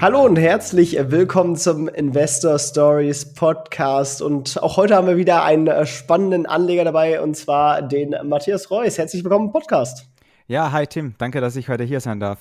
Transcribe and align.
Hallo 0.00 0.24
und 0.24 0.36
herzlich 0.36 0.96
willkommen 0.98 1.56
zum 1.56 1.86
Investor 1.86 2.58
Stories 2.58 3.34
Podcast. 3.34 4.22
Und 4.22 4.62
auch 4.62 4.78
heute 4.78 4.96
haben 4.96 5.06
wir 5.06 5.18
wieder 5.18 5.44
einen 5.44 5.66
äh, 5.66 5.84
spannenden 5.84 6.46
Anleger 6.46 6.84
dabei, 6.84 7.20
und 7.20 7.36
zwar 7.36 7.82
den 7.82 8.16
Matthias 8.24 8.70
Reuss. 8.70 8.96
Herzlich 8.96 9.22
willkommen 9.24 9.48
im 9.48 9.52
Podcast. 9.52 10.06
Ja, 10.46 10.72
hi 10.72 10.86
Tim. 10.86 11.16
Danke, 11.18 11.42
dass 11.42 11.54
ich 11.54 11.68
heute 11.68 11.84
hier 11.84 12.00
sein 12.00 12.18
darf. 12.18 12.38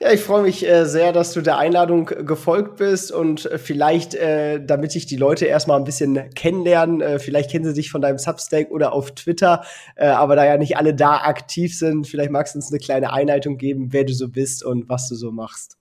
Ja, 0.00 0.10
ich 0.10 0.20
freue 0.20 0.42
mich 0.42 0.68
äh, 0.68 0.84
sehr, 0.84 1.12
dass 1.12 1.32
du 1.32 1.42
der 1.42 1.58
Einladung 1.58 2.06
gefolgt 2.06 2.78
bist 2.78 3.12
und 3.12 3.46
äh, 3.46 3.58
vielleicht, 3.58 4.16
äh, 4.16 4.60
damit 4.60 4.96
ich 4.96 5.06
die 5.06 5.16
Leute 5.16 5.46
erstmal 5.46 5.78
ein 5.78 5.84
bisschen 5.84 6.28
kennenlernen, 6.34 7.20
vielleicht 7.20 7.52
kennen 7.52 7.66
sie 7.66 7.74
dich 7.74 7.92
von 7.92 8.00
deinem 8.00 8.18
Substack 8.18 8.72
oder 8.72 8.92
auf 8.92 9.12
Twitter, 9.12 9.62
aber 9.94 10.34
da 10.34 10.44
ja 10.44 10.56
nicht 10.56 10.76
alle 10.76 10.92
da 10.92 11.18
aktiv 11.18 11.78
sind, 11.78 12.08
vielleicht 12.08 12.32
magst 12.32 12.56
du 12.56 12.58
uns 12.58 12.72
eine 12.72 12.80
kleine 12.80 13.12
Einleitung 13.12 13.58
geben, 13.58 13.92
wer 13.92 14.02
du 14.02 14.12
so 14.12 14.28
bist 14.28 14.64
und 14.64 14.88
was 14.88 15.08
du 15.08 15.14
so 15.14 15.30
machst. 15.30 15.76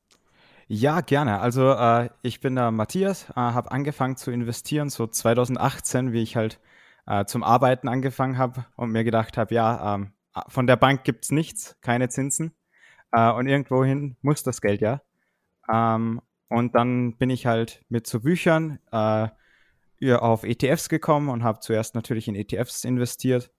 Ja, 0.68 1.02
gerne. 1.02 1.40
Also 1.40 1.72
äh, 1.72 2.10
ich 2.22 2.40
bin 2.40 2.56
der 2.56 2.72
Matthias, 2.72 3.30
äh, 3.32 3.34
habe 3.36 3.72
angefangen 3.72 4.16
zu 4.16 4.32
investieren, 4.32 4.90
so 4.90 5.08
2018, 5.08 6.14
wie 6.14 6.22
ich 6.22 6.36
halt 6.36 6.60
äh, 7.06 7.26
zum 7.26 7.44
Arbeiten 7.44 7.88
angefangen 7.88 8.38
habe 8.38 8.66
und 8.76 8.92
mir 8.92 9.04
gedacht 9.04 9.38
habe, 9.38 9.54
ja, 9.54 9.96
ähm, 9.96 10.14
von 10.48 10.68
der 10.68 10.78
Bank 10.78 11.04
gibt 11.04 11.26
es 11.26 11.32
nichts, 11.32 11.78
keine 11.82 12.10
Zinsen 12.10 12.54
äh, 13.12 13.32
und 13.32 13.48
irgendwohin 13.48 14.18
muss 14.22 14.44
das 14.44 14.62
Geld 14.62 14.82
ja. 14.82 15.02
Ähm, 15.72 16.22
und 16.50 16.76
dann 16.76 17.18
bin 17.18 17.30
ich 17.30 17.46
halt 17.46 17.84
mit 17.90 18.08
so 18.08 18.22
Büchern 18.22 18.80
äh, 18.92 19.28
auf 20.16 20.44
ETFs 20.44 20.90
gekommen 20.90 21.30
und 21.30 21.44
habe 21.44 21.60
zuerst 21.60 21.96
natürlich 21.96 22.28
in 22.28 22.36
ETFs 22.36 22.84
investiert 22.84 23.52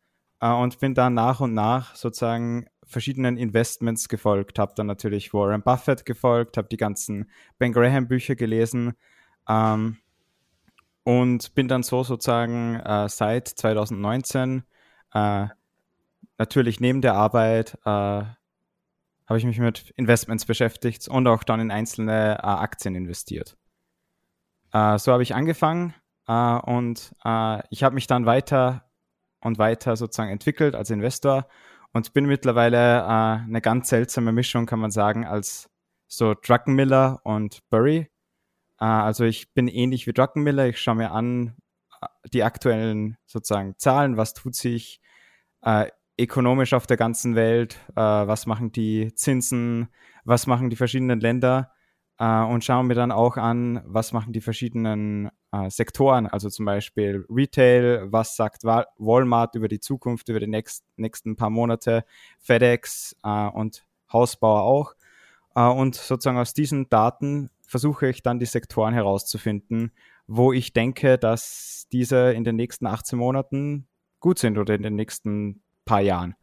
und 0.53 0.79
bin 0.81 0.95
dann 0.95 1.15
nach 1.15 1.41
und 1.41 1.55
nach 1.55 1.95
sozusagen 1.95 2.67
verschiedenen 2.85 3.37
Investments 3.37 4.09
gefolgt, 4.09 4.59
habe 4.59 4.75
dann 4.77 4.87
natürlich 4.87 5.33
Warren 5.33 5.63
Buffett 5.63 6.05
gefolgt, 6.05 6.57
habe 6.57 6.69
die 6.69 6.77
ganzen 6.77 7.31
Ben 7.59 7.73
Graham 7.73 8.09
Bücher 8.09 8.35
gelesen 8.37 8.95
ähm, 9.49 9.99
und 11.05 11.55
bin 11.55 11.69
dann 11.69 11.83
so 11.83 12.05
sozusagen 12.05 12.77
äh, 12.77 13.09
seit 13.09 13.49
2019 13.49 14.65
äh, 15.15 15.47
natürlich 16.39 16.81
neben 16.81 17.01
der 17.01 17.15
Arbeit 17.15 17.79
äh, 17.85 18.25
habe 19.27 19.39
ich 19.39 19.45
mich 19.45 19.59
mit 19.59 19.91
Investments 19.97 20.45
beschäftigt 20.45 21.09
und 21.09 21.27
auch 21.27 21.45
dann 21.45 21.61
in 21.61 21.71
einzelne 21.71 22.39
äh, 22.39 22.47
Aktien 22.47 22.95
investiert. 22.95 23.57
Äh, 24.73 24.99
so 24.99 25.13
habe 25.13 25.23
ich 25.23 25.35
angefangen 25.35 25.95
äh, 26.27 26.33
und 26.33 27.15
ich 27.71 27.83
habe 27.83 27.95
mich 27.95 28.07
dann 28.07 28.27
weiter 28.27 28.85
und 29.45 29.59
weiter 29.59 29.97
sozusagen 29.97 30.31
entwickelt 30.31 30.75
als 30.75 30.91
Investor 30.91 31.47
und 31.93 32.13
bin 32.13 32.27
mittlerweile 32.27 32.99
äh, 33.01 33.47
eine 33.47 33.61
ganz 33.61 33.89
seltsame 33.89 34.33
Mischung, 34.33 34.67
kann 34.67 34.81
man 34.81 34.91
sagen, 34.91 35.25
als 35.25 35.71
so 36.09 36.35
Druckenmiller 36.35 37.21
und 37.23 37.61
Burry. 37.71 38.11
Äh, 38.81 38.85
also 38.85 39.25
ich 39.25 39.55
bin 39.55 39.69
ähnlich 39.69 40.07
wie 40.07 40.13
Druckenmiller. 40.13 40.67
Ich 40.67 40.81
schaue 40.81 40.97
mir 40.97 41.13
an 41.13 41.55
äh, 42.03 42.07
die 42.33 42.43
aktuellen 42.43 43.17
sozusagen 43.27 43.75
Zahlen, 43.79 44.17
was 44.17 44.35
tut 44.35 44.57
sich 44.57 45.01
äh, 45.63 45.87
ökonomisch 46.19 46.73
auf 46.73 46.87
der 46.87 46.97
ganzen 46.97 47.35
Welt, 47.35 47.79
äh, 47.95 48.01
was 48.01 48.47
machen 48.47 48.73
die 48.73 49.15
Zinsen, 49.15 49.89
was 50.25 50.47
machen 50.47 50.71
die 50.71 50.77
verschiedenen 50.77 51.21
Länder 51.21 51.73
äh, 52.19 52.43
und 52.43 52.65
schauen 52.65 52.87
mir 52.87 52.95
dann 52.95 53.13
auch 53.13 53.37
an, 53.37 53.83
was 53.85 54.13
machen 54.13 54.33
die 54.33 54.41
verschiedenen 54.41 55.31
äh, 55.55 55.71
Sektoren, 55.71 56.27
also 56.27 56.49
zum 56.49 56.65
Beispiel 56.65 57.25
Retail, 57.29 58.11
was 58.11 58.37
sagt 58.37 58.65
Walmart 58.65 59.55
über 59.55 59.69
die 59.69 59.81
Zukunft, 59.81 60.29
über 60.29 60.41
die 60.41 60.47
nächst, 60.47 60.85
nächsten 60.97 61.37
paar 61.37 61.51
Monate, 61.51 62.05
FedEx 62.39 63.17
äh, 63.23 63.49
und 63.49 63.85
Hausbauer 64.13 64.63
auch. 64.63 64.95
Äh, 65.55 65.67
und 65.67 65.95
sozusagen 65.95 66.39
aus 66.39 66.55
diesen 66.55 66.89
Daten 66.89 67.51
versuche 67.63 68.09
ich 68.09 68.23
dann 68.23 68.39
die 68.39 68.47
Sektoren 68.47 68.95
herauszufinden, 68.95 69.93
wo 70.27 70.53
ich 70.53 70.73
denke, 70.73 71.19
dass 71.19 71.87
diese 71.93 72.33
in 72.33 72.45
den 72.45 72.57
nächsten 72.57 72.87
18 72.87 73.19
Monaten 73.19 73.87
gut 74.21 74.39
sind 74.39 74.59
oder 74.59 74.75
in 74.75 74.83
den 74.83 74.97
nächsten 74.97 75.63
paar 75.85 76.01
Jahren. 76.01 76.35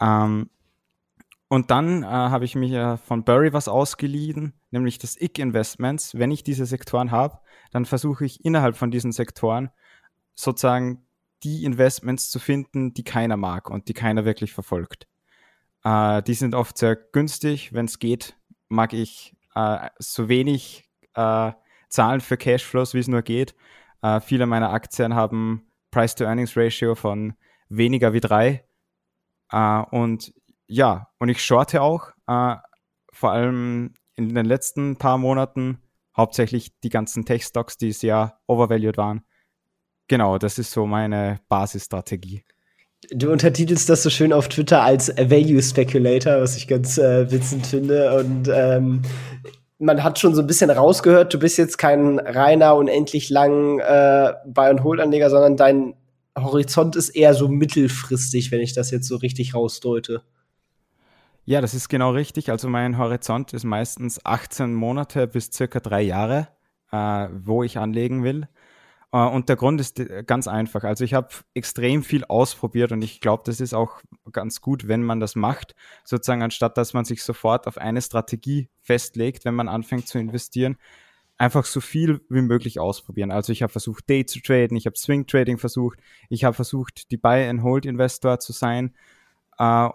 Ähm, 0.00 0.50
und 1.48 1.70
dann 1.70 2.02
äh, 2.02 2.06
habe 2.06 2.44
ich 2.44 2.54
mir 2.54 2.98
von 2.98 3.24
Burry 3.24 3.52
was 3.52 3.68
ausgeliehen, 3.68 4.52
nämlich 4.70 4.98
das 4.98 5.20
IC 5.20 5.38
Investments. 5.38 6.16
Wenn 6.16 6.30
ich 6.30 6.44
diese 6.44 6.66
Sektoren 6.66 7.10
habe, 7.10 7.40
dann 7.70 7.86
versuche 7.86 8.26
ich 8.26 8.44
innerhalb 8.44 8.76
von 8.76 8.90
diesen 8.90 9.12
Sektoren 9.12 9.70
sozusagen 10.34 11.06
die 11.42 11.64
Investments 11.64 12.30
zu 12.30 12.38
finden, 12.38 12.92
die 12.92 13.04
keiner 13.04 13.36
mag 13.36 13.70
und 13.70 13.88
die 13.88 13.94
keiner 13.94 14.24
wirklich 14.24 14.52
verfolgt. 14.52 15.08
Äh, 15.84 16.22
die 16.22 16.34
sind 16.34 16.54
oft 16.54 16.76
sehr 16.76 16.96
günstig. 16.96 17.72
Wenn 17.72 17.86
es 17.86 17.98
geht, 17.98 18.36
mag 18.68 18.92
ich 18.92 19.34
äh, 19.54 19.88
so 19.98 20.28
wenig 20.28 20.84
äh, 21.14 21.52
Zahlen 21.88 22.20
für 22.20 22.36
Cashflows, 22.36 22.92
wie 22.92 22.98
es 22.98 23.08
nur 23.08 23.22
geht. 23.22 23.54
Äh, 24.02 24.20
viele 24.20 24.44
meiner 24.44 24.70
Aktien 24.70 25.14
haben 25.14 25.66
Price-to-Earnings-Ratio 25.92 26.94
von 26.94 27.34
weniger 27.70 28.12
wie 28.12 28.20
drei. 28.20 28.64
Uh, 29.50 29.82
und 29.92 30.34
ja, 30.68 31.08
und 31.18 31.28
ich 31.28 31.42
shorte 31.42 31.82
auch, 31.82 32.10
äh, 32.26 32.56
vor 33.12 33.32
allem 33.32 33.94
in 34.16 34.34
den 34.34 34.46
letzten 34.46 34.96
paar 34.96 35.18
Monaten, 35.18 35.78
hauptsächlich 36.16 36.78
die 36.80 36.90
ganzen 36.90 37.24
Tech-Stocks, 37.24 37.78
die 37.78 37.92
sehr 37.92 38.38
overvalued 38.46 38.96
waren. 38.96 39.22
Genau, 40.08 40.38
das 40.38 40.58
ist 40.58 40.72
so 40.72 40.86
meine 40.86 41.40
Basisstrategie. 41.48 42.44
Du 43.10 43.30
untertitelst 43.30 43.88
das 43.88 44.02
so 44.02 44.10
schön 44.10 44.32
auf 44.32 44.48
Twitter 44.48 44.82
als 44.82 45.08
Value 45.16 45.62
Speculator, 45.62 46.40
was 46.40 46.56
ich 46.56 46.66
ganz 46.66 46.98
äh, 46.98 47.30
witzend 47.30 47.66
finde. 47.66 48.18
Und 48.18 48.50
ähm, 48.52 49.02
man 49.78 50.02
hat 50.02 50.18
schon 50.18 50.34
so 50.34 50.40
ein 50.40 50.46
bisschen 50.48 50.70
rausgehört, 50.70 51.32
du 51.32 51.38
bist 51.38 51.58
jetzt 51.58 51.78
kein 51.78 52.18
reiner, 52.18 52.74
unendlich 52.74 53.30
lang 53.30 53.78
äh, 53.78 54.32
Buy-and-Hold-Anleger, 54.46 55.30
sondern 55.30 55.56
dein 55.56 55.94
Horizont 56.36 56.96
ist 56.96 57.10
eher 57.10 57.34
so 57.34 57.46
mittelfristig, 57.48 58.50
wenn 58.50 58.60
ich 58.60 58.72
das 58.72 58.90
jetzt 58.90 59.06
so 59.06 59.16
richtig 59.16 59.54
rausdeute. 59.54 60.22
Ja, 61.48 61.62
das 61.62 61.72
ist 61.72 61.88
genau 61.88 62.10
richtig. 62.10 62.50
Also 62.50 62.68
mein 62.68 62.98
Horizont 62.98 63.54
ist 63.54 63.64
meistens 63.64 64.22
18 64.22 64.74
Monate 64.74 65.26
bis 65.26 65.50
circa 65.50 65.80
drei 65.80 66.02
Jahre, 66.02 66.48
äh, 66.92 67.28
wo 67.32 67.62
ich 67.62 67.78
anlegen 67.78 68.22
will. 68.22 68.46
Äh, 69.12 69.24
und 69.24 69.48
der 69.48 69.56
Grund 69.56 69.80
ist 69.80 69.98
ganz 70.26 70.46
einfach. 70.46 70.84
Also 70.84 71.04
ich 71.04 71.14
habe 71.14 71.28
extrem 71.54 72.02
viel 72.02 72.26
ausprobiert 72.26 72.92
und 72.92 73.00
ich 73.00 73.22
glaube, 73.22 73.44
das 73.46 73.62
ist 73.62 73.72
auch 73.72 74.02
ganz 74.30 74.60
gut, 74.60 74.88
wenn 74.88 75.02
man 75.02 75.20
das 75.20 75.36
macht, 75.36 75.74
sozusagen 76.04 76.42
anstatt 76.42 76.76
dass 76.76 76.92
man 76.92 77.06
sich 77.06 77.22
sofort 77.22 77.66
auf 77.66 77.78
eine 77.78 78.02
Strategie 78.02 78.68
festlegt, 78.82 79.46
wenn 79.46 79.54
man 79.54 79.68
anfängt 79.70 80.06
zu 80.06 80.18
investieren, 80.18 80.76
einfach 81.38 81.64
so 81.64 81.80
viel 81.80 82.20
wie 82.28 82.42
möglich 82.42 82.78
ausprobieren. 82.78 83.30
Also 83.30 83.52
ich 83.52 83.62
habe 83.62 83.72
versucht, 83.72 84.06
Day 84.10 84.26
zu 84.26 84.42
traden, 84.42 84.76
ich 84.76 84.84
habe 84.84 84.98
Swing 84.98 85.26
Trading 85.26 85.56
versucht, 85.56 85.98
ich 86.28 86.44
habe 86.44 86.52
versucht, 86.52 87.10
die 87.10 87.16
Buy 87.16 87.48
and 87.48 87.62
Hold 87.62 87.86
Investor 87.86 88.38
zu 88.38 88.52
sein. 88.52 88.94
Äh, 89.58 89.88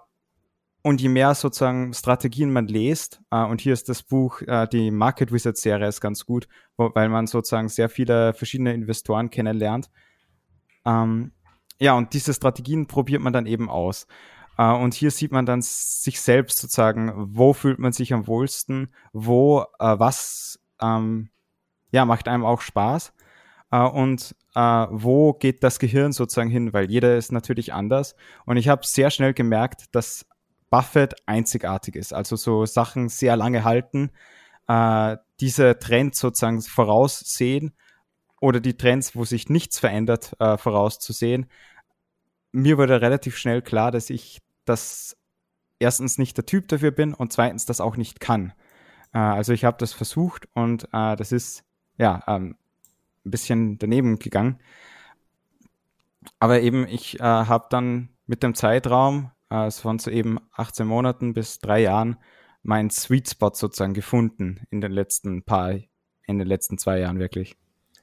und 0.84 1.02
je 1.02 1.10
mehr 1.10 1.34
sozusagen 1.34 1.94
Strategien 1.94 2.52
man 2.52 2.68
liest, 2.68 3.22
äh, 3.32 3.44
und 3.44 3.62
hier 3.62 3.74
ist 3.74 3.88
das 3.90 4.04
Buch, 4.04 4.42
äh, 4.42 4.68
die 4.68 4.92
Market 4.92 5.32
Wizard 5.32 5.58
Serie 5.58 5.88
ist 5.88 6.02
ganz 6.02 6.26
gut, 6.26 6.48
wo, 6.78 6.92
weil 6.94 7.10
man 7.10 7.26
sozusagen 7.26 7.70
sehr 7.70 7.90
viele 7.90 8.34
verschiedene 8.34 8.74
Investoren 8.74 9.30
kennenlernt. 9.30 9.90
Ähm, 10.86 11.32
ja, 11.80 11.94
und 11.94 12.14
diese 12.14 12.34
Strategien 12.34 12.86
probiert 12.86 13.22
man 13.22 13.34
dann 13.34 13.46
eben 13.46 13.70
aus. 13.70 14.08
Uh, 14.60 14.76
und 14.76 14.94
hier 14.94 15.10
sieht 15.10 15.32
man 15.32 15.48
dann 15.48 15.64
sich 15.64 16.22
selbst 16.22 16.60
sozusagen, 16.60 17.12
wo 17.16 17.54
fühlt 17.54 17.80
man 17.80 17.92
sich 17.92 18.14
am 18.14 18.28
wohlsten, 18.28 18.94
wo, 19.12 19.62
uh, 19.62 19.66
was, 19.80 20.60
ähm, 20.80 21.30
ja, 21.92 22.06
macht 22.06 22.28
einem 22.28 22.46
auch 22.46 22.62
Spaß. 22.62 23.14
Uh, 23.74 23.88
und 23.88 24.36
wo 24.56 25.34
geht 25.34 25.64
das 25.64 25.80
Gehirn 25.80 26.12
sozusagen 26.12 26.52
hin, 26.52 26.74
weil 26.74 26.92
jeder 26.92 27.18
ist 27.18 27.32
natürlich 27.32 27.74
anders. 27.74 28.16
Und 28.46 28.58
ich 28.58 28.68
habe 28.68 28.86
sehr 28.86 29.10
schnell 29.10 29.34
gemerkt, 29.34 29.96
dass 29.96 30.28
Buffett 30.74 31.14
einzigartig 31.28 31.96
ist. 31.96 32.16
Also 32.16 32.36
so 32.36 32.66
Sachen 32.66 33.08
sehr 33.08 33.36
lange 33.36 33.64
halten, 33.64 34.10
äh, 34.68 35.18
diese 35.40 35.78
Trends 35.78 36.18
sozusagen 36.20 36.64
voraussehen 36.64 37.76
oder 38.42 38.60
die 38.60 38.76
Trends, 38.76 39.16
wo 39.16 39.24
sich 39.24 39.50
nichts 39.50 39.78
verändert, 39.78 40.36
äh, 40.40 40.58
vorauszusehen. 40.58 41.46
Mir 42.54 42.80
wurde 42.80 43.02
relativ 43.02 43.38
schnell 43.38 43.62
klar, 43.62 43.92
dass 43.92 44.10
ich 44.10 44.42
das 44.66 45.16
erstens 45.78 46.18
nicht 46.18 46.38
der 46.38 46.48
Typ 46.48 46.68
dafür 46.70 46.90
bin 46.90 47.14
und 47.14 47.32
zweitens 47.32 47.68
das 47.68 47.80
auch 47.80 47.96
nicht 47.96 48.20
kann. 48.20 48.52
Äh, 49.14 49.20
also 49.20 49.54
ich 49.54 49.66
habe 49.66 49.78
das 49.78 49.94
versucht 49.94 50.48
und 50.56 50.86
äh, 50.92 51.16
das 51.16 51.32
ist 51.32 51.64
ja 52.00 52.24
ähm, 52.26 52.56
ein 53.24 53.30
bisschen 53.30 53.78
daneben 53.78 54.18
gegangen. 54.18 54.60
Aber 56.40 56.62
eben, 56.62 56.88
ich 56.88 57.20
äh, 57.20 57.24
habe 57.24 57.68
dann 57.70 58.10
mit 58.26 58.42
dem 58.42 58.56
Zeitraum 58.56 59.30
äh, 59.54 59.72
von 59.72 60.00
so 60.00 60.10
eben 60.10 60.40
18 60.54 60.88
Monaten 60.88 61.34
bis 61.34 61.60
drei 61.60 61.82
Jahren 61.82 62.18
meinen 62.64 62.90
Sweet 62.90 63.30
Spot 63.30 63.52
sozusagen 63.54 63.94
gefunden 63.94 64.62
in 64.72 64.82
den 64.82 64.92
letzten 64.92 65.44
paar, 65.44 65.76
in 66.26 66.40
den 66.40 66.48
letzten 66.48 66.78
zwei 66.78 67.00
Jahren 67.00 67.20
wirklich. 67.20 67.56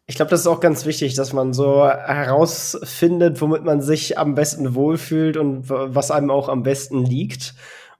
Ich 0.06 0.16
glaube, 0.16 0.30
das 0.30 0.40
ist 0.40 0.46
auch 0.46 0.60
ganz 0.60 0.86
wichtig, 0.86 1.14
dass 1.14 1.32
man 1.32 1.52
so 1.52 1.86
herausfindet, 1.86 3.40
womit 3.40 3.64
man 3.64 3.80
sich 3.80 4.18
am 4.18 4.34
besten 4.34 4.74
wohlfühlt 4.74 5.36
und 5.36 5.68
was 5.68 6.10
einem 6.10 6.30
auch 6.30 6.48
am 6.48 6.62
besten 6.62 7.04
liegt. 7.04 7.54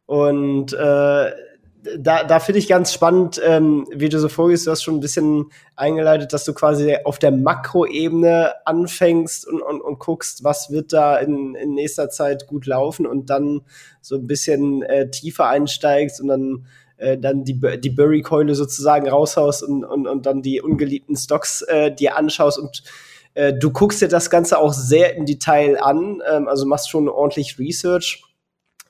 Und 0.06 0.72
äh, 0.72 1.30
da, 1.98 2.24
da 2.24 2.40
finde 2.40 2.58
ich 2.58 2.68
ganz 2.68 2.92
spannend, 2.92 3.40
ähm, 3.44 3.86
wie 3.90 4.08
du 4.08 4.18
so 4.18 4.28
vorgehst, 4.28 4.66
du 4.66 4.70
hast 4.70 4.82
schon 4.82 4.96
ein 4.96 5.00
bisschen 5.00 5.46
eingeleitet, 5.76 6.32
dass 6.32 6.44
du 6.44 6.52
quasi 6.52 6.96
auf 7.04 7.18
der 7.18 7.30
Makroebene 7.30 8.52
anfängst 8.64 9.46
und, 9.46 9.62
und, 9.62 9.80
und 9.80 9.98
guckst, 9.98 10.44
was 10.44 10.70
wird 10.70 10.92
da 10.92 11.16
in, 11.16 11.54
in 11.54 11.74
nächster 11.74 12.10
Zeit 12.10 12.46
gut 12.46 12.66
laufen 12.66 13.06
und 13.06 13.30
dann 13.30 13.62
so 14.00 14.16
ein 14.16 14.26
bisschen 14.26 14.82
äh, 14.82 15.10
tiefer 15.10 15.48
einsteigst 15.48 16.20
und 16.20 16.28
dann 16.28 16.66
äh, 16.98 17.16
dann 17.16 17.44
die, 17.44 17.58
die 17.80 17.90
Burry-Keule 17.90 18.54
sozusagen 18.54 19.08
raushaust 19.08 19.62
und, 19.62 19.84
und, 19.84 20.06
und 20.06 20.26
dann 20.26 20.42
die 20.42 20.60
ungeliebten 20.60 21.16
Stocks 21.16 21.62
äh, 21.62 21.90
dir 21.94 22.16
anschaust 22.16 22.58
und 22.58 22.82
äh, 23.34 23.54
du 23.54 23.70
guckst 23.70 24.02
dir 24.02 24.08
das 24.08 24.28
Ganze 24.28 24.58
auch 24.58 24.74
sehr 24.74 25.16
im 25.16 25.24
Detail 25.24 25.82
an, 25.82 26.20
ähm, 26.30 26.46
also 26.46 26.66
machst 26.66 26.90
schon 26.90 27.08
ordentlich 27.08 27.58
Research 27.58 28.22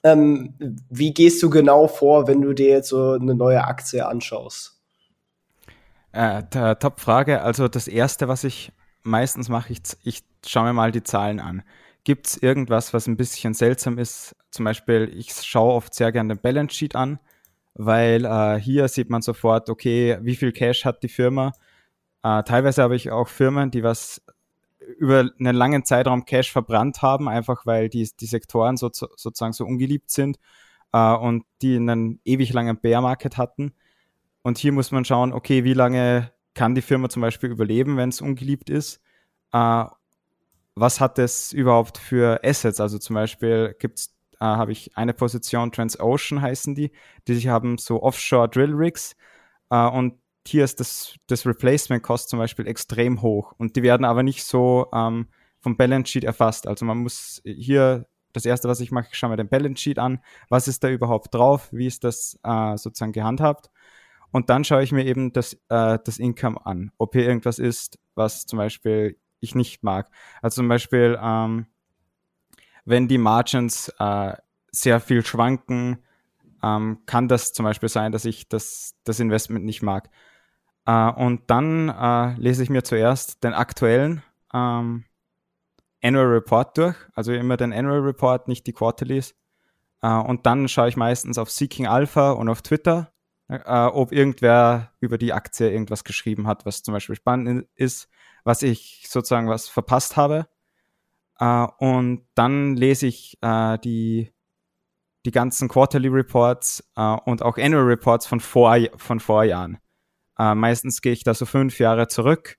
ähm, 0.02 0.54
wie 0.88 1.12
gehst 1.12 1.42
du 1.42 1.50
genau 1.50 1.88
vor, 1.88 2.26
wenn 2.26 2.40
du 2.42 2.52
dir 2.52 2.68
jetzt 2.68 2.88
so 2.88 3.12
eine 3.12 3.34
neue 3.34 3.64
Aktie 3.64 4.06
anschaust? 4.06 4.80
Äh, 6.12 6.42
Top-Frage. 6.76 7.42
Also 7.42 7.68
das 7.68 7.86
Erste, 7.86 8.28
was 8.28 8.44
ich 8.44 8.72
meistens 9.02 9.48
mache, 9.48 9.72
ich, 9.72 9.80
ich 10.02 10.22
schaue 10.46 10.64
mir 10.64 10.72
mal 10.72 10.92
die 10.92 11.02
Zahlen 11.02 11.40
an. 11.40 11.62
Gibt 12.04 12.26
es 12.26 12.36
irgendwas, 12.42 12.94
was 12.94 13.06
ein 13.06 13.16
bisschen 13.16 13.54
seltsam 13.54 13.98
ist? 13.98 14.34
Zum 14.50 14.64
Beispiel, 14.64 15.12
ich 15.14 15.32
schaue 15.32 15.74
oft 15.74 15.94
sehr 15.94 16.12
gerne 16.12 16.34
den 16.34 16.42
Balance 16.42 16.74
Sheet 16.74 16.96
an, 16.96 17.20
weil 17.74 18.24
äh, 18.24 18.58
hier 18.58 18.88
sieht 18.88 19.10
man 19.10 19.22
sofort, 19.22 19.68
okay, 19.68 20.18
wie 20.22 20.34
viel 20.34 20.52
Cash 20.52 20.84
hat 20.84 21.02
die 21.02 21.08
Firma. 21.08 21.52
Äh, 22.22 22.42
teilweise 22.42 22.82
habe 22.82 22.96
ich 22.96 23.10
auch 23.10 23.28
Firmen, 23.28 23.70
die 23.70 23.82
was 23.82 24.22
über 24.98 25.30
einen 25.38 25.54
langen 25.54 25.84
Zeitraum 25.84 26.24
Cash 26.24 26.52
verbrannt 26.52 27.02
haben, 27.02 27.28
einfach 27.28 27.66
weil 27.66 27.88
die, 27.88 28.08
die 28.18 28.26
Sektoren 28.26 28.76
so, 28.76 28.90
sozusagen 28.92 29.52
so 29.52 29.64
ungeliebt 29.64 30.10
sind 30.10 30.38
äh, 30.92 31.12
und 31.12 31.44
die 31.62 31.76
einen 31.76 32.20
ewig 32.24 32.52
langen 32.52 32.80
Bear 32.80 33.02
Market 33.02 33.36
hatten. 33.36 33.74
Und 34.42 34.58
hier 34.58 34.72
muss 34.72 34.90
man 34.90 35.04
schauen, 35.04 35.32
okay, 35.32 35.64
wie 35.64 35.74
lange 35.74 36.32
kann 36.54 36.74
die 36.74 36.82
Firma 36.82 37.08
zum 37.08 37.22
Beispiel 37.22 37.50
überleben, 37.50 37.96
wenn 37.96 38.08
es 38.08 38.20
ungeliebt 38.20 38.70
ist? 38.70 39.00
Äh, 39.52 39.84
was 40.74 41.00
hat 41.00 41.18
es 41.18 41.52
überhaupt 41.52 41.98
für 41.98 42.40
Assets? 42.44 42.80
Also 42.80 42.98
zum 42.98 43.14
Beispiel 43.14 43.76
gibt's, 43.78 44.14
äh, 44.34 44.44
habe 44.44 44.72
ich 44.72 44.96
eine 44.96 45.12
Position, 45.12 45.72
Transocean 45.72 46.40
heißen 46.40 46.74
die, 46.74 46.92
die 47.28 47.34
sich 47.34 47.48
haben 47.48 47.78
so 47.78 48.02
Offshore 48.02 48.48
Drill 48.48 48.72
Rigs 48.72 49.16
äh, 49.70 49.86
und 49.86 50.19
hier 50.46 50.64
ist 50.64 50.80
das, 50.80 51.14
das 51.26 51.46
Replacement 51.46 52.02
Cost 52.02 52.28
zum 52.28 52.38
Beispiel 52.38 52.66
extrem 52.66 53.22
hoch 53.22 53.52
und 53.58 53.76
die 53.76 53.82
werden 53.82 54.04
aber 54.04 54.22
nicht 54.22 54.44
so 54.44 54.86
ähm, 54.92 55.28
vom 55.60 55.76
Balance 55.76 56.10
Sheet 56.10 56.24
erfasst. 56.24 56.66
Also 56.66 56.84
man 56.84 56.98
muss 56.98 57.40
hier 57.44 58.06
das 58.32 58.46
erste, 58.46 58.68
was 58.68 58.80
ich 58.80 58.92
mache, 58.92 59.08
ich 59.10 59.18
schaue 59.18 59.30
mir 59.30 59.36
den 59.36 59.48
Balance 59.48 59.80
Sheet 59.80 59.98
an. 59.98 60.20
Was 60.48 60.68
ist 60.68 60.82
da 60.84 60.88
überhaupt 60.88 61.34
drauf? 61.34 61.68
Wie 61.72 61.86
ist 61.86 62.04
das 62.04 62.38
äh, 62.42 62.76
sozusagen 62.76 63.12
gehandhabt? 63.12 63.70
Und 64.32 64.48
dann 64.48 64.64
schaue 64.64 64.82
ich 64.82 64.92
mir 64.92 65.04
eben 65.04 65.32
das, 65.32 65.54
äh, 65.68 65.98
das 66.04 66.18
Income 66.18 66.64
an, 66.64 66.92
ob 66.98 67.14
hier 67.14 67.26
irgendwas 67.26 67.58
ist, 67.58 67.98
was 68.14 68.46
zum 68.46 68.58
Beispiel 68.58 69.18
ich 69.40 69.54
nicht 69.54 69.82
mag. 69.82 70.08
Also 70.40 70.56
zum 70.56 70.68
Beispiel, 70.68 71.18
ähm, 71.20 71.66
wenn 72.84 73.08
die 73.08 73.18
Margins 73.18 73.92
äh, 73.98 74.34
sehr 74.70 75.00
viel 75.00 75.24
schwanken, 75.24 75.98
ähm, 76.62 77.00
kann 77.06 77.28
das 77.28 77.52
zum 77.52 77.64
Beispiel 77.64 77.88
sein, 77.88 78.12
dass 78.12 78.24
ich 78.24 78.48
das, 78.48 78.94
das 79.04 79.18
Investment 79.18 79.64
nicht 79.64 79.82
mag. 79.82 80.10
Äh, 80.86 81.10
und 81.10 81.42
dann 81.48 81.88
äh, 81.88 82.34
lese 82.34 82.62
ich 82.62 82.70
mir 82.70 82.82
zuerst 82.82 83.44
den 83.44 83.52
aktuellen 83.52 84.22
ähm, 84.52 85.04
Annual 86.02 86.26
Report 86.26 86.76
durch, 86.78 86.96
also 87.14 87.32
immer 87.32 87.56
den 87.56 87.72
Annual 87.72 88.00
Report, 88.00 88.48
nicht 88.48 88.66
die 88.66 88.72
Quarterlies. 88.72 89.34
Äh, 90.02 90.08
und 90.08 90.46
dann 90.46 90.68
schaue 90.68 90.88
ich 90.88 90.96
meistens 90.96 91.38
auf 91.38 91.50
Seeking 91.50 91.86
Alpha 91.86 92.32
und 92.32 92.48
auf 92.48 92.62
Twitter, 92.62 93.12
äh, 93.48 93.86
ob 93.86 94.12
irgendwer 94.12 94.92
über 95.00 95.18
die 95.18 95.32
Aktie 95.32 95.70
irgendwas 95.70 96.04
geschrieben 96.04 96.46
hat, 96.46 96.64
was 96.66 96.82
zum 96.82 96.94
Beispiel 96.94 97.16
spannend 97.16 97.68
ist, 97.74 98.08
was 98.44 98.62
ich 98.62 99.06
sozusagen 99.08 99.48
was 99.48 99.68
verpasst 99.68 100.16
habe. 100.16 100.46
Und 101.78 102.26
dann 102.34 102.76
lese 102.76 103.06
ich 103.06 103.38
die, 103.42 104.30
die 105.24 105.30
ganzen 105.30 105.68
Quarterly 105.68 106.08
Reports 106.08 106.84
und 107.24 107.42
auch 107.42 107.56
Annual 107.56 107.84
Reports 107.84 108.26
von, 108.26 108.40
vor, 108.40 108.76
von 108.96 109.20
Vorjahren. 109.20 109.78
Äh, 110.40 110.54
meistens 110.54 111.02
gehe 111.02 111.12
ich 111.12 111.22
da 111.22 111.34
so 111.34 111.44
fünf 111.44 111.78
Jahre 111.78 112.08
zurück. 112.08 112.56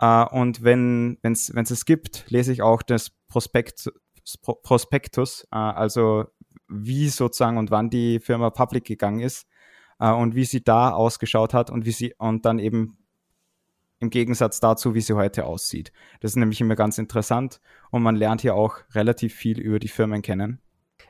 Äh, 0.00 0.24
und 0.26 0.62
wenn 0.62 1.18
es 1.22 1.48
es 1.48 1.84
gibt, 1.86 2.26
lese 2.28 2.52
ich 2.52 2.60
auch 2.60 2.82
das 2.82 3.10
Prospekt, 3.28 3.90
Prospektus, 4.62 5.46
äh, 5.50 5.56
also 5.56 6.26
wie 6.68 7.08
sozusagen 7.08 7.56
und 7.56 7.70
wann 7.70 7.88
die 7.88 8.20
Firma 8.20 8.50
public 8.50 8.84
gegangen 8.84 9.20
ist 9.20 9.46
äh, 9.98 10.10
und 10.10 10.34
wie 10.34 10.44
sie 10.44 10.62
da 10.62 10.90
ausgeschaut 10.90 11.54
hat 11.54 11.70
und 11.70 11.86
wie 11.86 11.92
sie 11.92 12.14
und 12.18 12.44
dann 12.44 12.58
eben 12.58 12.98
im 13.98 14.10
Gegensatz 14.10 14.60
dazu, 14.60 14.94
wie 14.94 15.00
sie 15.00 15.14
heute 15.14 15.46
aussieht. 15.46 15.92
Das 16.20 16.32
ist 16.32 16.36
nämlich 16.36 16.60
immer 16.60 16.76
ganz 16.76 16.98
interessant 16.98 17.62
und 17.90 18.02
man 18.02 18.16
lernt 18.16 18.42
hier 18.42 18.54
auch 18.54 18.76
relativ 18.94 19.34
viel 19.34 19.58
über 19.58 19.78
die 19.78 19.88
Firmen 19.88 20.20
kennen. 20.20 20.60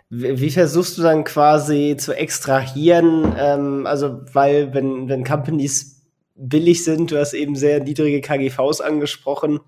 Wie 0.08 0.50
versuchst 0.50 0.98
du 0.98 1.02
dann 1.02 1.24
quasi 1.24 1.96
zu 1.98 2.16
extrahieren? 2.16 3.34
Ähm, 3.36 3.86
also, 3.86 4.20
weil 4.32 4.72
wenn, 4.72 5.08
wenn 5.08 5.24
Companies 5.24 5.95
billig 6.36 6.84
sind. 6.84 7.10
Du 7.10 7.18
hast 7.18 7.34
eben 7.34 7.56
sehr 7.56 7.82
niedrige 7.82 8.20
KGVs 8.20 8.80
angesprochen. 8.80 9.60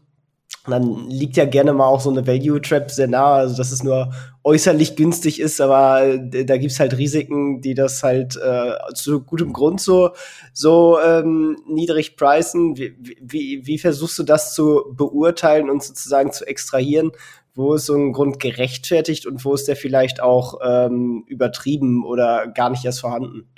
Dann 0.67 1.09
liegt 1.09 1.37
ja 1.37 1.45
gerne 1.45 1.73
mal 1.73 1.87
auch 1.87 2.01
so 2.01 2.11
eine 2.11 2.27
Value 2.27 2.61
Trap 2.61 2.91
sehr 2.91 3.07
nah, 3.07 3.35
also 3.35 3.57
dass 3.57 3.73
es 3.73 3.83
nur 3.83 4.13
äußerlich 4.45 4.97
günstig 4.97 5.41
ist, 5.41 5.61
aber 5.61 6.05
äh, 6.05 6.45
da 6.45 6.57
gibt's 6.57 6.81
halt 6.81 6.97
Risiken, 6.97 7.61
die 7.61 7.75
das 7.75 8.03
halt 8.03 8.37
äh, 8.37 8.73
zu 8.95 9.23
gutem 9.23 9.53
Grund 9.53 9.81
so, 9.81 10.11
so 10.53 10.99
ähm, 11.01 11.57
niedrig 11.69 12.17
preisen. 12.17 12.77
Wie, 12.77 12.97
wie, 13.21 13.67
wie 13.67 13.79
versuchst 13.79 14.19
du 14.19 14.23
das 14.23 14.55
zu 14.55 14.85
beurteilen 14.93 15.71
und 15.71 15.83
sozusagen 15.83 16.33
zu 16.33 16.47
extrahieren? 16.47 17.13
Wo 17.55 17.75
ist 17.75 17.87
so 17.87 17.95
ein 17.95 18.13
Grund 18.13 18.41
gerechtfertigt 18.41 19.27
und 19.27 19.45
wo 19.45 19.55
ist 19.55 19.69
der 19.69 19.77
vielleicht 19.77 20.23
auch 20.23 20.61
ähm, 20.65 21.25
übertrieben 21.27 22.05
oder 22.05 22.47
gar 22.47 22.71
nicht 22.71 22.85
erst 22.85 23.01
vorhanden? 23.01 23.49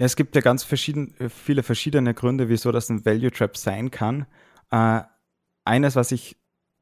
Ja, 0.00 0.06
es 0.06 0.16
gibt 0.16 0.34
ja 0.34 0.40
ganz 0.40 0.64
verschieden, 0.64 1.14
äh, 1.18 1.28
viele 1.28 1.62
verschiedene 1.62 2.14
Gründe, 2.14 2.48
wieso 2.48 2.72
das 2.72 2.88
ein 2.88 3.04
Value 3.04 3.30
Trap 3.30 3.54
sein 3.54 3.90
kann. 3.90 4.24
Äh, 4.70 5.02
eines, 5.66 5.94
was 5.94 6.10
ich 6.10 6.38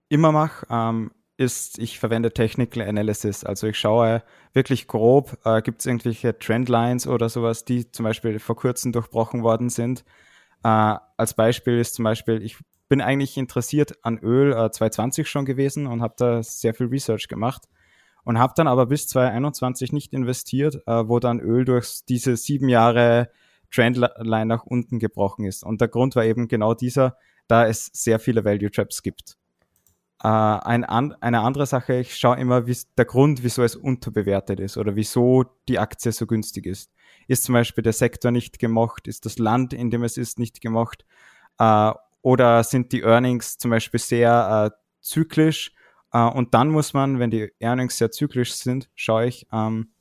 immer 0.09 0.31
mache, 0.31 0.65
ähm, 0.71 1.11
ist, 1.37 1.81
ich 1.81 1.99
verwende 1.99 2.33
Technical 2.33 2.89
Analysis. 2.89 3.43
Also 3.43 3.67
ich 3.67 3.77
schaue 3.77 4.23
wirklich 4.53 4.87
grob, 4.87 5.37
äh, 5.45 5.63
gibt 5.63 5.81
es 5.81 5.87
irgendwelche 5.87 6.39
Trendlines 6.39 7.09
oder 7.09 7.29
sowas, 7.29 7.65
die 7.65 7.91
zum 7.91 8.05
Beispiel 8.05 8.39
vor 8.39 8.55
kurzem 8.55 8.93
durchbrochen 8.93 9.43
worden 9.43 9.69
sind. 9.69 10.05
Äh, 10.63 10.95
als 11.17 11.35
Beispiel 11.35 11.81
ist 11.81 11.95
zum 11.95 12.05
Beispiel, 12.05 12.41
ich 12.41 12.57
bin 12.89 13.01
eigentlich 13.01 13.37
interessiert 13.37 13.99
an 14.05 14.19
Öl 14.19 14.53
äh, 14.53 14.71
2020 14.71 15.29
schon 15.29 15.45
gewesen 15.45 15.89
und 15.89 16.03
habe 16.03 16.15
da 16.19 16.45
sehr 16.45 16.73
viel 16.73 16.87
Research 16.87 17.27
gemacht 17.27 17.65
und 18.29 18.39
habe 18.39 18.53
dann 18.55 18.69
aber 18.69 18.85
bis 18.85 19.09
2021 19.09 19.91
nicht 19.91 20.13
investiert, 20.13 20.83
äh, 20.87 21.09
wo 21.09 21.19
dann 21.19 21.41
Öl 21.41 21.65
durch 21.65 22.01
diese 22.07 22.37
sieben 22.37 22.69
Jahre 22.69 23.31
Trendline 23.73 24.45
nach 24.45 24.65
unten 24.65 24.99
gebrochen 24.99 25.47
ist. 25.47 25.65
Und 25.65 25.81
der 25.81 25.89
Grund 25.89 26.15
war 26.15 26.27
eben 26.27 26.47
genau 26.47 26.75
dieser, 26.75 27.17
da 27.47 27.67
es 27.67 27.87
sehr 27.95 28.19
viele 28.19 28.45
Value 28.45 28.71
Traps 28.71 29.03
gibt. 29.03 29.39
Äh, 30.23 30.29
ein 30.29 30.85
an, 30.85 31.15
eine 31.23 31.41
andere 31.41 31.65
Sache, 31.65 32.01
ich 32.01 32.17
schaue 32.17 32.37
immer, 32.37 32.67
wie 32.67 32.77
der 32.99 33.07
Grund, 33.07 33.45
wieso 33.45 33.63
es 33.63 33.75
unterbewertet 33.75 34.61
ist 34.61 34.77
oder 34.77 34.95
wieso 34.95 35.47
die 35.67 35.79
Aktie 35.79 36.13
so 36.13 36.27
günstig 36.27 36.67
ist. 36.67 36.93
Ist 37.29 37.45
zum 37.45 37.55
Beispiel 37.55 37.83
der 37.83 37.95
Sektor 37.95 38.31
nicht 38.31 38.59
gemocht? 38.59 39.09
Ist 39.09 39.25
das 39.25 39.39
Land, 39.39 39.73
in 39.73 39.89
dem 39.91 40.03
es 40.03 40.19
ist, 40.19 40.39
nicht 40.39 40.61
gemocht? 40.61 41.07
Äh, 41.59 41.93
oder 42.21 42.63
sind 42.63 42.93
die 42.93 43.01
Earnings 43.01 43.57
zum 43.57 43.71
Beispiel 43.71 44.01
sehr 44.01 44.71
äh, 44.71 44.79
zyklisch? 45.01 45.73
Uh, 46.15 46.29
und 46.29 46.55
dann 46.55 46.71
muss 46.71 46.95
man, 46.95 47.19
wenn 47.19 47.31
die 47.31 47.53
Earnings 47.61 47.99
sehr 47.99 48.11
zyklisch 48.11 48.55
sind, 48.55 48.89
schaue 48.95 49.27
ich, 49.27 49.47
ähm, 49.53 49.93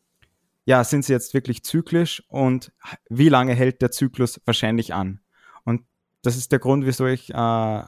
ja, 0.64 0.84
sind 0.84 1.06
sie 1.06 1.14
jetzt 1.14 1.34
wirklich 1.34 1.64
zyklisch 1.64 2.24
und 2.30 2.72
wie 3.10 3.30
lange 3.30 3.54
hält 3.54 3.82
der 3.82 3.92
Zyklus 3.92 4.42
wahrscheinlich 4.46 4.94
an? 4.94 5.22
Und 5.64 5.84
das 6.22 6.38
ist 6.38 6.52
der 6.52 6.60
Grund, 6.60 6.86
wieso 6.86 7.06
ich 7.08 7.34
äh, 7.34 7.84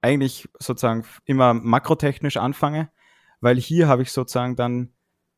eigentlich 0.00 0.48
sozusagen 0.58 1.04
immer 1.24 1.54
makrotechnisch 1.54 2.36
anfange, 2.36 2.90
weil 3.40 3.56
hier 3.56 3.88
habe 3.88 4.02
ich 4.02 4.12
sozusagen 4.12 4.56
dann 4.56 4.92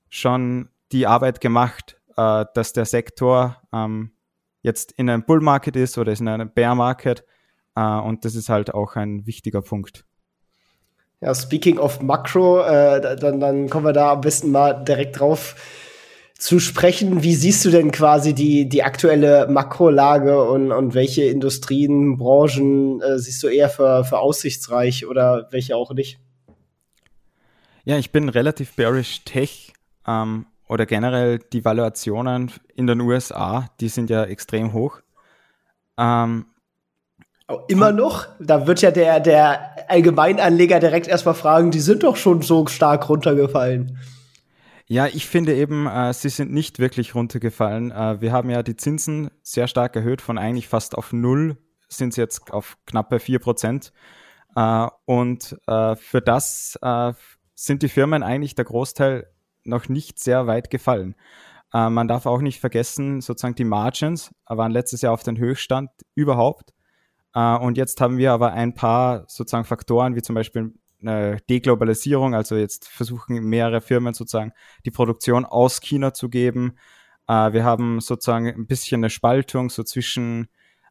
schon 0.09 0.71
die 0.93 1.07
Arbeit 1.07 1.41
gemacht, 1.41 1.99
äh, 2.17 2.45
dass 2.55 2.73
der 2.73 2.85
Sektor 2.85 3.61
ähm, 3.73 4.13
jetzt 4.63 4.93
in 4.93 5.09
einem 5.09 5.25
Bull 5.25 5.41
Market 5.41 5.77
ist 5.77 5.97
oder 5.99 6.13
ist 6.13 6.21
in 6.21 6.29
einem 6.29 6.53
Bear 6.53 6.75
Market. 6.75 7.25
Äh, 7.75 7.83
und 7.83 8.25
das 8.25 8.35
ist 8.35 8.49
halt 8.49 8.75
auch 8.75 8.97
ein 8.97 9.27
wichtiger 9.27 9.63
Punkt. 9.63 10.05
Ja, 11.21 11.35
speaking 11.35 11.79
of 11.79 12.01
Makro, 12.01 12.63
äh, 12.63 13.17
dann, 13.17 13.41
dann 13.41 13.69
kommen 13.69 13.85
wir 13.85 13.93
da 13.93 14.13
am 14.13 14.23
besten 14.23 14.51
mal 14.51 14.73
direkt 14.85 15.21
drauf 15.21 15.55
zu 16.39 16.59
sprechen. 16.59 17.23
Wie 17.23 17.35
siehst 17.35 17.63
du 17.67 17.71
denn 17.71 17.91
quasi 17.91 18.35
die, 18.35 18.67
die 18.67 18.83
aktuelle 18.83 19.47
Makrolage 19.47 20.43
und, 20.43 20.73
und 20.73 20.95
welche 20.95 21.25
Industrien, 21.25 22.17
Branchen 22.17 23.03
äh, 23.03 23.19
siehst 23.19 23.43
du 23.43 23.49
eher 23.49 23.69
für, 23.69 24.05
für 24.05 24.19
aussichtsreich 24.19 25.07
oder 25.07 25.49
welche 25.51 25.77
auch 25.77 25.93
nicht? 25.93 26.19
Ja, 27.85 27.99
ich 27.99 28.13
bin 28.13 28.31
relativ 28.31 28.75
bearish 28.75 29.23
Tech 29.25 29.75
ähm, 30.07 30.47
oder 30.69 30.87
generell 30.87 31.39
die 31.53 31.65
Valuationen 31.65 32.51
in 32.75 32.87
den 32.87 33.01
USA, 33.03 33.69
die 33.81 33.89
sind 33.89 34.09
ja 34.09 34.25
extrem 34.25 34.73
hoch. 34.73 35.01
Ähm, 35.99 36.47
Immer 37.69 37.93
noch? 37.93 38.29
Da 38.39 38.67
wird 38.67 38.81
ja 38.81 38.91
der, 38.91 39.19
der 39.19 39.80
Allgemeinanleger 39.91 40.81
direkt 40.81 41.09
erstmal 41.09 41.35
fragen, 41.35 41.71
die 41.71 41.81
sind 41.81 42.03
doch 42.03 42.17
schon 42.17 42.43
so 42.43 42.67
stark 42.67 43.09
runtergefallen. 43.09 43.99
Ja, 44.87 45.07
ich 45.07 45.27
finde 45.27 45.55
eben, 45.55 45.87
äh, 45.87 46.13
sie 46.13 46.31
sind 46.31 46.53
nicht 46.53 46.79
wirklich 46.79 47.15
runtergefallen. 47.15 47.93
Äh, 47.93 48.21
wir 48.21 48.33
haben 48.33 48.51
ja 48.51 48.63
die 48.63 48.77
Zinsen 48.77 49.31
sehr 49.43 49.69
stark 49.69 49.95
erhöht, 49.95 50.21
von 50.21 50.39
eigentlich 50.39 50.69
fast 50.69 50.97
auf 50.97 51.13
null 51.13 51.57
sind 51.93 52.15
sie 52.15 52.21
jetzt 52.21 52.53
auf 52.53 52.77
knappe 52.87 53.19
vier 53.21 53.39
Prozent. 53.39 53.93
Äh, 54.57 54.87
und 55.05 55.57
äh, 55.67 55.97
für 55.97 56.21
das 56.21 56.79
äh, 56.83 57.13
sind 57.55 57.83
die 57.83 57.89
Firmen 57.89 58.23
eigentlich 58.23 58.55
der 58.55 58.65
Großteil 58.65 59.29
noch 59.65 59.89
nicht 59.89 60.19
sehr 60.19 60.47
weit 60.47 60.71
gefallen. 60.71 61.15
Äh, 61.73 61.91
man 61.91 62.09
darf 62.09 62.27
auch 62.27 62.41
nicht 62.41 62.61
vergessen, 62.61 63.21
sozusagen 63.21 63.55
die 63.55 63.65
Margins 63.65 64.35
waren 64.47 64.73
letztes 64.73 65.03
Jahr 65.03 65.13
auf 65.13 65.23
den 65.23 65.39
Höchststand 65.39 65.91
überhaupt. 66.15 66.73
Und 67.33 67.77
jetzt 67.77 68.01
haben 68.01 68.19
wir 68.19 68.33
aber 68.33 68.53
ein 68.53 68.75
paar 68.75 69.25
sozusagen 69.29 69.65
Faktoren, 69.65 70.17
wie 70.17 70.23
zum 70.23 70.35
Beispiel 70.35 70.75
eine 71.01 71.39
Deglobalisierung, 71.49 72.35
also 72.35 72.57
jetzt 72.57 72.89
versuchen 72.89 73.37
mehrere 73.45 73.81
Firmen 73.81 74.15
sozusagen 74.15 74.53
die 74.85 74.91
Produktion 74.91 75.45
aus 75.45 75.81
China 75.81 76.13
zu 76.13 76.29
geben. 76.29 76.77
Äh, 77.29 77.53
wir 77.53 77.65
haben 77.65 78.01
sozusagen 78.01 78.49
ein 78.49 78.67
bisschen 78.67 79.01
eine 79.01 79.11
Spaltung 79.11 79.71
so 79.71 79.83
zwischen 79.83 80.49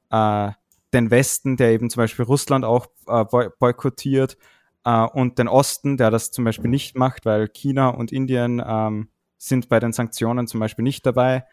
äh, 0.09 0.51
den 0.93 1.11
Westen, 1.11 1.57
der 1.57 1.71
eben 1.71 1.89
zum 1.89 2.01
Beispiel 2.01 2.25
Russland 2.25 2.65
auch 2.65 2.87
äh, 3.07 3.25
boykottiert, 3.59 4.37
äh, 4.85 5.05
und 5.05 5.37
den 5.37 5.47
Osten, 5.47 5.97
der 5.97 6.11
das 6.11 6.31
zum 6.31 6.45
Beispiel 6.45 6.69
nicht 6.69 6.95
macht, 6.97 7.25
weil 7.25 7.47
China 7.47 7.89
und 7.89 8.11
Indien 8.11 8.63
ähm, 8.65 9.09
sind 9.37 9.69
bei 9.69 9.79
den 9.79 9.93
Sanktionen 9.93 10.47
zum 10.47 10.59
Beispiel 10.59 10.83
nicht 10.83 11.05
dabei. 11.05 11.45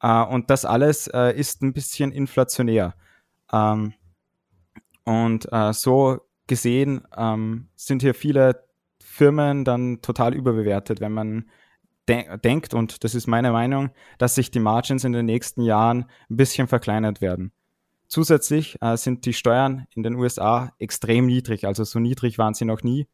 Äh, 0.00 0.22
und 0.22 0.50
das 0.50 0.64
alles 0.64 1.08
äh, 1.08 1.32
ist 1.32 1.62
ein 1.62 1.72
bisschen 1.72 2.12
inflationär. 2.12 2.94
Ähm, 3.52 3.94
und 5.04 5.48
so 5.72 6.20
gesehen 6.46 7.02
ähm, 7.16 7.68
sind 7.74 8.02
hier 8.02 8.14
viele 8.14 8.64
Firmen 9.02 9.64
dann 9.64 10.02
total 10.02 10.34
überbewertet, 10.34 11.00
wenn 11.00 11.12
man 11.12 11.50
de 12.08 12.36
denkt, 12.38 12.74
und 12.74 13.04
das 13.04 13.14
ist 13.14 13.26
meine 13.26 13.52
Meinung, 13.52 13.90
dass 14.18 14.34
sich 14.34 14.50
die 14.50 14.60
Margins 14.60 15.04
in 15.04 15.12
den 15.12 15.26
nächsten 15.26 15.62
Jahren 15.62 16.06
ein 16.30 16.36
bisschen 16.36 16.68
verkleinert 16.68 17.20
werden. 17.20 17.52
Zusätzlich 18.08 18.76
äh, 18.82 18.96
sind 18.96 19.24
die 19.24 19.32
Steuern 19.32 19.86
in 19.94 20.02
den 20.02 20.14
USA 20.14 20.72
extrem 20.78 21.26
niedrig, 21.26 21.66
also 21.66 21.84
so 21.84 21.98
niedrig 21.98 22.38
waren 22.38 22.54
sie 22.54 22.64
noch 22.64 22.82
nie. 22.82 23.08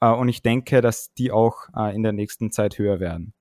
Äh, 0.00 0.10
und 0.10 0.28
ich 0.28 0.42
denke, 0.42 0.80
dass 0.80 1.14
die 1.14 1.32
auch 1.32 1.68
äh, 1.74 1.94
in 1.94 2.02
der 2.02 2.12
nächsten 2.12 2.52
Zeit 2.52 2.78
höher 2.78 3.00
werden. 3.00 3.32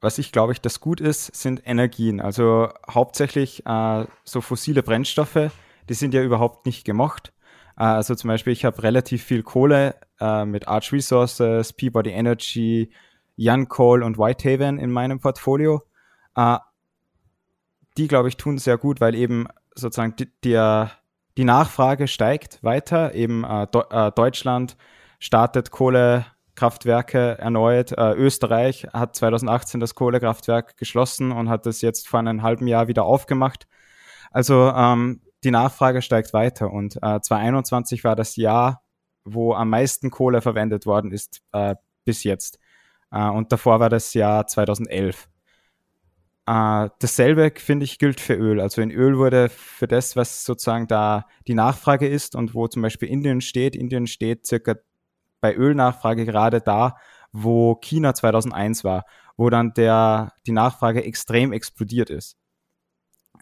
Was 0.00 0.18
ich 0.18 0.30
glaube 0.30 0.52
ich, 0.52 0.60
das 0.60 0.80
gut 0.80 1.00
ist, 1.00 1.34
sind 1.34 1.62
Energien. 1.64 2.20
Also 2.20 2.68
hauptsächlich 2.88 3.64
äh, 3.66 4.06
so 4.24 4.40
fossile 4.40 4.82
Brennstoffe, 4.82 5.50
die 5.88 5.94
sind 5.94 6.14
ja 6.14 6.22
überhaupt 6.22 6.66
nicht 6.66 6.84
gemocht. 6.84 7.32
Äh, 7.76 7.84
also 7.84 8.14
zum 8.14 8.28
Beispiel, 8.28 8.52
ich 8.52 8.64
habe 8.64 8.82
relativ 8.82 9.24
viel 9.24 9.42
Kohle 9.42 9.94
äh, 10.20 10.44
mit 10.44 10.68
Arch 10.68 10.92
Resources, 10.92 11.72
Peabody 11.72 12.10
Energy, 12.10 12.90
Yancoal 13.36 14.02
und 14.02 14.18
Whitehaven 14.18 14.78
in 14.78 14.90
meinem 14.90 15.20
Portfolio. 15.20 15.82
Äh, 16.34 16.58
die, 17.96 18.08
glaube 18.08 18.28
ich, 18.28 18.36
tun 18.36 18.58
sehr 18.58 18.78
gut, 18.78 19.00
weil 19.00 19.14
eben 19.14 19.46
sozusagen 19.74 20.14
die, 20.16 20.28
die, 20.44 20.86
die 21.36 21.44
Nachfrage 21.44 22.08
steigt 22.08 22.62
weiter. 22.62 23.14
Eben 23.14 23.44
äh, 23.44 23.66
De 23.72 23.82
äh, 23.90 24.12
Deutschland 24.12 24.76
startet 25.18 25.70
Kohlekraftwerke 25.70 27.38
erneut. 27.38 27.92
Äh, 27.92 28.14
Österreich 28.14 28.86
hat 28.92 29.16
2018 29.16 29.80
das 29.80 29.94
Kohlekraftwerk 29.94 30.76
geschlossen 30.76 31.32
und 31.32 31.48
hat 31.48 31.66
es 31.66 31.80
jetzt 31.80 32.08
vor 32.08 32.20
einem 32.20 32.42
halben 32.42 32.66
Jahr 32.66 32.88
wieder 32.88 33.04
aufgemacht. 33.04 33.66
Also 34.30 34.72
ähm, 34.74 35.20
die 35.44 35.50
Nachfrage 35.50 36.02
steigt 36.02 36.32
weiter 36.32 36.72
und 36.72 36.96
äh, 36.96 37.20
2021 37.20 38.04
war 38.04 38.16
das 38.16 38.36
Jahr, 38.36 38.82
wo 39.24 39.54
am 39.54 39.70
meisten 39.70 40.10
Kohle 40.10 40.40
verwendet 40.40 40.86
worden 40.86 41.12
ist 41.12 41.40
äh, 41.52 41.76
bis 42.04 42.24
jetzt. 42.24 42.58
Äh, 43.10 43.28
und 43.28 43.52
davor 43.52 43.80
war 43.80 43.88
das 43.88 44.14
Jahr 44.14 44.46
2011. 44.46 45.28
Äh, 46.46 46.88
dasselbe, 46.98 47.52
finde 47.54 47.84
ich, 47.84 47.98
gilt 47.98 48.20
für 48.20 48.34
Öl. 48.34 48.60
Also 48.60 48.80
in 48.80 48.90
Öl 48.90 49.18
wurde 49.18 49.48
für 49.48 49.86
das, 49.86 50.16
was 50.16 50.44
sozusagen 50.44 50.88
da 50.88 51.26
die 51.46 51.54
Nachfrage 51.54 52.08
ist 52.08 52.34
und 52.34 52.54
wo 52.54 52.66
zum 52.68 52.82
Beispiel 52.82 53.08
Indien 53.08 53.40
steht, 53.40 53.76
Indien 53.76 54.06
steht 54.06 54.46
circa 54.46 54.76
bei 55.40 55.54
Ölnachfrage 55.54 56.24
gerade 56.24 56.60
da, 56.60 56.96
wo 57.32 57.76
China 57.76 58.14
2001 58.14 58.82
war, 58.82 59.04
wo 59.36 59.50
dann 59.50 59.72
der, 59.74 60.32
die 60.46 60.52
Nachfrage 60.52 61.04
extrem 61.04 61.52
explodiert 61.52 62.10
ist. 62.10 62.36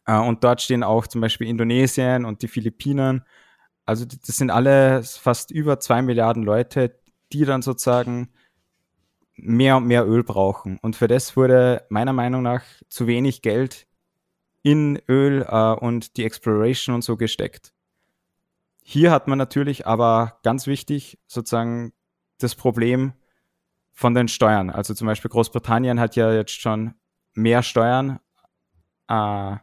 Äh, 0.06 0.18
und 0.18 0.44
dort 0.44 0.62
stehen 0.62 0.82
auch 0.82 1.06
zum 1.06 1.20
Beispiel 1.20 1.48
Indonesien 1.48 2.24
und 2.24 2.42
die 2.42 2.48
Philippinen. 2.48 3.24
Also 3.84 4.04
das 4.04 4.36
sind 4.36 4.50
alle 4.50 5.02
fast 5.02 5.50
über 5.50 5.78
zwei 5.80 6.02
Milliarden 6.02 6.42
Leute, 6.42 6.98
die 7.32 7.44
dann 7.44 7.62
sozusagen 7.62 8.30
mehr 9.36 9.76
und 9.76 9.86
mehr 9.86 10.06
Öl 10.06 10.24
brauchen. 10.24 10.78
Und 10.80 10.96
für 10.96 11.08
das 11.08 11.36
wurde 11.36 11.84
meiner 11.90 12.12
Meinung 12.12 12.42
nach 12.42 12.62
zu 12.88 13.06
wenig 13.06 13.42
Geld 13.42 13.86
in 14.62 15.00
Öl 15.08 15.46
äh, 15.48 15.72
und 15.74 16.16
die 16.16 16.24
Exploration 16.24 16.94
und 16.94 17.02
so 17.02 17.16
gesteckt. 17.16 17.72
Hier 18.82 19.10
hat 19.10 19.28
man 19.28 19.38
natürlich 19.38 19.86
aber 19.86 20.38
ganz 20.42 20.66
wichtig 20.66 21.18
sozusagen 21.26 21.92
das 22.38 22.54
Problem 22.54 23.12
von 23.92 24.14
den 24.14 24.28
Steuern. 24.28 24.70
Also 24.70 24.94
zum 24.94 25.06
Beispiel 25.06 25.30
Großbritannien 25.30 26.00
hat 26.00 26.16
ja 26.16 26.32
jetzt 26.32 26.60
schon 26.60 26.94
mehr 27.34 27.62
Steuern 27.62 28.20
äh, 29.08 29.56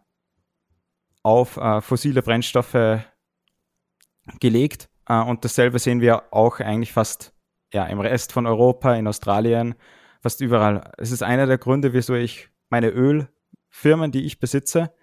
auf 1.23 1.57
äh, 1.57 1.81
fossile 1.81 2.21
Brennstoffe 2.21 3.03
gelegt. 4.39 4.89
Äh, 5.07 5.21
und 5.21 5.43
dasselbe 5.43 5.79
sehen 5.79 6.01
wir 6.01 6.31
auch 6.31 6.59
eigentlich 6.59 6.93
fast 6.93 7.33
ja, 7.73 7.85
im 7.85 7.99
Rest 7.99 8.31
von 8.31 8.45
Europa, 8.45 8.93
in 8.93 9.07
Australien, 9.07 9.75
fast 10.21 10.41
überall. 10.41 10.91
Es 10.97 11.11
ist 11.11 11.23
einer 11.23 11.47
der 11.47 11.57
Gründe, 11.57 11.93
wieso 11.93 12.13
ich 12.13 12.49
meine 12.69 12.89
Ölfirmen, 12.89 14.11
die 14.11 14.25
ich 14.25 14.39
besitze, 14.39 14.93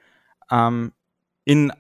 ähm, 0.50 0.92
in 1.44 1.72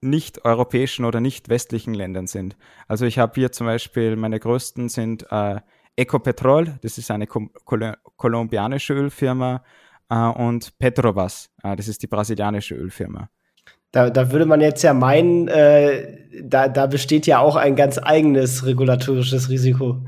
nicht 0.00 0.44
europäischen 0.44 1.04
oder 1.04 1.20
nicht 1.20 1.48
westlichen 1.48 1.94
Ländern 1.94 2.26
sind. 2.26 2.56
Also 2.86 3.06
ich 3.06 3.18
habe 3.18 3.32
hier 3.34 3.52
zum 3.52 3.66
Beispiel, 3.66 4.16
meine 4.16 4.38
größten 4.38 4.88
sind 4.88 5.26
äh, 5.30 5.60
Ecopetrol, 5.96 6.78
das 6.82 6.98
ist 6.98 7.10
eine 7.10 7.26
Kol 7.26 7.48
kolumbianische 8.16 8.94
Ölfirma, 8.94 9.64
und 10.14 10.78
Petrobras, 10.78 11.50
äh, 11.62 11.76
das 11.76 11.88
ist 11.88 12.02
die 12.02 12.06
brasilianische 12.06 12.74
Ölfirma. 12.74 13.28
Da, 13.92 14.10
da 14.10 14.30
würde 14.30 14.46
man 14.46 14.60
jetzt 14.60 14.82
ja 14.82 14.92
meinen, 14.92 15.48
äh, 15.48 16.18
da, 16.42 16.68
da 16.68 16.86
besteht 16.86 17.26
ja 17.26 17.38
auch 17.38 17.56
ein 17.56 17.76
ganz 17.76 17.98
eigenes 17.98 18.66
regulatorisches 18.66 19.48
Risiko. 19.48 20.02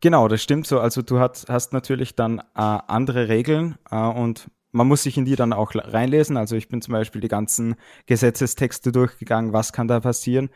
Genau, 0.00 0.28
das 0.28 0.42
stimmt 0.42 0.66
so. 0.66 0.78
Also 0.78 1.02
du 1.02 1.18
hast, 1.18 1.48
hast 1.48 1.72
natürlich 1.72 2.14
dann 2.14 2.38
äh, 2.38 2.42
andere 2.54 3.28
Regeln 3.28 3.76
äh, 3.90 3.96
und 3.96 4.48
man 4.72 4.86
muss 4.86 5.02
sich 5.02 5.16
in 5.16 5.24
die 5.24 5.36
dann 5.36 5.52
auch 5.52 5.72
reinlesen. 5.74 6.36
Also 6.36 6.54
ich 6.54 6.68
bin 6.68 6.82
zum 6.82 6.92
Beispiel 6.92 7.20
die 7.20 7.28
ganzen 7.28 7.76
Gesetzestexte 8.04 8.92
durchgegangen, 8.92 9.52
was 9.52 9.72
kann 9.72 9.88
da 9.88 10.00
passieren. 10.00 10.50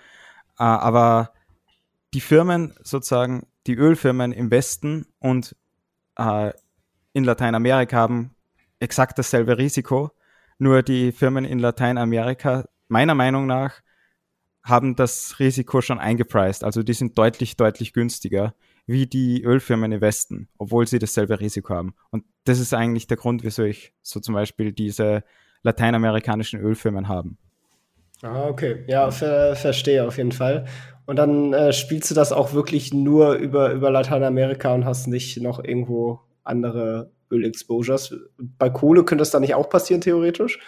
Äh, 0.59 0.65
aber 0.65 1.33
die 2.13 2.21
Firmen 2.21 2.75
sozusagen, 2.83 3.47
die 3.67 3.75
Ölfirmen 3.75 4.33
im 4.33 4.51
Westen 4.51 5.07
und 5.19 5.57
äh, 6.17 6.53
in 7.13 7.25
Lateinamerika 7.25 7.97
haben 7.97 8.35
exakt 8.79 9.19
dasselbe 9.19 9.59
Risiko. 9.59 10.11
Nur 10.59 10.83
die 10.83 11.13
Firmen 11.13 11.45
in 11.45 11.59
Lateinamerika, 11.59 12.65
meiner 12.89 13.15
Meinung 13.15 13.47
nach, 13.47 13.81
haben 14.63 14.95
das 14.95 15.39
Risiko 15.39 15.81
schon 15.81 15.99
eingepreist. 15.99 16.65
Also 16.65 16.83
die 16.83 16.93
sind 16.93 17.17
deutlich, 17.17 17.57
deutlich 17.57 17.93
günstiger 17.93 18.55
wie 18.87 19.07
die 19.07 19.43
Ölfirmen 19.43 19.93
im 19.93 20.01
Westen, 20.01 20.49
obwohl 20.59 20.87
sie 20.87 20.99
dasselbe 20.99 21.41
Risiko 21.41 21.75
haben. 21.75 21.95
Und 22.11 22.25
das 22.45 22.59
ist 22.59 22.75
eigentlich 22.75 23.07
der 23.07 23.17
Grund, 23.17 23.45
wieso 23.45 23.63
ich 23.63 23.93
so 24.03 24.21
zum 24.21 24.35
Beispiel 24.35 24.73
diese 24.73 25.23
lateinamerikanischen 25.63 26.61
Ölfirmen 26.61 27.09
haben. 27.09 27.39
Ah, 28.23 28.49
okay. 28.49 28.85
Ja, 28.87 29.11
ver 29.11 29.57
verstehe 29.57 30.07
auf 30.07 30.19
jeden 30.19 30.33
Fall. 30.33 30.67
Und 31.07 31.17
dann 31.17 31.53
äh, 31.53 31.73
spielst 31.73 32.11
du 32.11 32.15
das 32.15 32.33
auch 32.33 32.53
wirklich 32.53 32.93
nur 32.93 33.35
über, 33.35 33.73
über 33.73 33.91
Lateinamerika 33.91 34.75
und 34.75 34.85
hast 34.85 35.07
nicht 35.07 35.41
noch 35.41 35.63
irgendwo 35.63 36.21
andere 36.45 37.13
Ölexposures. 37.31 38.15
Bei 38.39 38.71
Kohle 38.71 39.05
könnte 39.05 39.23
das 39.23 39.31
da 39.31 39.41
nicht 39.41 39.55
auch 39.55 39.69
passieren, 39.69 40.01
theoretisch? 40.01 40.59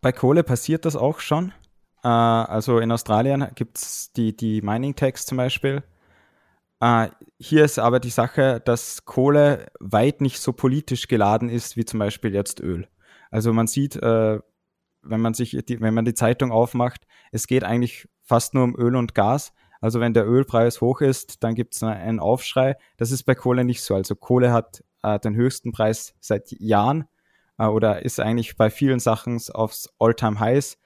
Bei 0.00 0.12
Kohle 0.12 0.42
passiert 0.42 0.84
das 0.84 0.96
auch 0.96 1.20
schon. 1.20 1.52
Äh, 2.02 2.08
also 2.08 2.78
in 2.78 2.92
Australien 2.92 3.46
gibt 3.54 3.78
es 3.78 4.12
die, 4.12 4.36
die 4.36 4.62
Mining 4.62 4.94
Tax 4.94 5.26
zum 5.26 5.38
Beispiel. 5.38 5.82
Äh, 6.80 7.08
hier 7.38 7.64
ist 7.64 7.78
aber 7.78 8.00
die 8.00 8.10
Sache, 8.10 8.60
dass 8.64 9.04
Kohle 9.04 9.66
weit 9.80 10.20
nicht 10.20 10.40
so 10.40 10.52
politisch 10.52 11.08
geladen 11.08 11.48
ist 11.48 11.76
wie 11.76 11.84
zum 11.84 11.98
Beispiel 11.98 12.34
jetzt 12.34 12.60
Öl. 12.60 12.86
Also 13.30 13.52
man 13.52 13.66
sieht, 13.66 13.96
äh, 13.96 14.38
wenn 15.02 15.20
man 15.20 15.34
sich 15.34 15.58
die, 15.66 15.80
wenn 15.80 15.94
man 15.94 16.04
die 16.04 16.14
Zeitung 16.14 16.52
aufmacht, 16.52 17.06
es 17.32 17.46
geht 17.46 17.64
eigentlich 17.64 18.08
fast 18.22 18.54
nur 18.54 18.64
um 18.64 18.76
Öl 18.78 18.96
und 18.96 19.14
Gas. 19.14 19.52
Also 19.84 20.00
wenn 20.00 20.14
der 20.14 20.26
Ölpreis 20.26 20.80
hoch 20.80 21.02
ist, 21.02 21.44
dann 21.44 21.54
gibt 21.54 21.74
es 21.74 21.82
einen 21.82 22.18
Aufschrei. 22.18 22.78
Das 22.96 23.10
ist 23.10 23.24
bei 23.24 23.34
Kohle 23.34 23.64
nicht 23.66 23.82
so. 23.82 23.94
Also 23.94 24.14
Kohle 24.14 24.50
hat 24.50 24.82
äh, 25.02 25.18
den 25.18 25.34
höchsten 25.34 25.72
Preis 25.72 26.14
seit 26.20 26.52
Jahren 26.52 27.04
äh, 27.58 27.66
oder 27.66 28.02
ist 28.02 28.18
eigentlich 28.18 28.56
bei 28.56 28.70
vielen 28.70 28.98
Sachen 28.98 29.38
aufs 29.52 29.90
All-Time 29.98 30.40
Highs. 30.40 30.78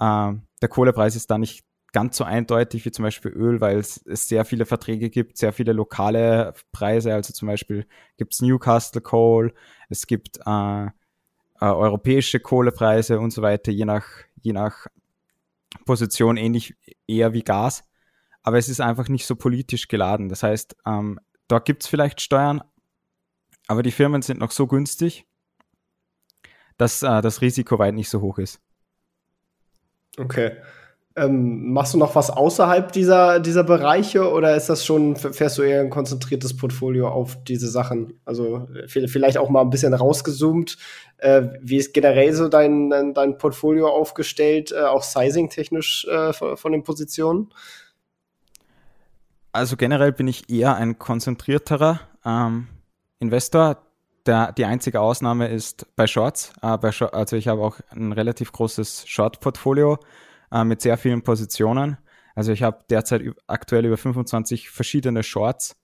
Äh, 0.00 0.32
der 0.62 0.68
Kohlepreis 0.68 1.14
ist 1.14 1.30
da 1.30 1.38
nicht 1.38 1.64
ganz 1.92 2.16
so 2.16 2.24
eindeutig 2.24 2.84
wie 2.84 2.90
zum 2.90 3.04
Beispiel 3.04 3.30
Öl, 3.30 3.60
weil 3.60 3.78
es, 3.78 4.04
es 4.04 4.26
sehr 4.26 4.44
viele 4.44 4.66
Verträge 4.66 5.10
gibt, 5.10 5.38
sehr 5.38 5.52
viele 5.52 5.72
lokale 5.72 6.52
Preise. 6.72 7.14
Also 7.14 7.32
zum 7.32 7.46
Beispiel 7.46 7.86
gibt 8.16 8.34
es 8.34 8.42
Newcastle 8.42 9.00
Coal, 9.00 9.54
es 9.88 10.08
gibt 10.08 10.40
äh, 10.44 10.86
äh, 10.86 10.90
europäische 11.60 12.40
Kohlepreise 12.40 13.20
und 13.20 13.30
so 13.30 13.42
weiter, 13.42 13.70
je 13.70 13.84
nach, 13.84 14.08
je 14.42 14.52
nach 14.52 14.88
Position 15.86 16.36
ähnlich 16.36 16.74
eher 17.06 17.32
wie 17.32 17.44
Gas. 17.44 17.84
Aber 18.42 18.58
es 18.58 18.68
ist 18.68 18.80
einfach 18.80 19.08
nicht 19.08 19.26
so 19.26 19.36
politisch 19.36 19.88
geladen. 19.88 20.28
Das 20.28 20.42
heißt, 20.42 20.76
ähm, 20.86 21.20
dort 21.48 21.64
gibt 21.64 21.82
es 21.82 21.88
vielleicht 21.88 22.20
Steuern, 22.20 22.62
aber 23.66 23.82
die 23.82 23.92
Firmen 23.92 24.22
sind 24.22 24.40
noch 24.40 24.50
so 24.50 24.66
günstig, 24.66 25.26
dass 26.76 27.02
äh, 27.02 27.20
das 27.20 27.42
Risiko 27.42 27.78
weit 27.78 27.94
nicht 27.94 28.08
so 28.08 28.20
hoch 28.20 28.38
ist. 28.38 28.60
Okay. 30.18 30.52
Ähm, 31.16 31.72
machst 31.72 31.92
du 31.92 31.98
noch 31.98 32.14
was 32.14 32.30
außerhalb 32.30 32.92
dieser, 32.92 33.40
dieser 33.40 33.64
Bereiche 33.64 34.30
oder 34.30 34.54
ist 34.54 34.68
das 34.68 34.86
schon, 34.86 35.16
fährst 35.16 35.58
du 35.58 35.62
eher 35.62 35.80
ein 35.80 35.90
konzentriertes 35.90 36.56
Portfolio 36.56 37.08
auf 37.08 37.36
diese 37.44 37.68
Sachen? 37.68 38.20
Also 38.24 38.68
vielleicht 38.86 39.36
auch 39.36 39.50
mal 39.50 39.60
ein 39.60 39.70
bisschen 39.70 39.92
rausgezoomt. 39.92 40.78
Äh, 41.18 41.48
wie 41.60 41.76
ist 41.78 41.92
generell 41.94 42.32
so 42.32 42.48
dein, 42.48 43.12
dein, 43.12 43.38
Portfolio 43.38 43.88
aufgestellt, 43.88 44.72
äh, 44.72 44.82
auch 44.82 45.02
sizing-technisch 45.02 46.06
äh, 46.06 46.32
von, 46.32 46.56
von, 46.56 46.72
den 46.72 46.84
Positionen? 46.84 47.52
Also 49.52 49.76
generell 49.76 50.12
bin 50.12 50.28
ich 50.28 50.48
eher 50.48 50.76
ein 50.76 50.98
konzentrierterer 50.98 52.00
ähm, 52.24 52.68
Investor. 53.18 53.78
Der, 54.26 54.52
die 54.52 54.64
einzige 54.64 55.00
Ausnahme 55.00 55.48
ist 55.48 55.86
bei 55.96 56.06
Shorts. 56.06 56.52
Äh, 56.62 56.78
bei 56.78 56.92
Short, 56.92 57.14
also 57.14 57.36
ich 57.36 57.48
habe 57.48 57.62
auch 57.62 57.80
ein 57.90 58.12
relativ 58.12 58.52
großes 58.52 59.08
Short-Portfolio 59.08 59.98
äh, 60.52 60.64
mit 60.64 60.82
sehr 60.82 60.96
vielen 60.98 61.22
Positionen. 61.22 61.98
Also 62.34 62.52
ich 62.52 62.62
habe 62.62 62.84
derzeit 62.88 63.22
aktuell 63.48 63.86
über 63.86 63.96
25 63.96 64.70
verschiedene 64.70 65.24
Shorts 65.24 65.76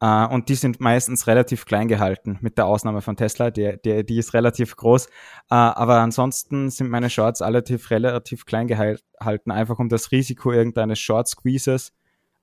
äh, 0.00 0.26
und 0.26 0.48
die 0.48 0.54
sind 0.54 0.80
meistens 0.80 1.26
relativ 1.26 1.64
klein 1.64 1.88
gehalten, 1.88 2.38
mit 2.40 2.56
der 2.56 2.66
Ausnahme 2.66 3.02
von 3.02 3.16
Tesla, 3.16 3.50
der, 3.50 3.78
der, 3.78 4.04
die 4.04 4.18
ist 4.18 4.32
relativ 4.32 4.76
groß. 4.76 5.06
Äh, 5.06 5.10
aber 5.48 5.98
ansonsten 5.98 6.70
sind 6.70 6.88
meine 6.88 7.10
Shorts 7.10 7.42
relativ, 7.42 7.90
relativ 7.90 8.46
klein 8.46 8.68
gehalten, 8.68 9.50
einfach 9.50 9.80
um 9.80 9.88
das 9.88 10.12
Risiko 10.12 10.52
irgendeines 10.52 11.00
Short 11.00 11.26
Squeezes 11.26 11.92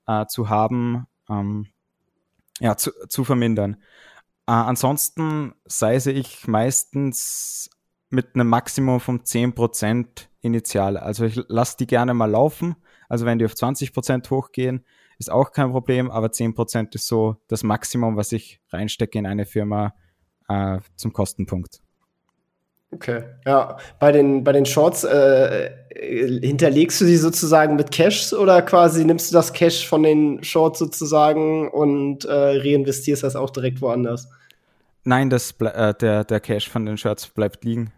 äh, 0.09 0.25
zu 0.25 0.49
haben, 0.49 1.05
ähm, 1.29 1.67
ja, 2.59 2.75
zu, 2.75 2.91
zu 3.07 3.23
vermindern. 3.23 3.75
Äh, 4.47 4.53
ansonsten 4.53 5.53
seise 5.65 6.11
ich 6.11 6.47
meistens 6.47 7.69
mit 8.09 8.33
einem 8.33 8.47
Maximum 8.47 8.99
von 8.99 9.21
10% 9.21 10.27
initial. 10.41 10.97
Also 10.97 11.25
ich 11.25 11.39
lasse 11.47 11.77
die 11.77 11.85
gerne 11.85 12.15
mal 12.15 12.31
laufen. 12.31 12.75
Also 13.07 13.25
wenn 13.27 13.37
die 13.37 13.45
auf 13.45 13.53
20% 13.53 14.29
hochgehen, 14.31 14.83
ist 15.19 15.29
auch 15.29 15.51
kein 15.51 15.71
Problem, 15.71 16.09
aber 16.09 16.27
10% 16.27 16.95
ist 16.95 17.07
so 17.07 17.37
das 17.47 17.61
Maximum, 17.61 18.17
was 18.17 18.31
ich 18.31 18.61
reinstecke 18.69 19.19
in 19.19 19.27
eine 19.27 19.45
Firma 19.45 19.93
äh, 20.47 20.79
zum 20.95 21.13
Kostenpunkt. 21.13 21.81
Okay, 22.91 23.23
ja. 23.45 23.77
Bei 23.99 24.11
den, 24.11 24.43
bei 24.43 24.51
den 24.51 24.65
Shorts 24.65 25.03
äh, 25.03 25.69
hinterlegst 25.95 26.99
du 27.01 27.05
die 27.05 27.17
sozusagen 27.17 27.75
mit 27.75 27.91
Cash 27.91 28.33
oder 28.33 28.61
quasi 28.63 29.05
nimmst 29.05 29.31
du 29.31 29.35
das 29.35 29.53
Cash 29.53 29.87
von 29.87 30.03
den 30.03 30.43
Shorts 30.43 30.79
sozusagen 30.79 31.69
und 31.69 32.25
äh, 32.25 32.33
reinvestierst 32.33 33.23
das 33.23 33.35
auch 33.35 33.51
direkt 33.51 33.81
woanders? 33.81 34.27
Nein, 35.03 35.29
das 35.29 35.51
äh, 35.59 35.93
der, 35.93 36.23
der 36.23 36.39
Cash 36.39 36.69
von 36.69 36.85
den 36.85 36.97
Shorts 36.97 37.27
bleibt 37.27 37.63
liegen. 37.63 37.91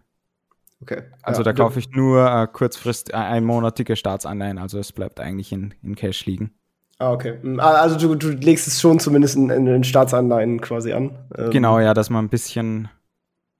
Okay. 0.82 1.02
Also 1.22 1.40
ja, 1.40 1.44
da 1.44 1.52
kaufe 1.52 1.78
ich 1.78 1.90
nur 1.92 2.26
äh, 2.26 2.46
kurzfristig 2.52 3.14
äh, 3.14 3.18
einmonatige 3.18 3.96
Staatsanleihen, 3.96 4.58
also 4.58 4.78
es 4.78 4.92
bleibt 4.92 5.20
eigentlich 5.20 5.52
in, 5.52 5.74
in 5.82 5.94
Cash 5.94 6.26
liegen. 6.26 6.52
Ah, 6.98 7.12
okay. 7.12 7.38
Ah, 7.58 7.74
also 7.74 7.96
du, 7.96 8.14
du 8.14 8.30
legst 8.30 8.66
es 8.66 8.80
schon 8.80 9.00
zumindest 9.00 9.36
in, 9.36 9.50
in, 9.50 9.66
in 9.66 9.84
Staatsanleihen 9.84 10.60
quasi 10.60 10.92
an. 10.92 11.18
Ähm. 11.36 11.50
Genau, 11.50 11.78
ja, 11.80 11.94
dass 11.94 12.10
man 12.10 12.24
ein 12.24 12.28
bisschen, 12.28 12.88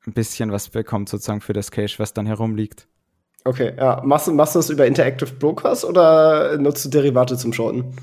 ein 0.06 0.12
bisschen 0.12 0.52
was 0.52 0.68
bekommt 0.68 1.08
sozusagen 1.08 1.40
für 1.40 1.52
das 1.52 1.70
Cash, 1.70 1.98
was 1.98 2.12
dann 2.12 2.26
herumliegt. 2.26 2.88
Okay, 3.44 3.72
ja. 3.76 4.00
Machst, 4.04 4.28
machst 4.32 4.54
du 4.54 4.58
das 4.60 4.70
über 4.70 4.86
Interactive 4.86 5.32
Brokers 5.32 5.84
oder 5.84 6.58
nutzt 6.58 6.84
du 6.84 6.88
Derivate 6.88 7.36
zum 7.36 7.52
Shorten? 7.52 7.96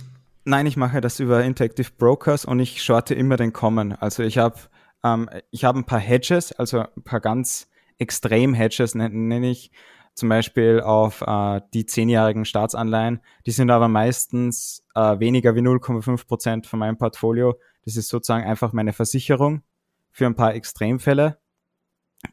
Nein, 0.46 0.66
ich 0.66 0.78
mache 0.78 1.02
das 1.02 1.20
über 1.20 1.44
Interactive 1.44 1.90
Brokers 1.98 2.46
und 2.46 2.60
ich 2.60 2.82
shorte 2.82 3.14
immer 3.14 3.38
den 3.38 3.54
Common. 3.54 3.94
Also 3.94 4.24
ich 4.24 4.38
habe 4.38 4.58
ähm, 5.04 5.30
ich 5.52 5.64
habe 5.64 5.80
ein 5.80 5.86
paar 5.86 6.00
Hedges, 6.00 6.52
also 6.54 6.80
ein 6.80 7.04
paar 7.04 7.20
ganz 7.20 7.68
Extrem-Hedges 7.98 8.96
nenne 8.96 9.50
ich, 9.50 9.72
zum 10.14 10.30
Beispiel 10.30 10.82
auf 10.82 11.22
äh, 11.22 11.62
die 11.74 11.86
zehnjährigen 11.86 12.46
Staatsanleihen. 12.46 13.22
Die 13.46 13.52
sind 13.52 13.70
aber 13.70 13.88
meistens 13.88 14.86
äh, 14.96 15.20
weniger 15.20 15.56
wie 15.56 15.62
0,5 15.62 16.28
Prozent 16.28 16.68
von 16.68 16.80
meinem 16.80 16.98
Portfolio. 16.98 17.60
Das 17.86 17.96
ist 17.96 18.10
sozusagen 18.10 18.46
einfach 18.46 18.74
meine 18.74 18.94
Versicherung 18.94 19.64
für 20.12 20.26
ein 20.26 20.36
paar 20.36 20.56
Extremfälle. 20.56 21.38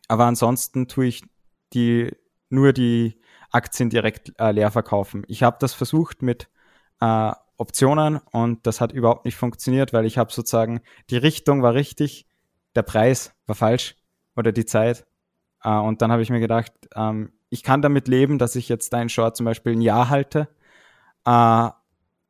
Aber 0.09 0.25
ansonsten 0.25 0.89
tue 0.89 1.07
ich 1.07 1.25
die 1.73 2.15
nur 2.49 2.73
die 2.73 3.21
Aktien 3.51 3.91
direkt 3.91 4.33
äh, 4.39 4.53
leer 4.53 4.71
verkaufen. 4.71 5.25
Ich 5.29 5.43
habe 5.43 5.57
das 5.61 5.75
versucht 5.75 6.23
mit 6.23 6.49
äh, 7.01 7.33
Optionen 7.57 8.19
und 8.33 8.67
das 8.67 8.81
hat 8.81 8.93
überhaupt 8.93 9.25
nicht 9.25 9.37
funktioniert, 9.37 9.93
weil 9.93 10.05
ich 10.05 10.19
habe 10.19 10.33
sozusagen 10.33 10.81
die 11.11 11.17
Richtung 11.17 11.63
war 11.63 11.75
richtig, 11.75 12.27
der 12.75 12.83
Preis 12.83 13.35
war 13.47 13.55
falsch 13.55 13.97
oder 14.37 14.53
die 14.53 14.67
Zeit 14.67 15.07
Uh, 15.67 15.81
und 15.81 16.01
dann 16.01 16.13
habe 16.13 16.23
ich 16.23 16.31
mir 16.31 16.39
gedacht, 16.39 16.73
ähm, 16.95 17.33
ich 17.51 17.65
kann 17.65 17.83
damit 17.83 18.07
leben, 18.07 18.39
dass 18.39 18.55
ich 18.55 18.69
jetzt 18.69 18.93
deinen 18.93 19.09
Short 19.09 19.37
zum 19.37 19.47
Beispiel 19.47 19.73
ein 19.73 19.81
Jahr 19.81 20.09
halte. 20.11 20.49
Uh, 21.27 21.71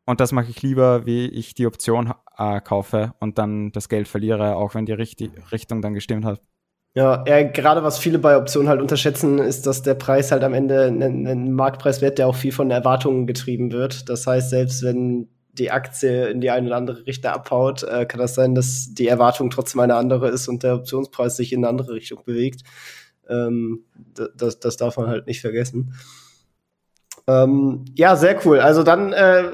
und 0.07 0.21
das 0.21 0.33
mache 0.33 0.49
ich 0.49 0.63
lieber, 0.63 1.05
wie 1.05 1.27
ich 1.27 1.55
die 1.55 1.67
Option 1.67 2.15
uh, 2.39 2.61
kaufe 2.61 3.15
und 3.21 3.39
dann 3.39 3.73
das 3.73 3.89
Geld 3.91 4.09
verliere, 4.09 4.57
auch 4.57 4.75
wenn 4.75 4.87
die 4.87 4.93
Richt 4.93 5.21
Richtung 5.53 5.83
dann 5.83 5.93
gestimmt 5.95 6.25
hat. 6.25 6.41
Ja, 6.97 7.23
ja, 7.29 7.43
gerade 7.43 7.83
was 7.83 7.99
viele 7.99 8.19
bei 8.19 8.39
Optionen 8.39 8.71
halt 8.71 8.81
unterschätzen, 8.81 9.39
ist, 9.39 9.67
dass 9.67 9.83
der 9.83 9.93
Preis 9.93 10.33
halt 10.33 10.43
am 10.43 10.55
Ende 10.55 10.87
ein, 10.87 11.03
ein 11.03 11.53
Marktpreis 11.53 12.01
wird, 12.01 12.17
der 12.17 12.27
auch 12.27 12.35
viel 12.35 12.53
von 12.53 12.71
Erwartungen 12.71 13.27
getrieben 13.27 13.71
wird. 13.71 14.09
Das 14.09 14.27
heißt, 14.27 14.49
selbst 14.49 14.83
wenn 14.83 15.29
die 15.53 15.71
Aktie 15.71 16.29
in 16.29 16.41
die 16.41 16.49
eine 16.49 16.69
oder 16.69 16.77
andere 16.77 17.07
Richtung 17.07 17.33
abhaut, 17.33 17.83
äh, 17.83 18.07
kann 18.07 18.19
das 18.19 18.35
sein, 18.35 18.55
dass 18.55 18.95
die 18.95 19.09
Erwartung 19.09 19.51
trotzdem 19.51 19.83
eine 19.83 19.95
andere 19.95 20.31
ist 20.31 20.49
und 20.49 20.63
der 20.63 20.75
Optionspreis 20.75 21.37
sich 21.37 21.53
in 21.53 21.61
eine 21.61 21.69
andere 21.69 21.93
Richtung 21.93 22.23
bewegt. 22.25 22.63
Ähm, 23.29 23.85
das, 24.35 24.59
das 24.59 24.79
darf 24.79 24.97
man 24.97 25.09
halt 25.09 25.27
nicht 25.27 25.43
vergessen. 25.43 25.93
Ähm, 27.27 27.85
ja, 27.95 28.17
sehr 28.17 28.41
cool. 28.47 28.61
Also 28.61 28.83
dann 28.83 29.13
äh, 29.13 29.51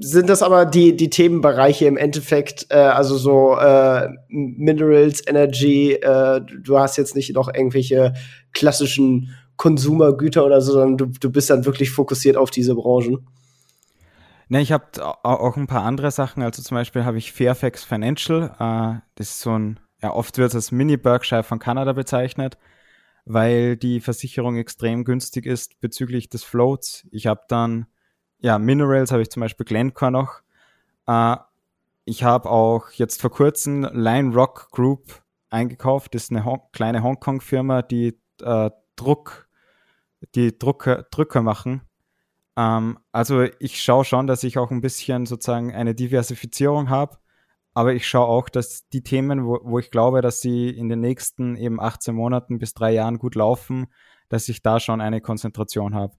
sind 0.00 0.28
das 0.28 0.42
aber 0.42 0.66
die, 0.66 0.96
die 0.96 1.10
Themenbereiche 1.10 1.86
im 1.86 1.96
Endeffekt, 1.96 2.66
äh, 2.70 2.76
also 2.76 3.16
so 3.16 3.56
äh, 3.56 4.08
Minerals, 4.28 5.26
Energy, 5.26 5.92
äh, 5.92 6.40
du 6.40 6.78
hast 6.78 6.96
jetzt 6.96 7.16
nicht 7.16 7.34
noch 7.34 7.52
irgendwelche 7.52 8.14
klassischen 8.52 9.34
Konsumergüter 9.56 10.44
oder 10.44 10.60
so, 10.60 10.72
sondern 10.72 10.96
du, 10.96 11.06
du 11.18 11.30
bist 11.30 11.50
dann 11.50 11.64
wirklich 11.64 11.90
fokussiert 11.90 12.36
auf 12.36 12.50
diese 12.50 12.74
Branchen. 12.74 13.26
Ne, 14.48 14.62
ich 14.62 14.72
habe 14.72 14.84
auch 15.24 15.56
ein 15.56 15.66
paar 15.66 15.82
andere 15.82 16.10
Sachen. 16.10 16.42
Also 16.42 16.62
zum 16.62 16.76
Beispiel 16.76 17.04
habe 17.04 17.18
ich 17.18 17.32
Fairfax 17.32 17.84
Financial. 17.84 18.54
Äh, 18.58 19.00
das 19.16 19.30
ist 19.30 19.40
so 19.40 19.58
ein 19.58 19.80
ja, 20.02 20.14
oft 20.14 20.38
wird 20.38 20.50
es 20.50 20.54
als 20.54 20.72
Mini-Berkshire 20.72 21.42
von 21.42 21.58
Kanada 21.58 21.92
bezeichnet, 21.92 22.56
weil 23.24 23.76
die 23.76 24.00
Versicherung 24.00 24.56
extrem 24.56 25.04
günstig 25.04 25.44
ist 25.44 25.80
bezüglich 25.80 26.28
des 26.28 26.44
Floats. 26.44 27.06
Ich 27.10 27.26
habe 27.26 27.42
dann, 27.48 27.86
ja, 28.40 28.58
Minerals 28.58 29.12
habe 29.12 29.22
ich 29.22 29.30
zum 29.30 29.40
Beispiel 29.40 29.66
Glencore 29.66 30.10
noch. 30.10 30.40
Äh, 31.06 31.36
ich 32.04 32.24
habe 32.24 32.50
auch 32.50 32.90
jetzt 32.92 33.20
vor 33.20 33.30
kurzem 33.30 33.82
Line 33.92 34.34
Rock 34.34 34.70
Group 34.70 35.22
eingekauft. 35.50 36.14
Das 36.14 36.24
ist 36.24 36.30
eine 36.30 36.44
Hon 36.44 36.60
kleine 36.72 37.02
Hongkong-Firma, 37.02 37.82
die 37.82 38.18
äh, 38.42 38.70
Druck, 38.96 39.48
die 40.34 40.58
Drucker, 40.58 41.06
Drücker 41.10 41.42
machen. 41.42 41.82
Ähm, 42.56 42.98
also 43.12 43.42
ich 43.58 43.82
schaue 43.82 44.04
schon, 44.04 44.26
dass 44.26 44.42
ich 44.42 44.58
auch 44.58 44.70
ein 44.70 44.80
bisschen 44.80 45.26
sozusagen 45.26 45.74
eine 45.74 45.94
Diversifizierung 45.94 46.88
habe 46.90 47.18
aber 47.78 47.94
ich 47.94 48.08
schaue 48.08 48.26
auch, 48.26 48.48
dass 48.48 48.88
die 48.88 49.04
Themen, 49.04 49.46
wo, 49.46 49.60
wo 49.62 49.78
ich 49.78 49.92
glaube, 49.92 50.20
dass 50.20 50.40
sie 50.40 50.68
in 50.68 50.88
den 50.88 51.00
nächsten 51.00 51.54
eben 51.54 51.78
18 51.78 52.12
Monaten 52.12 52.58
bis 52.58 52.74
drei 52.74 52.90
Jahren 52.90 53.20
gut 53.20 53.36
laufen, 53.36 53.86
dass 54.28 54.48
ich 54.48 54.62
da 54.62 54.80
schon 54.80 55.00
eine 55.00 55.20
Konzentration 55.20 55.94
habe. 55.94 56.12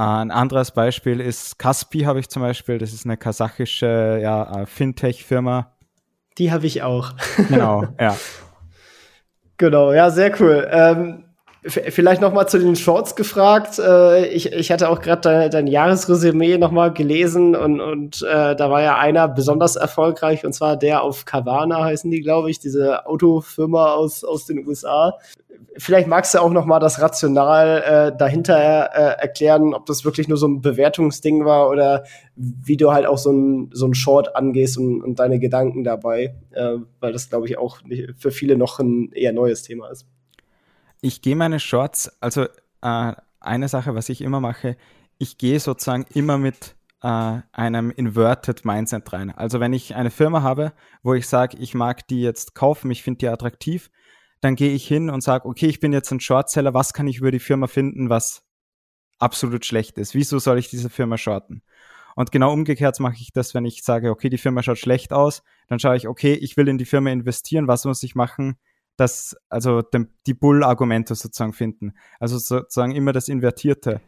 Ein 0.00 0.30
anderes 0.30 0.70
Beispiel 0.70 1.20
ist 1.20 1.58
Kaspi, 1.58 2.00
habe 2.00 2.20
ich 2.20 2.28
zum 2.28 2.42
Beispiel. 2.42 2.78
Das 2.78 2.92
ist 2.92 3.04
eine 3.04 3.16
kasachische 3.16 4.18
ja, 4.22 4.64
Fintech-Firma. 4.66 5.72
Die 6.38 6.50
habe 6.52 6.66
ich 6.66 6.82
auch. 6.82 7.12
Genau, 7.48 7.84
ja. 8.00 8.16
Genau, 9.58 9.92
ja, 9.92 10.10
sehr 10.10 10.40
cool. 10.40 10.66
Ähm, 10.72 11.24
Vielleicht 11.62 12.22
noch 12.22 12.32
mal 12.32 12.46
zu 12.46 12.58
den 12.58 12.74
Shorts 12.74 13.16
gefragt. 13.16 13.78
Äh, 13.78 14.28
ich, 14.28 14.50
ich 14.50 14.70
hatte 14.72 14.88
auch 14.88 15.00
gerade 15.00 15.20
dein, 15.20 15.50
dein 15.50 15.66
Jahresresümee 15.66 16.56
noch 16.56 16.70
mal 16.70 16.90
gelesen 16.90 17.54
und, 17.54 17.80
und 17.82 18.22
äh, 18.22 18.56
da 18.56 18.70
war 18.70 18.80
ja 18.82 18.96
einer 18.96 19.28
besonders 19.28 19.76
erfolgreich 19.76 20.46
und 20.46 20.54
zwar 20.54 20.78
der 20.78 21.02
auf 21.02 21.26
Carvana 21.26 21.84
heißen 21.84 22.10
die, 22.10 22.22
glaube 22.22 22.50
ich, 22.50 22.60
diese 22.60 23.06
Autofirma 23.06 23.92
aus, 23.92 24.24
aus 24.24 24.46
den 24.46 24.66
USA. 24.66 25.18
Vielleicht 25.76 26.08
magst 26.08 26.32
du 26.32 26.38
auch 26.38 26.50
noch 26.50 26.64
mal 26.64 26.80
das 26.80 27.02
Rational 27.02 27.82
äh, 27.82 28.16
dahinter 28.16 28.90
äh, 28.94 29.20
erklären, 29.20 29.74
ob 29.74 29.84
das 29.84 30.02
wirklich 30.06 30.28
nur 30.28 30.38
so 30.38 30.48
ein 30.48 30.62
Bewertungsding 30.62 31.44
war 31.44 31.68
oder 31.68 32.04
wie 32.36 32.78
du 32.78 32.90
halt 32.90 33.04
auch 33.04 33.18
so 33.18 33.32
ein, 33.32 33.70
so 33.74 33.86
ein 33.86 33.92
Short 33.92 34.34
angehst 34.34 34.78
und, 34.78 35.02
und 35.02 35.18
deine 35.18 35.38
Gedanken 35.38 35.84
dabei, 35.84 36.34
äh, 36.52 36.76
weil 37.00 37.12
das, 37.12 37.28
glaube 37.28 37.48
ich, 37.48 37.58
auch 37.58 37.80
für 38.16 38.30
viele 38.30 38.56
noch 38.56 38.78
ein 38.78 39.12
eher 39.12 39.34
neues 39.34 39.62
Thema 39.62 39.90
ist 39.90 40.06
ich 41.00 41.22
gehe 41.22 41.36
meine 41.36 41.60
Shorts, 41.60 42.10
also 42.20 42.46
äh, 42.82 43.12
eine 43.40 43.68
Sache, 43.68 43.94
was 43.94 44.08
ich 44.08 44.20
immer 44.20 44.40
mache, 44.40 44.76
ich 45.18 45.38
gehe 45.38 45.60
sozusagen 45.60 46.06
immer 46.14 46.38
mit 46.38 46.76
äh, 47.02 47.40
einem 47.52 47.90
Inverted 47.90 48.64
Mindset 48.64 49.12
rein. 49.12 49.30
Also 49.30 49.60
wenn 49.60 49.72
ich 49.72 49.94
eine 49.94 50.10
Firma 50.10 50.42
habe, 50.42 50.72
wo 51.02 51.14
ich 51.14 51.28
sage, 51.28 51.56
ich 51.58 51.74
mag 51.74 52.06
die 52.08 52.20
jetzt 52.20 52.54
kaufen, 52.54 52.90
ich 52.90 53.02
finde 53.02 53.18
die 53.18 53.28
attraktiv, 53.28 53.90
dann 54.40 54.56
gehe 54.56 54.72
ich 54.72 54.86
hin 54.86 55.10
und 55.10 55.22
sage, 55.22 55.46
okay, 55.46 55.66
ich 55.66 55.80
bin 55.80 55.92
jetzt 55.92 56.10
ein 56.10 56.20
Shortseller, 56.20 56.74
was 56.74 56.92
kann 56.92 57.06
ich 57.06 57.18
über 57.18 57.30
die 57.30 57.38
Firma 57.38 57.66
finden, 57.66 58.08
was 58.08 58.42
absolut 59.18 59.66
schlecht 59.66 59.98
ist? 59.98 60.14
Wieso 60.14 60.38
soll 60.38 60.58
ich 60.58 60.70
diese 60.70 60.88
Firma 60.88 61.18
shorten? 61.18 61.62
Und 62.16 62.32
genau 62.32 62.52
umgekehrt 62.52 62.98
mache 63.00 63.16
ich 63.20 63.32
das, 63.32 63.54
wenn 63.54 63.64
ich 63.64 63.82
sage, 63.82 64.10
okay, 64.10 64.28
die 64.28 64.38
Firma 64.38 64.62
schaut 64.62 64.78
schlecht 64.78 65.12
aus, 65.12 65.42
dann 65.68 65.78
schaue 65.78 65.96
ich, 65.96 66.08
okay, 66.08 66.32
ich 66.34 66.56
will 66.56 66.68
in 66.68 66.78
die 66.78 66.84
Firma 66.86 67.10
investieren, 67.10 67.68
was 67.68 67.84
muss 67.84 68.02
ich 68.02 68.14
machen, 68.14 68.56
das, 68.96 69.36
also 69.48 69.82
dem, 69.82 70.08
die 70.26 70.34
Bull-Argumente 70.34 71.14
sozusagen 71.14 71.52
finden. 71.52 71.94
Also 72.18 72.38
sozusagen 72.38 72.92
immer 72.92 73.12
das 73.12 73.28
Invertierte. 73.28 74.00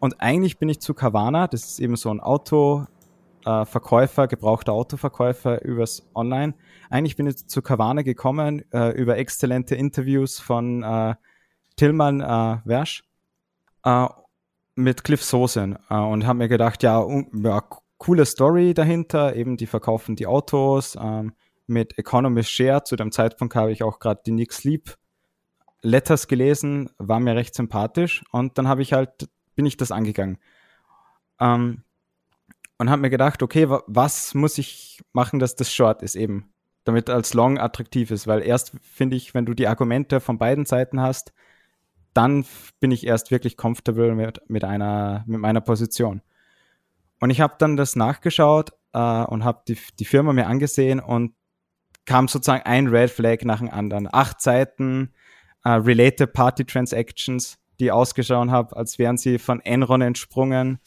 Und 0.00 0.20
eigentlich 0.20 0.58
bin 0.58 0.68
ich 0.68 0.80
zu 0.80 0.94
Carvana, 0.94 1.46
das 1.46 1.64
ist 1.64 1.80
eben 1.80 1.96
so 1.96 2.10
ein 2.10 2.20
Autoverkäufer, 2.20 4.24
äh, 4.24 4.28
gebrauchter 4.28 4.72
Autoverkäufer 4.72 5.64
übers 5.64 6.06
Online. 6.14 6.54
Eigentlich 6.90 7.16
bin 7.16 7.26
ich 7.26 7.46
zu 7.46 7.62
Carvana 7.62 8.02
gekommen 8.02 8.64
äh, 8.72 8.90
über 8.90 9.16
exzellente 9.16 9.76
Interviews 9.76 10.38
von 10.38 10.82
äh, 10.82 11.14
Tillmann 11.76 12.20
äh, 12.20 12.58
Wersch 12.64 13.04
äh, 13.84 14.06
mit 14.76 15.04
Cliff 15.04 15.22
Sosen 15.22 15.78
äh, 15.88 15.96
und 15.96 16.26
habe 16.26 16.38
mir 16.38 16.48
gedacht, 16.48 16.82
ja, 16.82 17.04
ja, 17.32 17.62
coole 17.98 18.26
Story 18.26 18.74
dahinter, 18.74 19.36
eben 19.36 19.56
die 19.56 19.66
verkaufen 19.66 20.16
die 20.16 20.26
Autos, 20.26 20.96
ähm, 21.00 21.32
mit 21.66 21.98
Economist 21.98 22.50
Share. 22.50 22.84
Zu 22.84 22.96
dem 22.96 23.12
Zeitpunkt 23.12 23.54
habe 23.54 23.72
ich 23.72 23.82
auch 23.82 23.98
gerade 23.98 24.22
die 24.24 24.32
Nick 24.32 24.52
Sleep 24.52 24.96
Letters 25.82 26.28
gelesen, 26.28 26.90
war 26.96 27.20
mir 27.20 27.36
recht 27.36 27.54
sympathisch 27.54 28.24
und 28.32 28.56
dann 28.56 28.68
habe 28.68 28.80
ich 28.80 28.94
halt, 28.94 29.28
bin 29.54 29.66
ich 29.66 29.76
das 29.76 29.92
angegangen. 29.92 30.38
Ähm, 31.38 31.84
und 32.78 32.90
habe 32.90 33.02
mir 33.02 33.10
gedacht, 33.10 33.42
okay, 33.42 33.68
was 33.68 34.34
muss 34.34 34.58
ich 34.58 35.02
machen, 35.12 35.38
dass 35.38 35.56
das 35.56 35.72
Short 35.72 36.02
ist 36.02 36.16
eben, 36.16 36.52
damit 36.84 37.10
als 37.10 37.34
Long 37.34 37.58
attraktiv 37.58 38.10
ist, 38.10 38.26
weil 38.26 38.42
erst 38.42 38.72
finde 38.82 39.16
ich, 39.16 39.34
wenn 39.34 39.44
du 39.44 39.54
die 39.54 39.68
Argumente 39.68 40.20
von 40.20 40.38
beiden 40.38 40.64
Seiten 40.64 41.00
hast, 41.00 41.32
dann 42.14 42.46
bin 42.80 42.90
ich 42.90 43.06
erst 43.06 43.30
wirklich 43.30 43.56
comfortable 43.56 44.14
mit, 44.14 44.40
mit 44.48 44.64
einer, 44.64 45.24
mit 45.26 45.40
meiner 45.40 45.60
Position. 45.60 46.22
Und 47.20 47.30
ich 47.30 47.40
habe 47.40 47.54
dann 47.58 47.76
das 47.76 47.94
nachgeschaut 47.96 48.72
äh, 48.92 49.24
und 49.24 49.44
habe 49.44 49.62
die, 49.68 49.78
die 49.98 50.04
Firma 50.04 50.32
mir 50.32 50.46
angesehen 50.46 51.00
und 51.00 51.34
kam 52.06 52.28
sozusagen 52.28 52.64
ein 52.64 52.86
Red 52.88 53.10
Flag 53.10 53.38
nach 53.44 53.58
dem 53.58 53.70
anderen. 53.70 54.08
Acht 54.12 54.40
Seiten 54.40 55.12
uh, 55.66 55.70
Related 55.70 56.32
Party 56.32 56.64
Transactions, 56.64 57.58
die 57.80 57.90
ausgeschaut 57.90 58.50
haben, 58.50 58.72
als 58.74 58.98
wären 58.98 59.16
sie 59.16 59.38
von 59.38 59.60
Enron 59.60 60.02
entsprungen. 60.02 60.78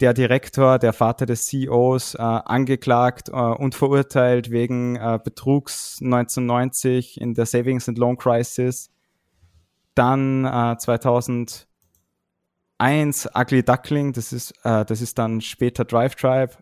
Der 0.00 0.14
Direktor, 0.14 0.78
der 0.78 0.94
Vater 0.94 1.26
des 1.26 1.46
CEOs, 1.46 2.14
uh, 2.14 2.18
angeklagt 2.22 3.28
uh, 3.28 3.54
und 3.54 3.74
verurteilt 3.74 4.50
wegen 4.50 4.94
Betrugs 5.24 5.98
1990 6.00 7.20
in 7.20 7.34
der 7.34 7.46
Savings 7.46 7.88
and 7.88 7.98
Loan 7.98 8.16
Crisis. 8.16 8.90
Dann 9.94 10.44
2001 10.78 11.66
Ugly 13.34 13.62
Duckling, 13.64 14.12
das 14.12 14.32
ist, 14.32 14.54
das 14.62 15.02
ist 15.02 15.18
dann 15.18 15.40
später 15.42 15.84
Drive 15.84 16.14
Tribe 16.14 16.52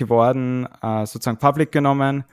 geworden, 0.00 0.66
äh, 0.82 1.06
sozusagen 1.06 1.38
public 1.38 1.70
genommen. 1.70 2.24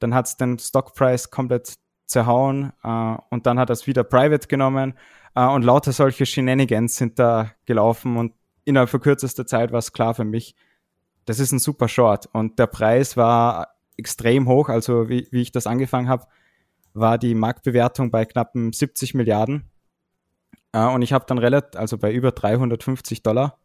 Dann 0.00 0.14
hat 0.14 0.26
es 0.26 0.36
den 0.36 0.58
Stockpreis 0.58 1.30
komplett 1.30 1.74
zerhauen 2.06 2.72
äh, 2.82 3.16
und 3.30 3.46
dann 3.46 3.58
hat 3.58 3.70
er 3.70 3.74
es 3.74 3.86
wieder 3.86 4.02
private 4.02 4.48
genommen. 4.48 4.94
Äh, 5.36 5.46
und 5.46 5.62
lauter 5.62 5.92
solche 5.92 6.26
Shenanigans 6.26 6.96
sind 6.96 7.18
da 7.18 7.52
gelaufen 7.66 8.16
und 8.16 8.32
innerhalb 8.64 8.90
von 8.90 9.00
kürzester 9.00 9.46
Zeit 9.46 9.70
war 9.70 9.78
es 9.78 9.92
klar 9.92 10.14
für 10.14 10.24
mich, 10.24 10.56
das 11.24 11.38
ist 11.38 11.52
ein 11.52 11.58
super 11.58 11.88
Short. 11.88 12.28
Und 12.32 12.58
der 12.58 12.66
Preis 12.66 13.16
war 13.16 13.68
extrem 13.96 14.48
hoch, 14.48 14.68
also 14.68 15.08
wie, 15.08 15.28
wie 15.30 15.42
ich 15.42 15.52
das 15.52 15.66
angefangen 15.66 16.08
habe, 16.08 16.26
war 16.94 17.18
die 17.18 17.34
Marktbewertung 17.34 18.10
bei 18.10 18.24
knappen 18.24 18.72
70 18.72 19.14
Milliarden. 19.14 19.70
Äh, 20.72 20.86
und 20.86 21.02
ich 21.02 21.12
habe 21.12 21.24
dann 21.26 21.38
relativ, 21.38 21.78
also 21.78 21.98
bei 21.98 22.12
über 22.12 22.32
350 22.32 23.22
Dollar. 23.22 23.58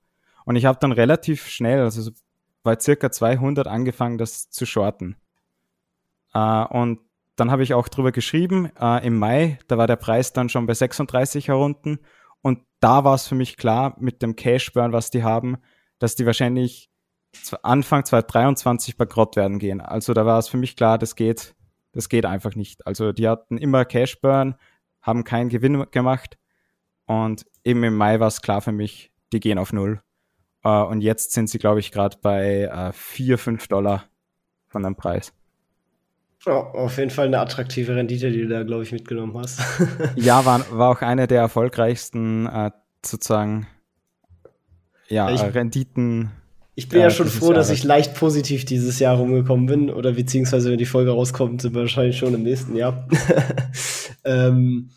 Und 0.46 0.56
ich 0.56 0.66
habe 0.66 0.80
dann 0.80 0.92
relativ 0.92 1.48
schnell, 1.48 1.82
also 1.82 2.12
bei 2.64 2.78
circa 2.80 3.12
200 3.12 3.68
angefangen, 3.68 4.18
das 4.18 4.50
zu 4.50 4.66
shorten. 4.66 5.16
Äh, 6.34 6.66
und 6.66 7.00
dann 7.36 7.52
habe 7.52 7.64
ich 7.64 7.74
auch 7.74 7.88
drüber 7.88 8.12
geschrieben, 8.12 8.72
äh, 8.80 9.06
im 9.06 9.18
Mai, 9.18 9.60
da 9.68 9.78
war 9.78 9.88
der 9.88 9.96
Preis 9.96 10.34
dann 10.34 10.50
schon 10.50 10.66
bei 10.66 10.74
36 10.74 11.48
herunten. 11.48 12.00
Und 12.42 12.60
da 12.80 13.04
war 13.04 13.16
es 13.16 13.28
für 13.28 13.36
mich 13.36 13.58
klar, 13.58 13.96
mit 14.00 14.22
dem 14.22 14.36
Cash-Burn, 14.36 14.92
was 14.92 15.12
die 15.12 15.24
haben, 15.24 15.58
dass 16.00 16.16
die 16.16 16.26
wahrscheinlich 16.26 16.90
Anfang 17.62 18.06
2023 18.06 18.98
bankrott 18.98 19.36
werden 19.36 19.60
gehen. 19.60 19.82
Also 19.82 20.14
da 20.14 20.26
war 20.26 20.40
es 20.40 20.48
für 20.48 20.58
mich 20.58 20.76
klar, 20.76 20.98
das 20.98 21.16
geht, 21.16 21.56
das 21.92 22.10
geht 22.10 22.26
einfach 22.26 22.56
nicht. 22.56 22.86
Also 22.88 23.12
die 23.12 23.28
hatten 23.28 23.58
immer 23.58 23.86
Cash-Burn, 23.86 24.56
haben 25.02 25.24
keinen 25.24 25.50
Gewinn 25.50 25.86
gemacht. 25.92 26.38
Und 27.06 27.46
eben 27.64 27.84
im 27.84 27.96
Mai 27.96 28.20
war 28.20 28.28
es 28.28 28.42
klar 28.42 28.62
für 28.62 28.72
mich, 28.72 29.12
die 29.32 29.40
gehen 29.40 29.60
auf 29.60 29.74
Null. 29.74 30.02
Uh, 30.66 30.84
und 30.90 31.02
jetzt 31.02 31.32
sind 31.32 31.50
sie, 31.50 31.60
glaube 31.60 31.80
ich, 31.80 31.92
gerade 31.92 32.18
bei 32.22 32.70
uh, 32.90 32.92
4, 32.92 33.38
5 33.38 33.68
Dollar 33.68 34.06
von 34.68 34.84
dem 34.84 34.96
Preis. 34.96 35.34
Oh, 36.46 36.52
auf 36.52 36.98
jeden 36.98 37.10
Fall 37.10 37.28
eine 37.28 37.40
attraktive 37.40 37.96
Rendite, 37.96 38.32
die 38.32 38.42
du 38.42 38.48
da, 38.48 38.64
glaube 38.64 38.84
ich, 38.84 38.92
mitgenommen 38.92 39.38
hast. 39.38 39.60
ja, 40.16 40.46
war, 40.46 40.66
war 40.72 40.90
auch 40.90 41.02
eine 41.02 41.28
der 41.28 41.42
erfolgreichsten 41.42 42.48
uh, 42.48 42.70
sozusagen 43.06 43.68
ja, 45.10 45.32
ich, 45.32 45.42
Renditen. 45.42 46.32
Ich 46.76 46.90
bin 46.90 47.02
ja 47.02 47.10
schon 47.10 47.28
froh, 47.28 47.52
Jahres. 47.52 47.70
dass 47.70 47.78
ich 47.78 47.84
leicht 47.84 48.16
positiv 48.16 48.66
dieses 48.66 49.00
Jahr 49.00 49.18
rumgekommen 49.18 49.66
bin. 49.66 49.90
Oder 49.90 50.14
beziehungsweise, 50.14 50.70
wenn 50.70 50.78
die 50.78 50.86
Folge 50.86 51.12
rauskommt, 51.12 51.62
sind 51.62 51.74
wir 51.74 51.82
wahrscheinlich 51.82 52.18
schon 52.18 52.34
im 52.34 52.44
nächsten 52.44 52.76
Jahr. 52.76 53.08
ähm, 54.26 54.90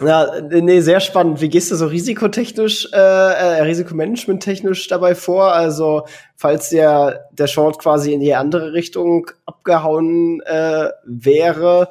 ja, 0.00 0.40
nee, 0.40 0.80
sehr 0.80 1.00
spannend. 1.00 1.40
Wie 1.40 1.48
gehst 1.48 1.70
du 1.70 1.76
so 1.76 1.86
risikotechnisch, 1.86 2.88
äh, 2.92 2.96
äh, 2.96 3.62
Risikomanagement-technisch 3.62 4.86
dabei 4.88 5.14
vor? 5.14 5.52
Also, 5.52 6.06
falls 6.36 6.70
der, 6.70 7.28
der 7.32 7.48
Short 7.48 7.78
quasi 7.78 8.12
in 8.12 8.20
die 8.20 8.34
andere 8.34 8.72
Richtung 8.72 9.30
abgehauen 9.46 10.40
äh, 10.42 10.90
wäre, 11.04 11.88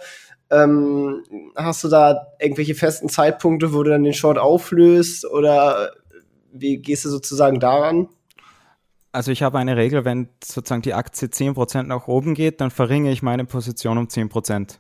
ähm, 0.50 1.24
hast 1.56 1.84
du 1.84 1.90
da 1.90 2.28
irgendwelche 2.40 2.76
festen 2.76 3.10
Zeitpunkte, 3.10 3.74
wo 3.74 3.84
du 3.84 3.92
dann 3.92 4.04
den 4.04 4.14
Short 4.14 4.38
auflöst? 4.38 5.26
Oder 5.26 5.92
wie 6.52 6.78
gehst 6.78 7.04
du 7.04 7.10
sozusagen 7.10 7.60
daran? 7.60 8.08
Also 9.12 9.32
ich 9.32 9.42
habe 9.44 9.58
eine 9.58 9.76
Regel, 9.76 10.06
wenn 10.06 10.30
sozusagen 10.44 10.82
die 10.82 10.94
Aktie 10.94 11.28
10% 11.28 11.84
nach 11.84 12.08
oben 12.08 12.36
geht, 12.36 12.62
dann 12.62 12.72
verringere 12.72 13.12
ich 13.12 13.22
meine 13.22 13.46
Position 13.46 13.98
um 13.98 14.06
10%. 14.06 14.78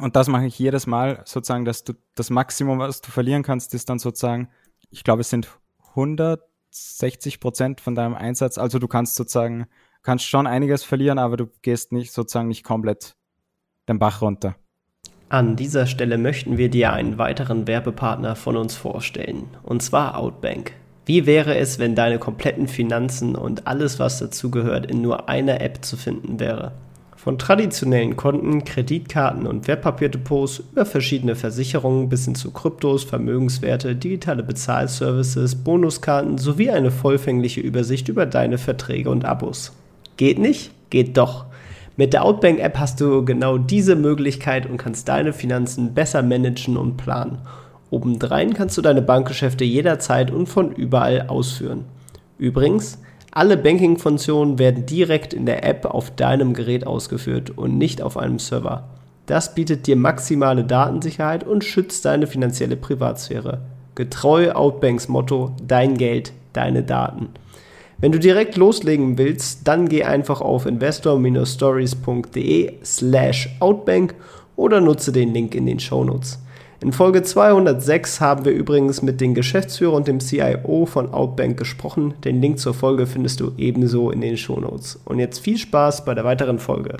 Und 0.00 0.16
das 0.16 0.28
mache 0.28 0.46
ich 0.46 0.58
jedes 0.58 0.86
Mal, 0.86 1.22
sozusagen, 1.24 1.64
dass 1.64 1.84
du 1.84 1.94
das 2.14 2.30
Maximum, 2.30 2.78
was 2.78 3.00
du 3.00 3.10
verlieren 3.10 3.42
kannst, 3.42 3.74
ist 3.74 3.88
dann 3.88 3.98
sozusagen, 3.98 4.48
ich 4.90 5.04
glaube, 5.04 5.22
es 5.22 5.30
sind 5.30 5.48
160 5.90 7.40
Prozent 7.40 7.80
von 7.80 7.94
deinem 7.94 8.14
Einsatz. 8.14 8.58
Also 8.58 8.78
du 8.78 8.88
kannst 8.88 9.16
sozusagen, 9.16 9.66
kannst 10.02 10.26
schon 10.26 10.46
einiges 10.46 10.84
verlieren, 10.84 11.18
aber 11.18 11.36
du 11.36 11.46
gehst 11.62 11.92
nicht 11.92 12.12
sozusagen 12.12 12.48
nicht 12.48 12.64
komplett 12.64 13.16
den 13.88 13.98
Bach 13.98 14.22
runter. 14.22 14.54
An 15.30 15.56
dieser 15.56 15.86
Stelle 15.86 16.16
möchten 16.16 16.56
wir 16.56 16.70
dir 16.70 16.92
einen 16.92 17.18
weiteren 17.18 17.66
Werbepartner 17.66 18.34
von 18.34 18.56
uns 18.56 18.74
vorstellen, 18.74 19.48
und 19.62 19.82
zwar 19.82 20.16
Outbank. 20.16 20.72
Wie 21.04 21.26
wäre 21.26 21.56
es, 21.56 21.78
wenn 21.78 21.94
deine 21.94 22.18
kompletten 22.18 22.68
Finanzen 22.68 23.34
und 23.34 23.66
alles, 23.66 23.98
was 23.98 24.18
dazugehört, 24.18 24.86
in 24.86 25.02
nur 25.02 25.28
einer 25.28 25.60
App 25.60 25.84
zu 25.84 25.96
finden 25.96 26.40
wäre? 26.40 26.72
Von 27.28 27.36
traditionellen 27.36 28.16
Konten, 28.16 28.64
Kreditkarten 28.64 29.46
und 29.46 29.68
Wertpapierdepots 29.68 30.62
über 30.72 30.86
verschiedene 30.86 31.36
Versicherungen 31.36 32.08
bis 32.08 32.24
hin 32.24 32.34
zu 32.34 32.52
Kryptos, 32.52 33.04
Vermögenswerte, 33.04 33.94
digitale 33.94 34.42
Bezahlservices, 34.42 35.56
Bonuskarten 35.56 36.38
sowie 36.38 36.70
eine 36.70 36.90
vollfängliche 36.90 37.60
Übersicht 37.60 38.08
über 38.08 38.24
deine 38.24 38.56
Verträge 38.56 39.10
und 39.10 39.26
Abos. 39.26 39.74
Geht 40.16 40.38
nicht? 40.38 40.70
Geht 40.88 41.18
doch. 41.18 41.44
Mit 41.98 42.14
der 42.14 42.24
Outbank-App 42.24 42.78
hast 42.78 42.98
du 43.02 43.22
genau 43.26 43.58
diese 43.58 43.94
Möglichkeit 43.94 44.64
und 44.64 44.78
kannst 44.78 45.06
deine 45.08 45.34
Finanzen 45.34 45.92
besser 45.92 46.22
managen 46.22 46.78
und 46.78 46.96
planen. 46.96 47.40
Obendrein 47.90 48.54
kannst 48.54 48.78
du 48.78 48.80
deine 48.80 49.02
Bankgeschäfte 49.02 49.64
jederzeit 49.64 50.30
und 50.30 50.46
von 50.46 50.72
überall 50.72 51.26
ausführen. 51.28 51.84
Übrigens, 52.38 52.96
alle 53.30 53.56
Banking-Funktionen 53.56 54.58
werden 54.58 54.86
direkt 54.86 55.34
in 55.34 55.46
der 55.46 55.64
App 55.64 55.84
auf 55.84 56.10
deinem 56.10 56.54
Gerät 56.54 56.86
ausgeführt 56.86 57.50
und 57.50 57.78
nicht 57.78 58.02
auf 58.02 58.16
einem 58.16 58.38
Server. 58.38 58.88
Das 59.26 59.54
bietet 59.54 59.86
dir 59.86 59.96
maximale 59.96 60.64
Datensicherheit 60.64 61.44
und 61.44 61.62
schützt 61.62 62.06
deine 62.06 62.26
finanzielle 62.26 62.76
Privatsphäre. 62.76 63.60
Getreu 63.94 64.52
Outbanks 64.52 65.08
Motto: 65.08 65.54
Dein 65.66 65.98
Geld, 65.98 66.32
deine 66.52 66.82
Daten. 66.82 67.28
Wenn 67.98 68.12
du 68.12 68.18
direkt 68.18 68.56
loslegen 68.56 69.18
willst, 69.18 69.66
dann 69.66 69.88
geh 69.88 70.04
einfach 70.04 70.40
auf 70.40 70.66
investor-stories.de 70.66 72.74
slash 72.84 73.56
outbank 73.60 74.14
oder 74.54 74.80
nutze 74.80 75.10
den 75.12 75.34
Link 75.34 75.54
in 75.54 75.66
den 75.66 75.80
Shownotes. 75.80 76.38
In 76.80 76.92
Folge 76.92 77.24
206 77.24 78.20
haben 78.20 78.44
wir 78.44 78.52
übrigens 78.52 79.02
mit 79.02 79.20
dem 79.20 79.34
Geschäftsführer 79.34 79.94
und 79.94 80.06
dem 80.06 80.20
CIO 80.20 80.86
von 80.86 81.12
Outbank 81.12 81.58
gesprochen. 81.58 82.14
Den 82.22 82.40
Link 82.40 82.60
zur 82.60 82.72
Folge 82.72 83.08
findest 83.08 83.40
du 83.40 83.50
ebenso 83.58 84.12
in 84.12 84.20
den 84.20 84.36
Shownotes. 84.36 85.00
Und 85.04 85.18
jetzt 85.18 85.40
viel 85.40 85.58
Spaß 85.58 86.04
bei 86.04 86.14
der 86.14 86.22
weiteren 86.22 86.60
Folge. 86.60 86.98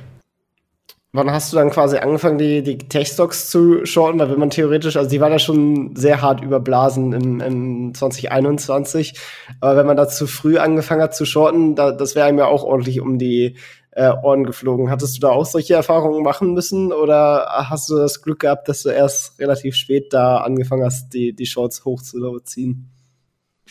Wann 1.12 1.31
hast 1.31 1.53
du 1.53 1.57
dann 1.57 1.71
quasi 1.71 1.97
angefangen, 1.97 2.38
die, 2.38 2.62
die 2.62 2.77
Tech-Stocks 2.77 3.51
zu 3.51 3.87
shorten? 3.87 4.19
Weil 4.19 4.31
wenn 4.31 4.41
man 4.41 4.51
theoretisch, 4.51 4.97
also 4.97 5.09
die 5.09 5.21
waren 5.21 5.33
ja 5.33 5.38
schon 5.38 5.95
sehr 5.95 6.23
hart 6.23 6.43
überblasen 6.43 7.12
im, 7.12 7.41
im 7.41 7.95
2021. 7.95 9.14
Aber 9.61 9.77
wenn 9.77 9.87
man 9.87 9.97
da 9.97 10.09
zu 10.09 10.27
früh 10.27 10.59
angefangen 10.59 11.03
hat 11.03 11.14
zu 11.14 11.25
shorten, 11.25 11.77
da, 11.77 11.93
das 11.93 12.17
wäre 12.17 12.27
einem 12.27 12.38
ja 12.38 12.47
auch 12.47 12.64
ordentlich 12.64 13.01
um 13.01 13.17
die 13.17 13.55
äh, 13.99 14.13
Ohren 14.23 14.45
geflogen. 14.45 14.91
Hattest 14.91 15.17
du 15.17 15.21
da 15.21 15.31
auch 15.31 15.45
solche 15.45 15.75
Erfahrungen 15.75 16.23
machen 16.23 16.55
müssen 16.55 16.93
oder 16.93 17.47
hast 17.69 17.91
du 17.91 17.97
das 17.97 18.23
Glück 18.23 18.41
gehabt, 18.41 18.69
dass 18.69 18.85
du 18.85 18.91
erst 18.91 19.39
relativ 19.41 19.75
spät 19.75 20.13
da 20.13 20.39
angefangen 20.39 20.85
hast, 20.85 21.13
die, 21.15 21.35
die 21.35 21.47
Shorts 21.47 21.85
hochzuziehen? 21.85 22.91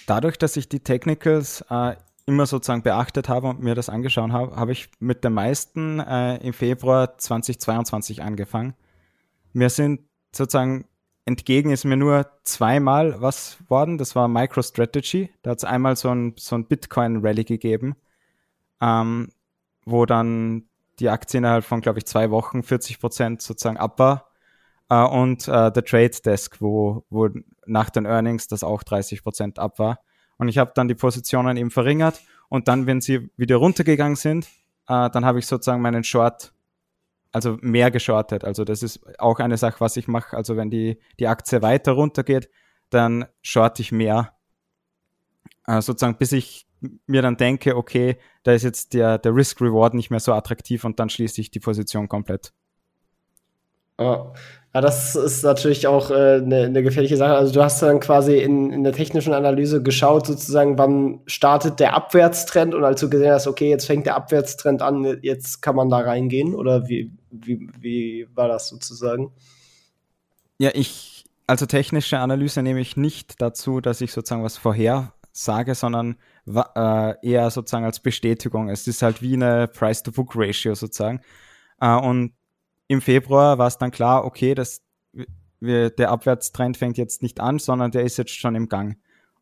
Dadurch, 0.05 0.37
dass 0.37 0.57
ich 0.57 0.67
die 0.67 0.81
Technicals 0.81 1.63
äh, 1.69 1.95
immer 2.25 2.45
sozusagen 2.45 2.83
beachtet 2.83 3.29
habe 3.29 3.47
und 3.47 3.63
mir 3.63 3.73
das 3.73 3.87
angeschaut 3.87 4.31
habe, 4.31 4.53
habe 4.57 4.73
ich 4.73 4.89
mit 4.99 5.23
den 5.23 5.31
meisten 5.31 6.01
äh, 6.01 6.35
im 6.45 6.51
Februar 6.51 7.17
2022 7.17 8.21
angefangen. 8.21 8.73
Mir 9.53 9.69
sind 9.69 10.01
sozusagen 10.35 10.85
entgegen 11.23 11.71
ist 11.71 11.85
mir 11.85 11.97
nur 11.97 12.27
zweimal 12.43 13.21
was 13.21 13.57
worden. 13.69 13.97
Das 13.97 14.15
war 14.15 14.27
MicroStrategy. 14.27 15.29
Da 15.41 15.51
hat 15.51 15.59
es 15.59 15.63
einmal 15.63 15.95
so 15.95 16.09
ein, 16.09 16.33
so 16.37 16.55
ein 16.55 16.65
Bitcoin-Rally 16.65 17.45
gegeben. 17.45 17.95
Ähm, 18.81 19.29
wo 19.87 20.05
dann 20.05 20.67
die 20.99 21.09
Aktie 21.09 21.37
innerhalb 21.37 21.63
von, 21.63 21.81
glaube 21.81 21.99
ich, 21.99 22.05
zwei 22.05 22.29
Wochen 22.31 22.63
40 22.63 22.99
Prozent 22.99 23.41
sozusagen 23.41 23.77
ab 23.77 23.99
war. 23.99 24.29
Äh, 24.89 25.03
und 25.03 25.47
äh, 25.47 25.71
der 25.71 25.83
Trade 25.83 26.11
Desk, 26.23 26.57
wo, 26.59 27.05
wo 27.09 27.29
nach 27.65 27.89
den 27.89 28.05
Earnings 28.05 28.47
das 28.47 28.63
auch 28.63 28.83
30 28.83 29.23
Prozent 29.23 29.59
ab 29.59 29.79
war. 29.79 29.99
Und 30.37 30.49
ich 30.49 30.57
habe 30.57 30.71
dann 30.75 30.87
die 30.87 30.95
Positionen 30.95 31.57
eben 31.57 31.71
verringert. 31.71 32.21
Und 32.49 32.67
dann, 32.67 32.85
wenn 32.85 33.01
sie 33.01 33.29
wieder 33.37 33.57
runtergegangen 33.57 34.15
sind, 34.15 34.47
äh, 34.87 35.09
dann 35.09 35.25
habe 35.25 35.39
ich 35.39 35.47
sozusagen 35.47 35.81
meinen 35.81 36.03
Short, 36.03 36.53
also 37.31 37.57
mehr 37.61 37.91
geschortet. 37.91 38.43
Also 38.43 38.63
das 38.63 38.83
ist 38.83 39.01
auch 39.19 39.39
eine 39.39 39.57
Sache, 39.57 39.79
was 39.79 39.97
ich 39.97 40.07
mache. 40.07 40.35
Also 40.35 40.57
wenn 40.57 40.69
die, 40.69 40.99
die 41.19 41.27
Aktie 41.27 41.61
weiter 41.61 41.93
runtergeht, 41.93 42.49
dann 42.89 43.25
short 43.41 43.79
ich 43.79 43.91
mehr. 43.91 44.33
Äh, 45.65 45.81
sozusagen 45.81 46.17
bis 46.17 46.31
ich 46.31 46.66
mir 47.05 47.21
dann 47.21 47.37
denke, 47.37 47.75
okay, 47.75 48.17
da 48.43 48.53
ist 48.53 48.63
jetzt 48.63 48.93
der, 48.93 49.17
der 49.17 49.35
Risk-Reward 49.35 49.93
nicht 49.93 50.09
mehr 50.09 50.19
so 50.19 50.33
attraktiv 50.33 50.83
und 50.83 50.99
dann 50.99 51.09
schließe 51.09 51.41
ich 51.41 51.51
die 51.51 51.59
Position 51.59 52.07
komplett. 52.07 52.53
Ja. 53.99 54.31
ja, 54.75 54.81
das 54.81 55.15
ist 55.15 55.43
natürlich 55.43 55.87
auch 55.87 56.11
eine 56.11 56.35
äh, 56.35 56.41
ne, 56.41 56.69
ne 56.69 56.83
gefährliche 56.83 57.17
Sache. 57.17 57.33
Also 57.33 57.51
du 57.51 57.63
hast 57.63 57.81
dann 57.81 57.99
quasi 57.99 58.37
in, 58.37 58.71
in 58.71 58.83
der 58.83 58.93
technischen 58.93 59.33
Analyse 59.33 59.81
geschaut, 59.81 60.27
sozusagen, 60.27 60.77
wann 60.77 61.21
startet 61.25 61.79
der 61.79 61.95
Abwärtstrend 61.95 62.75
und 62.75 62.83
als 62.83 63.01
du 63.01 63.09
gesehen 63.09 63.31
hast, 63.31 63.47
okay, 63.47 63.69
jetzt 63.69 63.87
fängt 63.87 64.05
der 64.05 64.15
Abwärtstrend 64.15 64.83
an, 64.83 65.17
jetzt 65.23 65.61
kann 65.61 65.75
man 65.75 65.89
da 65.89 65.97
reingehen 65.97 66.53
oder 66.53 66.87
wie, 66.87 67.11
wie, 67.31 67.69
wie 67.79 68.27
war 68.35 68.47
das 68.47 68.67
sozusagen? 68.67 69.31
Ja, 70.59 70.69
ich, 70.73 71.25
also 71.47 71.65
technische 71.65 72.19
Analyse 72.19 72.61
nehme 72.61 72.81
ich 72.81 72.97
nicht 72.97 73.41
dazu, 73.41 73.81
dass 73.81 74.01
ich 74.01 74.11
sozusagen 74.11 74.43
was 74.43 74.57
vorher 74.57 75.13
sage, 75.31 75.75
sondern 75.75 76.17
äh, 76.47 77.15
eher 77.21 77.49
sozusagen 77.51 77.85
als 77.85 77.99
Bestätigung. 77.99 78.69
Es 78.69 78.87
ist 78.87 79.01
halt 79.01 79.21
wie 79.21 79.33
eine 79.33 79.67
Price-to-Book-Ratio 79.67 80.75
sozusagen. 80.75 81.21
Äh, 81.79 81.95
und 81.95 82.33
im 82.87 83.01
Februar 83.01 83.57
war 83.57 83.67
es 83.67 83.77
dann 83.77 83.91
klar, 83.91 84.23
okay, 84.25 84.55
das, 84.55 84.81
wir, 85.59 85.89
der 85.89 86.11
Abwärtstrend 86.11 86.77
fängt 86.77 86.97
jetzt 86.97 87.21
nicht 87.21 87.39
an, 87.39 87.59
sondern 87.59 87.91
der 87.91 88.03
ist 88.03 88.17
jetzt 88.17 88.31
schon 88.31 88.55
im 88.55 88.69
Gang. 88.69 88.97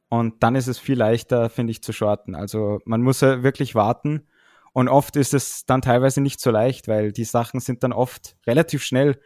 Und 0.10 0.44
dann 0.44 0.56
ist 0.56 0.68
es 0.68 0.80
viel 0.80 0.98
leichter, 0.98 1.50
finde 1.50 1.72
ich, 1.72 1.84
zu 1.84 1.94
shorten. 1.94 2.36
Also 2.36 2.80
man 2.86 3.02
muss 3.02 3.22
ja 3.22 3.44
wirklich 3.44 3.76
warten. 3.76 4.28
Und 4.74 4.90
oft 4.90 5.16
ist 5.16 5.34
es 5.34 5.66
dann 5.66 5.82
teilweise 5.82 6.22
nicht 6.22 6.40
so 6.40 6.52
leicht, 6.52 6.88
weil 6.88 7.12
die 7.12 7.24
Sachen 7.24 7.60
sind 7.60 7.84
dann 7.84 7.94
oft 7.94 8.36
relativ 8.46 8.84
schnell 8.84 9.20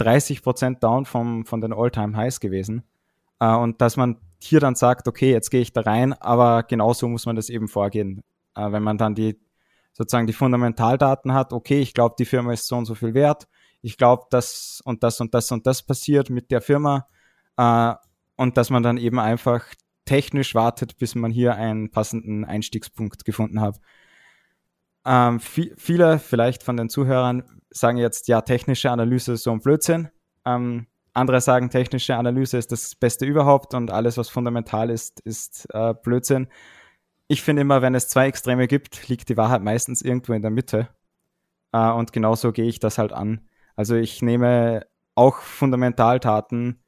30% 0.00 0.80
down 0.80 1.04
vom, 1.04 1.44
von 1.46 1.60
den 1.60 1.72
All-Time-Highs 1.72 2.40
gewesen. 2.40 2.84
Äh, 3.40 3.54
und 3.54 3.80
dass 3.80 3.96
man 3.96 4.18
hier 4.44 4.60
dann 4.60 4.74
sagt, 4.74 5.08
okay, 5.08 5.30
jetzt 5.30 5.50
gehe 5.50 5.60
ich 5.60 5.72
da 5.72 5.82
rein, 5.82 6.12
aber 6.12 6.62
genauso 6.62 7.08
muss 7.08 7.26
man 7.26 7.36
das 7.36 7.48
eben 7.48 7.68
vorgehen. 7.68 8.22
Äh, 8.54 8.72
wenn 8.72 8.82
man 8.82 8.98
dann 8.98 9.14
die 9.14 9.38
sozusagen 9.92 10.26
die 10.26 10.32
Fundamentaldaten 10.32 11.32
hat, 11.32 11.52
okay, 11.52 11.80
ich 11.80 11.94
glaube, 11.94 12.16
die 12.18 12.24
Firma 12.24 12.52
ist 12.52 12.66
so 12.66 12.76
und 12.76 12.84
so 12.84 12.94
viel 12.94 13.14
wert, 13.14 13.46
ich 13.80 13.96
glaube, 13.96 14.24
das 14.30 14.80
und 14.84 15.02
das 15.02 15.20
und 15.20 15.34
das 15.34 15.52
und 15.52 15.66
das 15.66 15.82
passiert 15.82 16.30
mit 16.30 16.50
der 16.50 16.60
Firma 16.60 17.06
äh, 17.56 17.94
und 18.36 18.56
dass 18.56 18.70
man 18.70 18.82
dann 18.82 18.96
eben 18.96 19.18
einfach 19.18 19.64
technisch 20.04 20.54
wartet, 20.54 20.98
bis 20.98 21.14
man 21.14 21.30
hier 21.30 21.54
einen 21.54 21.90
passenden 21.90 22.44
Einstiegspunkt 22.44 23.24
gefunden 23.24 23.60
hat. 23.60 23.80
Ähm, 25.04 25.38
viele 25.40 26.18
vielleicht 26.18 26.62
von 26.62 26.76
den 26.76 26.88
Zuhörern 26.88 27.42
sagen 27.70 27.98
jetzt, 27.98 28.28
ja, 28.28 28.40
technische 28.40 28.90
Analyse 28.90 29.34
ist 29.34 29.42
so 29.42 29.52
ein 29.52 29.60
Blödsinn. 29.60 30.08
Ähm, 30.44 30.86
andere 31.14 31.40
sagen, 31.40 31.70
technische 31.70 32.16
Analyse 32.16 32.58
ist 32.58 32.72
das 32.72 32.94
Beste 32.94 33.24
überhaupt 33.24 33.74
und 33.74 33.90
alles, 33.90 34.16
was 34.18 34.28
fundamental 34.28 34.90
ist, 34.90 35.20
ist 35.20 35.66
äh, 35.72 35.94
Blödsinn. 35.94 36.48
Ich 37.28 37.42
finde 37.42 37.62
immer, 37.62 37.82
wenn 37.82 37.94
es 37.94 38.08
zwei 38.08 38.26
Extreme 38.26 38.66
gibt, 38.66 39.08
liegt 39.08 39.28
die 39.28 39.36
Wahrheit 39.36 39.62
meistens 39.62 40.02
irgendwo 40.02 40.32
in 40.32 40.42
der 40.42 40.50
Mitte. 40.50 40.88
Äh, 41.72 41.90
und 41.90 42.12
genauso 42.12 42.52
gehe 42.52 42.66
ich 42.66 42.80
das 42.80 42.98
halt 42.98 43.12
an. 43.12 43.48
Also 43.76 43.94
ich 43.94 44.22
nehme 44.22 44.86
auch 45.14 45.38
Fundamentaldaten, 45.38 46.82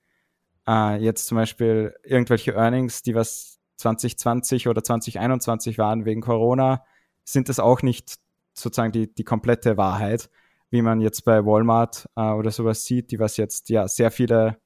äh, 0.68 0.96
jetzt 0.96 1.26
zum 1.26 1.36
Beispiel 1.36 1.94
irgendwelche 2.02 2.52
Earnings, 2.52 3.02
die 3.02 3.14
was 3.14 3.60
2020 3.76 4.68
oder 4.68 4.82
2021 4.82 5.78
waren 5.78 6.04
wegen 6.04 6.20
Corona, 6.20 6.84
sind 7.24 7.48
das 7.48 7.60
auch 7.60 7.82
nicht 7.82 8.16
sozusagen 8.54 8.92
die, 8.92 9.12
die 9.12 9.24
komplette 9.24 9.76
Wahrheit 9.76 10.30
wie 10.70 10.82
man 10.82 11.00
jetzt 11.00 11.24
bei 11.24 11.44
Walmart 11.44 12.08
äh, 12.16 12.30
oder 12.30 12.50
sowas 12.50 12.84
sieht, 12.84 13.10
die 13.10 13.18
was 13.18 13.36
jetzt 13.36 13.68
ja 13.68 13.86
sehr 13.88 14.10
viele 14.10 14.58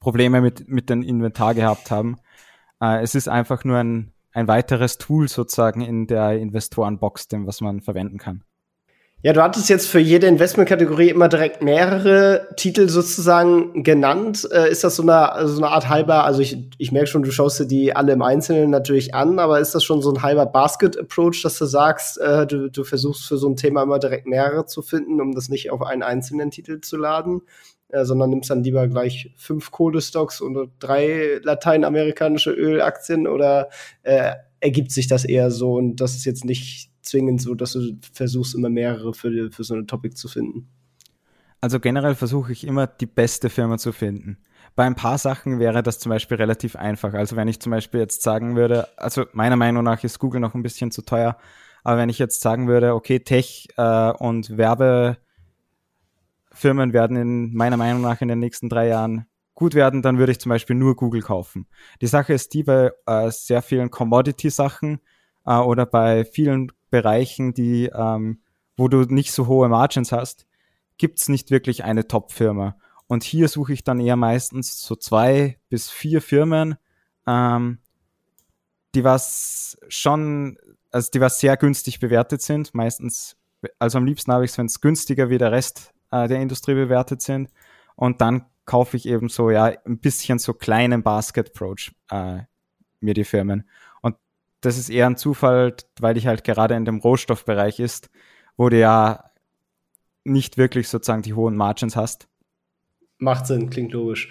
Probleme 0.00 0.40
mit, 0.40 0.68
mit 0.68 0.90
dem 0.90 1.02
Inventar 1.02 1.54
gehabt 1.54 1.90
haben. 1.90 2.16
Äh, 2.80 3.02
es 3.02 3.14
ist 3.14 3.28
einfach 3.28 3.64
nur 3.64 3.78
ein, 3.78 4.12
ein 4.32 4.48
weiteres 4.48 4.98
Tool 4.98 5.28
sozusagen 5.28 5.80
in 5.80 6.06
der 6.06 6.38
Investorenbox, 6.38 7.28
dem 7.28 7.46
was 7.46 7.60
man 7.60 7.80
verwenden 7.80 8.18
kann. 8.18 8.44
Ja, 9.26 9.32
du 9.32 9.42
hattest 9.42 9.68
jetzt 9.68 9.88
für 9.88 9.98
jede 9.98 10.28
Investmentkategorie 10.28 11.08
immer 11.08 11.28
direkt 11.28 11.60
mehrere 11.60 12.46
Titel 12.54 12.88
sozusagen 12.88 13.82
genannt. 13.82 14.48
Äh, 14.52 14.70
ist 14.70 14.84
das 14.84 14.94
so 14.94 15.02
eine, 15.02 15.48
so 15.48 15.56
eine 15.56 15.72
Art 15.72 15.88
halber, 15.88 16.22
also 16.22 16.40
ich, 16.40 16.56
ich 16.78 16.92
merke 16.92 17.08
schon, 17.08 17.24
du 17.24 17.32
schaust 17.32 17.58
dir 17.58 17.66
die 17.66 17.96
alle 17.96 18.12
im 18.12 18.22
Einzelnen 18.22 18.70
natürlich 18.70 19.16
an, 19.16 19.40
aber 19.40 19.58
ist 19.58 19.74
das 19.74 19.82
schon 19.82 20.00
so 20.00 20.12
ein 20.12 20.22
halber 20.22 20.46
Basket-Approach, 20.46 21.42
dass 21.42 21.58
du 21.58 21.64
sagst, 21.64 22.18
äh, 22.18 22.46
du, 22.46 22.70
du 22.70 22.84
versuchst 22.84 23.26
für 23.26 23.36
so 23.36 23.48
ein 23.48 23.56
Thema 23.56 23.82
immer 23.82 23.98
direkt 23.98 24.28
mehrere 24.28 24.66
zu 24.66 24.80
finden, 24.80 25.20
um 25.20 25.34
das 25.34 25.48
nicht 25.48 25.72
auf 25.72 25.82
einen 25.82 26.04
einzelnen 26.04 26.52
Titel 26.52 26.80
zu 26.80 26.96
laden? 26.96 27.42
Äh, 27.88 28.04
sondern 28.04 28.30
nimmst 28.30 28.50
dann 28.50 28.62
lieber 28.62 28.86
gleich 28.86 29.34
fünf 29.36 29.72
Kohlestocks 29.72 30.40
und 30.40 30.70
drei 30.78 31.40
lateinamerikanische 31.42 32.52
Ölaktien 32.52 33.26
oder 33.26 33.70
äh, 34.04 34.34
ergibt 34.60 34.92
sich 34.92 35.08
das 35.08 35.24
eher 35.24 35.50
so 35.50 35.74
und 35.74 35.96
das 35.96 36.14
ist 36.14 36.26
jetzt 36.26 36.44
nicht 36.44 36.90
zwingend 37.06 37.40
so, 37.40 37.54
dass 37.54 37.72
du 37.72 37.96
versuchst, 38.12 38.54
immer 38.54 38.68
mehrere 38.68 39.14
für, 39.14 39.50
für 39.50 39.64
so 39.64 39.74
eine 39.74 39.86
Topic 39.86 40.14
zu 40.14 40.28
finden? 40.28 40.68
Also 41.60 41.80
generell 41.80 42.14
versuche 42.14 42.52
ich 42.52 42.66
immer, 42.66 42.86
die 42.86 43.06
beste 43.06 43.48
Firma 43.50 43.78
zu 43.78 43.92
finden. 43.92 44.38
Bei 44.74 44.84
ein 44.84 44.94
paar 44.94 45.18
Sachen 45.18 45.58
wäre 45.58 45.82
das 45.82 45.98
zum 45.98 46.10
Beispiel 46.10 46.36
relativ 46.36 46.76
einfach. 46.76 47.14
Also 47.14 47.34
wenn 47.34 47.48
ich 47.48 47.60
zum 47.60 47.70
Beispiel 47.70 48.00
jetzt 48.00 48.22
sagen 48.22 48.56
würde, 48.56 48.86
also 48.98 49.24
meiner 49.32 49.56
Meinung 49.56 49.82
nach 49.82 50.04
ist 50.04 50.18
Google 50.18 50.40
noch 50.40 50.54
ein 50.54 50.62
bisschen 50.62 50.90
zu 50.90 51.02
teuer, 51.02 51.38
Aber 51.82 51.98
wenn 51.98 52.08
ich 52.08 52.18
jetzt 52.18 52.40
sagen 52.40 52.66
würde, 52.66 52.94
okay, 52.94 53.20
Tech 53.20 53.68
äh, 53.76 54.10
und 54.10 54.56
Werbefirmen 54.56 55.22
werden 56.92 57.16
in 57.16 57.54
meiner 57.54 57.76
Meinung 57.76 58.02
nach 58.02 58.20
in 58.20 58.28
den 58.28 58.40
nächsten 58.40 58.68
drei 58.68 58.88
Jahren 58.88 59.26
gut 59.54 59.74
werden, 59.74 60.02
dann 60.02 60.18
würde 60.18 60.32
ich 60.32 60.40
zum 60.40 60.50
Beispiel 60.50 60.74
nur 60.74 60.96
Google 60.96 61.22
kaufen. 61.22 61.68
Die 62.00 62.08
Sache 62.08 62.32
ist 62.32 62.54
die 62.54 62.64
bei 62.64 62.90
äh, 63.06 63.30
sehr 63.30 63.62
vielen 63.62 63.90
Commodity-Sachen 63.90 65.00
äh, 65.46 65.56
oder 65.56 65.86
bei 65.86 66.24
vielen 66.24 66.72
Bereichen, 66.96 67.52
die, 67.52 67.90
ähm, 67.94 68.40
wo 68.76 68.88
du 68.88 69.02
nicht 69.02 69.32
so 69.32 69.46
hohe 69.46 69.68
Margins 69.68 70.12
hast, 70.12 70.46
gibt's 70.96 71.28
nicht 71.28 71.50
wirklich 71.50 71.84
eine 71.84 72.08
Top-Firma. 72.08 72.76
Und 73.06 73.22
hier 73.22 73.48
suche 73.48 73.74
ich 73.74 73.84
dann 73.84 74.00
eher 74.00 74.16
meistens 74.16 74.80
so 74.80 74.96
zwei 74.96 75.58
bis 75.68 75.90
vier 75.90 76.22
Firmen, 76.22 76.76
ähm, 77.26 77.78
die 78.94 79.04
was 79.04 79.76
schon, 79.88 80.56
also 80.90 81.10
die 81.12 81.20
was 81.20 81.38
sehr 81.38 81.58
günstig 81.58 82.00
bewertet 82.00 82.40
sind. 82.40 82.74
Meistens, 82.74 83.36
also 83.78 83.98
am 83.98 84.06
liebsten 84.06 84.32
habe 84.32 84.46
ich 84.46 84.52
es, 84.52 84.58
wenn 84.58 84.66
es 84.66 84.80
günstiger 84.80 85.28
wie 85.28 85.38
der 85.38 85.52
Rest 85.52 85.92
äh, 86.10 86.28
der 86.28 86.40
Industrie 86.40 86.74
bewertet 86.74 87.20
sind. 87.20 87.50
Und 87.94 88.22
dann 88.22 88.46
kaufe 88.64 88.96
ich 88.96 89.06
eben 89.06 89.28
so, 89.28 89.50
ja, 89.50 89.66
ein 89.84 89.98
bisschen 89.98 90.38
so 90.38 90.54
kleinen 90.54 91.02
Basket-Approach 91.02 91.92
äh, 92.10 92.40
mir 93.00 93.14
die 93.14 93.24
Firmen. 93.24 93.68
Das 94.66 94.78
ist 94.78 94.90
eher 94.90 95.06
ein 95.06 95.16
Zufall, 95.16 95.74
weil 96.00 96.16
ich 96.16 96.26
halt 96.26 96.42
gerade 96.42 96.74
in 96.74 96.84
dem 96.84 96.98
Rohstoffbereich 96.98 97.78
ist, 97.78 98.10
wo 98.56 98.68
du 98.68 98.76
ja 98.76 99.30
nicht 100.24 100.58
wirklich 100.58 100.88
sozusagen 100.88 101.22
die 101.22 101.34
hohen 101.34 101.54
Margins 101.54 101.94
hast. 101.94 102.26
Macht 103.18 103.46
Sinn, 103.46 103.70
klingt 103.70 103.92
logisch. 103.92 104.28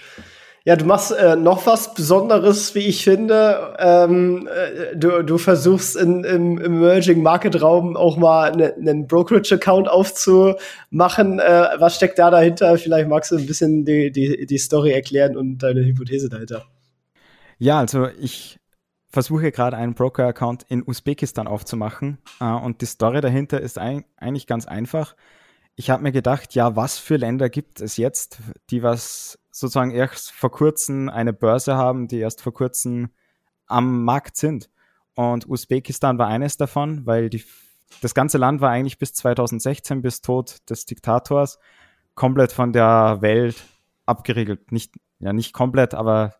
Ja, 0.65 0.75
du 0.75 0.83
machst 0.83 1.13
äh, 1.13 1.37
noch 1.37 1.65
was 1.67 1.93
Besonderes, 1.93 2.75
wie 2.75 2.79
ich 2.79 3.05
finde. 3.05 3.77
Ähm, 3.79 4.49
äh, 4.53 4.97
du, 4.97 5.23
du 5.23 5.37
versuchst 5.37 5.95
in, 5.95 6.25
im 6.25 6.59
Emerging 6.59 7.23
Market 7.23 7.61
Raum 7.61 7.95
auch 7.95 8.17
mal 8.17 8.53
ne, 8.57 8.73
einen 8.73 8.99
ne 8.99 9.05
Brokerage-Account 9.07 9.87
aufzumachen. 9.87 11.39
Äh, 11.39 11.67
was 11.77 11.95
steckt 11.95 12.19
da 12.19 12.29
dahinter? 12.29 12.77
Vielleicht 12.77 13.07
magst 13.07 13.31
du 13.31 13.37
ein 13.37 13.45
bisschen 13.45 13.85
die, 13.85 14.11
die, 14.11 14.45
die 14.45 14.57
Story 14.57 14.91
erklären 14.91 15.37
und 15.37 15.59
deine 15.59 15.85
Hypothese 15.85 16.27
dahinter. 16.27 16.65
Ja, 17.57 17.79
also 17.79 18.09
ich 18.19 18.59
versuche 19.15 19.51
gerade 19.51 19.77
einen 19.77 19.95
Broker-Account 19.95 20.65
in 20.69 20.87
Usbekistan 20.87 21.47
aufzumachen. 21.47 22.19
Äh, 22.39 22.45
und 22.45 22.81
die 22.81 22.85
Story 22.85 23.21
dahinter 23.21 23.59
ist 23.59 23.79
eigentlich 23.79 24.45
ganz 24.45 24.67
einfach 24.67 25.15
ich 25.75 25.89
habe 25.89 26.03
mir 26.03 26.11
gedacht, 26.11 26.55
ja, 26.55 26.75
was 26.75 26.97
für 26.97 27.17
Länder 27.17 27.49
gibt 27.49 27.81
es 27.81 27.97
jetzt, 27.97 28.39
die 28.69 28.81
was 28.81 29.37
sozusagen 29.51 29.91
erst 29.91 30.31
vor 30.31 30.51
kurzem 30.51 31.09
eine 31.09 31.33
Börse 31.33 31.75
haben, 31.75 32.07
die 32.07 32.19
erst 32.19 32.41
vor 32.41 32.53
kurzem 32.53 33.09
am 33.67 34.03
Markt 34.03 34.37
sind. 34.37 34.69
Und 35.15 35.47
Usbekistan 35.47 36.17
war 36.17 36.27
eines 36.27 36.57
davon, 36.57 37.05
weil 37.05 37.29
die, 37.29 37.43
das 38.01 38.13
ganze 38.13 38.37
Land 38.37 38.61
war 38.61 38.71
eigentlich 38.71 38.97
bis 38.97 39.13
2016, 39.13 40.01
bis 40.01 40.21
Tod 40.21 40.57
des 40.69 40.85
Diktators, 40.85 41.59
komplett 42.15 42.53
von 42.53 42.71
der 42.71 43.17
Welt 43.21 43.63
abgeriegelt. 44.05 44.71
Nicht, 44.71 44.95
ja, 45.19 45.33
nicht 45.33 45.53
komplett, 45.53 45.93
aber 45.93 46.35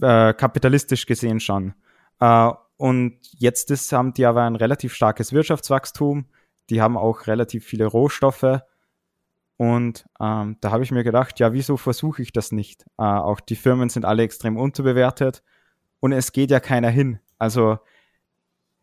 äh, 0.00 0.34
kapitalistisch 0.34 1.06
gesehen 1.06 1.40
schon. 1.40 1.74
Äh, 2.20 2.50
und 2.76 3.18
jetzt 3.38 3.70
ist, 3.70 3.92
haben 3.92 4.14
die 4.14 4.26
aber 4.26 4.44
ein 4.44 4.56
relativ 4.56 4.94
starkes 4.94 5.32
Wirtschaftswachstum 5.32 6.26
die 6.70 6.80
haben 6.80 6.96
auch 6.96 7.26
relativ 7.26 7.66
viele 7.66 7.86
Rohstoffe. 7.86 8.62
Und 9.56 10.06
ähm, 10.18 10.56
da 10.60 10.70
habe 10.70 10.84
ich 10.84 10.90
mir 10.90 11.04
gedacht, 11.04 11.38
ja, 11.38 11.52
wieso 11.52 11.76
versuche 11.76 12.22
ich 12.22 12.32
das 12.32 12.50
nicht? 12.50 12.84
Äh, 12.96 13.02
auch 13.02 13.40
die 13.40 13.56
Firmen 13.56 13.90
sind 13.90 14.06
alle 14.06 14.22
extrem 14.22 14.56
unterbewertet 14.56 15.42
und 15.98 16.12
es 16.12 16.32
geht 16.32 16.50
ja 16.50 16.60
keiner 16.60 16.88
hin. 16.88 17.18
Also 17.38 17.78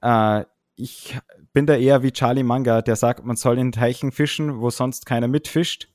äh, 0.01 0.43
ich 0.75 1.17
bin 1.53 1.65
da 1.65 1.75
eher 1.75 2.03
wie 2.03 2.12
Charlie 2.12 2.43
Manga, 2.43 2.84
der 2.84 2.95
sagt, 2.95 3.25
man 3.25 3.38
soll 3.38 3.58
in 3.58 3.71
Teichen 3.71 4.12
fischen, 4.12 4.60
wo 4.60 4.69
sonst 4.69 5.08
keiner 5.08 5.27
mitfischt. 5.27 5.89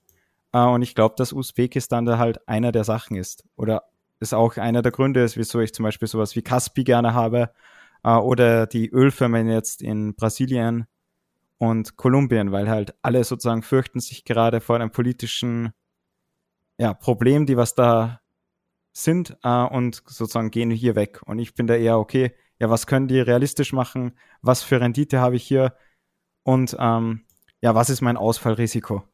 Äh, 0.53 0.65
und 0.65 0.83
ich 0.83 0.97
glaube, 0.97 1.15
dass 1.17 1.33
Usbekistan 1.33 2.05
da 2.05 2.19
halt 2.19 2.49
einer 2.49 2.73
der 2.73 2.83
Sachen 2.83 3.17
ist. 3.17 3.45
Oder 3.55 3.85
ist 4.23 4.35
auch 4.35 4.57
einer 4.57 4.83
der 4.83 4.93
Gründe 4.93 5.29
wieso 5.35 5.61
ich 5.61 5.75
zum 5.75 5.85
Beispiel 5.85 6.09
sowas 6.09 6.35
wie 6.37 6.43
Caspi 6.43 6.85
gerne 6.85 7.15
habe. 7.15 7.51
Äh, 8.05 8.15
oder 8.17 8.67
die 8.67 8.89
Ölfirmen 8.91 9.49
jetzt 9.49 9.83
in 9.83 10.15
Brasilien 10.15 10.87
und 11.59 11.97
Kolumbien, 11.97 12.53
weil 12.53 12.69
halt 12.69 12.95
alle 13.03 13.23
sozusagen 13.25 13.63
fürchten 13.63 14.01
sich 14.01 14.25
gerade 14.25 14.61
vor 14.61 14.77
einem 14.77 14.91
politischen 14.91 15.73
ja, 16.79 16.95
Problem, 16.95 17.47
die 17.47 17.57
was 17.57 17.75
da 17.75 18.21
sind 18.93 19.37
äh, 19.43 19.65
und 19.65 20.03
sozusagen 20.07 20.51
gehen 20.51 20.71
hier 20.71 20.97
weg. 20.97 21.21
Und 21.25 21.39
ich 21.39 21.55
bin 21.55 21.67
da 21.67 21.75
eher, 21.75 21.99
okay, 21.99 22.35
ja, 22.59 22.71
was 22.71 22.87
können 22.87 23.09
die 23.09 23.21
realistisch 23.21 23.73
machen? 23.73 24.19
Was 24.41 24.63
für 24.63 24.81
Rendite 24.81 25.21
habe 25.21 25.37
ich 25.37 25.45
hier? 25.45 25.75
Und 26.43 26.77
ähm, 26.79 27.25
ja, 27.61 27.75
was 27.75 27.91
ist 27.91 28.01
mein 28.01 28.17
Ausfallrisiko? 28.17 29.05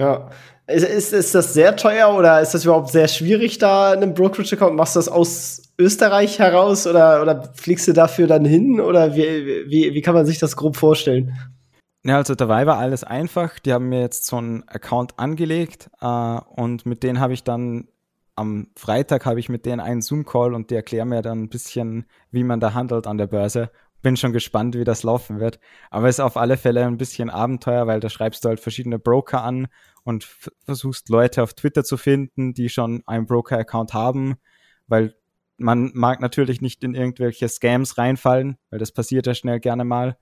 Ja. 0.00 0.30
Ist, 0.66 0.84
ist, 0.84 1.12
ist 1.12 1.34
das 1.34 1.52
sehr 1.52 1.76
teuer 1.76 2.14
oder 2.16 2.40
ist 2.40 2.54
das 2.54 2.64
überhaupt 2.64 2.88
sehr 2.88 3.08
schwierig, 3.08 3.58
da 3.58 3.90
einen 3.90 4.14
Brokerage-Account? 4.14 4.74
Machst 4.76 4.96
du 4.96 4.98
das 4.98 5.08
aus 5.08 5.62
Österreich 5.78 6.38
heraus 6.38 6.86
oder, 6.86 7.20
oder 7.20 7.52
fliegst 7.54 7.86
du 7.88 7.92
dafür 7.92 8.26
dann 8.26 8.44
hin? 8.44 8.80
Oder 8.80 9.14
wie, 9.14 9.66
wie, 9.68 9.94
wie 9.94 10.00
kann 10.00 10.14
man 10.14 10.26
sich 10.26 10.38
das 10.38 10.56
grob 10.56 10.76
vorstellen? 10.76 11.36
Ja, 12.04 12.16
also 12.16 12.34
dabei 12.34 12.66
war 12.66 12.78
alles 12.78 13.04
einfach. 13.04 13.58
Die 13.58 13.72
haben 13.72 13.90
mir 13.90 14.00
jetzt 14.00 14.26
so 14.26 14.36
einen 14.36 14.66
Account 14.68 15.18
angelegt 15.18 15.90
äh, 16.00 16.06
und 16.06 16.86
mit 16.86 17.02
denen 17.02 17.20
habe 17.20 17.34
ich 17.34 17.44
dann 17.44 17.88
am 18.36 18.68
Freitag 18.74 19.26
habe 19.26 19.38
ich 19.38 19.50
mit 19.50 19.66
denen 19.66 19.80
einen 19.80 20.00
Zoom-Call 20.00 20.54
und 20.54 20.70
die 20.70 20.74
erklären 20.74 21.10
mir 21.10 21.20
dann 21.20 21.42
ein 21.42 21.48
bisschen, 21.50 22.06
wie 22.30 22.42
man 22.42 22.58
da 22.58 22.72
handelt 22.72 23.06
an 23.06 23.18
der 23.18 23.26
Börse. 23.26 23.70
Bin 24.02 24.16
schon 24.16 24.32
gespannt, 24.32 24.76
wie 24.76 24.84
das 24.84 25.02
laufen 25.02 25.40
wird. 25.40 25.60
Aber 25.90 26.08
es 26.08 26.16
ist 26.16 26.20
auf 26.20 26.36
alle 26.36 26.56
Fälle 26.56 26.86
ein 26.86 26.96
bisschen 26.96 27.28
Abenteuer, 27.28 27.86
weil 27.86 28.00
da 28.00 28.08
schreibst 28.08 28.44
du 28.44 28.48
halt 28.48 28.60
verschiedene 28.60 28.98
Broker 28.98 29.42
an 29.42 29.68
und 30.04 30.26
versuchst 30.64 31.08
Leute 31.10 31.42
auf 31.42 31.54
Twitter 31.54 31.84
zu 31.84 31.96
finden, 31.96 32.54
die 32.54 32.68
schon 32.68 33.02
einen 33.06 33.26
Broker-Account 33.26 33.92
haben, 33.92 34.36
weil 34.86 35.14
man 35.58 35.90
mag 35.94 36.20
natürlich 36.20 36.60
nicht 36.62 36.82
in 36.82 36.94
irgendwelche 36.94 37.48
Scams 37.48 37.98
reinfallen, 37.98 38.56
weil 38.70 38.78
das 38.78 38.92
passiert 38.92 39.26
ja 39.26 39.34
schnell 39.34 39.60
gerne 39.60 39.84
mal. 39.84 40.16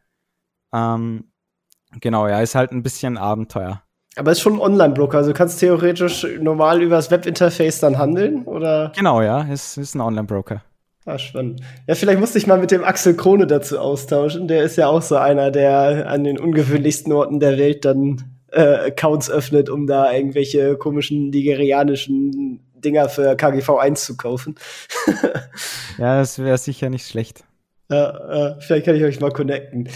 Ähm, 0.72 1.30
genau, 2.00 2.26
ja, 2.26 2.40
ist 2.40 2.56
halt 2.56 2.72
ein 2.72 2.82
bisschen 2.82 3.16
Abenteuer. 3.16 3.82
Aber 4.16 4.32
es 4.32 4.38
ist 4.38 4.42
schon 4.42 4.54
ein 4.54 4.60
Online-Broker, 4.60 5.18
also 5.18 5.30
du 5.30 5.36
kannst 5.36 5.60
theoretisch 5.60 6.26
normal 6.40 6.82
über 6.82 6.96
das 6.96 7.10
Webinterface 7.10 7.78
dann 7.78 7.98
handeln, 7.98 8.44
oder? 8.44 8.92
Genau, 8.96 9.22
ja, 9.22 9.46
es 9.48 9.76
ist 9.76 9.94
ein 9.94 10.00
Online-Broker. 10.00 10.62
Ah, 11.08 11.16
spannend. 11.16 11.62
Ja, 11.86 11.94
vielleicht 11.94 12.20
musste 12.20 12.36
ich 12.36 12.46
mal 12.46 12.58
mit 12.58 12.70
dem 12.70 12.84
Axel 12.84 13.16
Krone 13.16 13.46
dazu 13.46 13.78
austauschen. 13.78 14.46
Der 14.46 14.62
ist 14.62 14.76
ja 14.76 14.88
auch 14.88 15.00
so 15.00 15.16
einer, 15.16 15.50
der 15.50 16.06
an 16.06 16.22
den 16.22 16.38
ungewöhnlichsten 16.38 17.10
Orten 17.14 17.40
der 17.40 17.56
Welt 17.56 17.86
dann 17.86 18.24
äh, 18.52 18.88
Accounts 18.88 19.30
öffnet, 19.30 19.70
um 19.70 19.86
da 19.86 20.12
irgendwelche 20.12 20.76
komischen 20.76 21.30
nigerianischen 21.30 22.60
Dinger 22.74 23.08
für 23.08 23.36
KGV 23.36 23.70
1 23.78 24.04
zu 24.04 24.18
kaufen. 24.18 24.56
ja, 25.98 26.18
das 26.18 26.38
wäre 26.38 26.58
sicher 26.58 26.90
nicht 26.90 27.08
schlecht. 27.08 27.42
Ja, 27.88 28.50
äh, 28.50 28.60
vielleicht 28.60 28.84
kann 28.84 28.96
ich 28.96 29.04
euch 29.04 29.18
mal 29.18 29.32
connecten. 29.32 29.88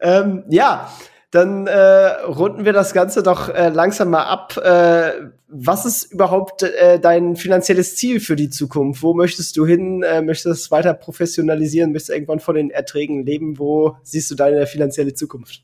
Ähm, 0.00 0.44
ja, 0.50 0.92
dann 1.30 1.66
äh, 1.66 2.06
runden 2.22 2.64
wir 2.64 2.72
das 2.72 2.94
Ganze 2.94 3.22
doch 3.22 3.50
äh, 3.50 3.68
langsam 3.68 4.10
mal 4.10 4.24
ab. 4.24 4.56
Äh, 4.56 5.30
was 5.48 5.84
ist 5.84 6.12
überhaupt 6.12 6.62
äh, 6.62 6.98
dein 6.98 7.36
finanzielles 7.36 7.96
Ziel 7.96 8.20
für 8.20 8.34
die 8.34 8.48
Zukunft? 8.48 9.02
Wo 9.02 9.12
möchtest 9.12 9.56
du 9.58 9.66
hin? 9.66 10.02
Äh, 10.02 10.22
möchtest 10.22 10.46
du 10.46 10.50
es 10.50 10.70
weiter 10.70 10.94
professionalisieren? 10.94 11.92
Möchtest 11.92 12.10
du 12.10 12.14
irgendwann 12.14 12.40
von 12.40 12.54
den 12.54 12.70
Erträgen 12.70 13.26
leben? 13.26 13.58
Wo 13.58 13.96
siehst 14.02 14.30
du 14.30 14.36
deine 14.36 14.66
finanzielle 14.66 15.12
Zukunft? 15.12 15.62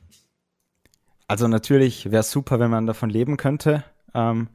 Also 1.29 1.49
natürlich 1.49 2.11
wäre 2.11 2.21
es 2.21 2.31
super, 2.31 2.61
wenn 2.61 2.71
man 2.71 2.87
davon 2.87 3.09
leben 3.09 3.39
könnte. 3.39 3.85
Ähm, 4.15 4.49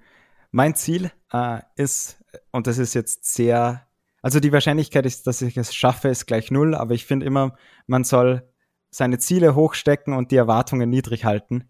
mein 0.52 0.76
Ziel 0.76 1.12
äh, 1.34 1.60
ist, 1.76 2.18
und 2.52 2.68
das 2.68 2.78
ist 2.78 2.94
jetzt 2.94 3.34
sehr, 3.34 3.88
also 4.22 4.40
die 4.40 4.52
Wahrscheinlichkeit 4.52 5.08
ist, 5.08 5.26
dass 5.26 5.42
ich 5.42 5.58
es 5.58 5.74
schaffe, 5.74 6.10
ist 6.10 6.28
gleich 6.28 6.52
null, 6.52 6.76
aber 6.76 6.94
ich 6.94 7.06
finde 7.06 7.26
immer, 7.26 7.56
man 7.88 8.04
soll 8.04 8.44
seine 8.92 9.20
Ziele 9.20 9.56
hochstecken 9.56 10.14
und 10.14 10.32
die 10.32 10.36
Erwartungen 10.38 10.90
niedrig 10.90 11.26
halten. 11.26 11.70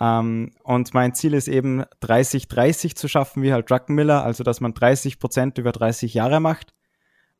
Ähm, 0.00 0.52
und 0.62 0.94
mein 0.94 1.14
Ziel 1.14 1.34
ist 1.34 1.48
eben 1.48 1.84
30-30 2.02 2.96
zu 2.96 3.08
schaffen, 3.08 3.42
wie 3.42 3.52
halt 3.52 3.70
Druckenmiller, 3.70 4.24
also 4.24 4.44
dass 4.44 4.60
man 4.60 4.74
30 4.74 5.18
Prozent 5.18 5.58
über 5.58 5.72
30 5.72 6.14
Jahre 6.14 6.40
macht. 6.40 6.74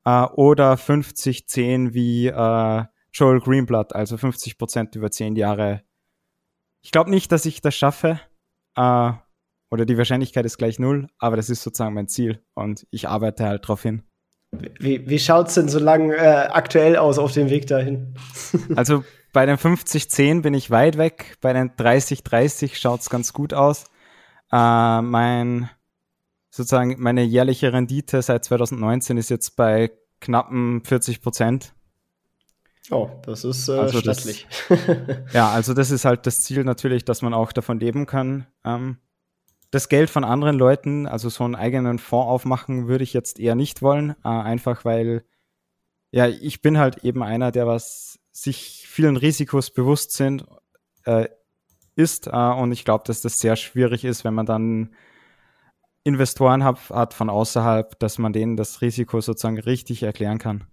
Äh, 0.05 0.23
oder 0.23 0.75
50-10 0.75 1.93
wie 1.93 2.29
äh, 2.29 2.85
Joel 3.13 3.41
Greenblatt, 3.41 3.95
also 3.95 4.17
50 4.17 4.59
Prozent 4.59 4.95
über 4.95 5.11
10 5.11 5.37
Jahre. 5.37 5.83
Ich 6.81 6.93
glaube 6.93 7.11
nicht, 7.11 7.33
dass 7.33 7.47
ich 7.47 7.61
das 7.61 7.75
schaffe. 7.75 8.21
Äh, 8.77 9.13
oder 9.71 9.85
die 9.85 9.99
Wahrscheinlichkeit 9.99 10.47
ist 10.47 10.59
gleich 10.59 10.79
null, 10.79 11.09
aber 11.19 11.37
das 11.37 11.51
ist 11.51 11.63
sozusagen 11.63 11.95
mein 11.95 12.09
Ziel 12.09 12.43
und 12.55 12.87
ich 12.91 13.09
arbeite 13.09 13.45
halt 13.45 13.65
darauf 13.65 13.83
hin. 13.83 14.05
Wie, 14.53 15.09
wie 15.09 15.19
schaut 15.19 15.49
es 15.49 15.55
denn 15.55 15.69
so 15.69 15.79
lang 15.79 16.11
äh, 16.11 16.49
aktuell 16.51 16.97
aus 16.97 17.19
auf 17.19 17.33
dem 17.33 17.51
Weg 17.51 17.67
dahin? 17.67 18.15
also 18.77 19.05
bei 19.33 19.45
den 19.45 19.57
50-10 19.57 20.43
bin 20.43 20.55
ich 20.55 20.71
weit 20.71 20.97
weg, 20.99 21.37
bei 21.41 21.53
den 21.53 21.71
30-30 21.73 22.75
schaut 22.75 23.01
es 23.01 23.11
ganz 23.11 23.33
gut 23.33 23.53
aus. 23.53 23.85
Äh, 24.53 25.03
mein 25.03 25.69
sozusagen 26.51 26.97
meine 26.99 27.23
jährliche 27.23 27.73
Rendite 27.73 28.23
seit 28.23 28.45
2019 28.45 29.19
ist 29.19 29.29
jetzt 29.29 29.57
bei 29.57 29.91
knappen 30.21 30.83
40 30.85 31.21
Prozent. 31.21 31.75
Oh, 32.91 33.11
das 33.25 33.45
ist 33.45 33.69
äh, 33.69 33.73
also 33.73 33.99
stattlich. 33.99 34.47
Das, 34.69 34.79
ja, 35.33 35.51
also 35.51 35.75
das 35.75 35.91
ist 35.91 36.05
halt 36.05 36.27
das 36.27 36.43
Ziel 36.43 36.65
natürlich, 36.65 37.05
dass 37.05 37.21
man 37.21 37.35
auch 37.35 37.53
davon 37.53 37.81
leben 37.81 38.07
kann. 38.07 38.47
Ähm, 38.65 38.99
das 39.71 39.89
Geld 39.89 40.11
von 40.11 40.25
anderen 40.25 40.57
Leuten, 40.57 41.07
also 41.07 41.29
so 41.29 41.45
einen 41.45 41.55
eigenen 41.55 41.99
Fonds 41.99 42.29
aufmachen, 42.29 42.89
würde 42.89 43.05
ich 43.05 43.13
jetzt 43.13 43.39
eher 43.39 43.55
nicht 43.55 43.83
wollen. 43.83 44.11
Äh, 44.25 44.29
einfach 44.29 44.85
weil, 44.85 45.25
ja, 46.11 46.29
ich 46.29 46.63
bin 46.63 46.79
halt 46.79 47.05
eben 47.05 47.23
einer, 47.23 47.51
der 47.53 47.67
was 47.67 48.19
sich 48.33 48.87
vielen 48.89 49.17
Risikos 49.17 49.71
bewusst 49.71 50.13
sind, 50.13 50.45
äh, 51.05 51.29
ist. 51.97 52.27
Äh, 52.27 52.31
und 52.31 52.73
ich 52.73 52.85
glaube, 52.85 53.05
dass 53.07 53.23
das 53.23 53.41
sehr 53.41 53.57
schwierig 53.57 54.05
ist, 54.05 54.25
wenn 54.25 54.35
man 54.35 54.47
dann 54.47 54.95
Investoren 56.05 56.63
hat, 56.63 56.91
hat 56.91 57.15
von 57.15 57.29
außerhalb, 57.29 57.99
dass 57.99 58.19
man 58.19 58.33
denen 58.33 58.57
das 58.57 58.81
Risiko 58.81 59.21
sozusagen 59.21 59.59
richtig 59.59 60.05
erklären 60.05 60.39
kann. 60.39 60.65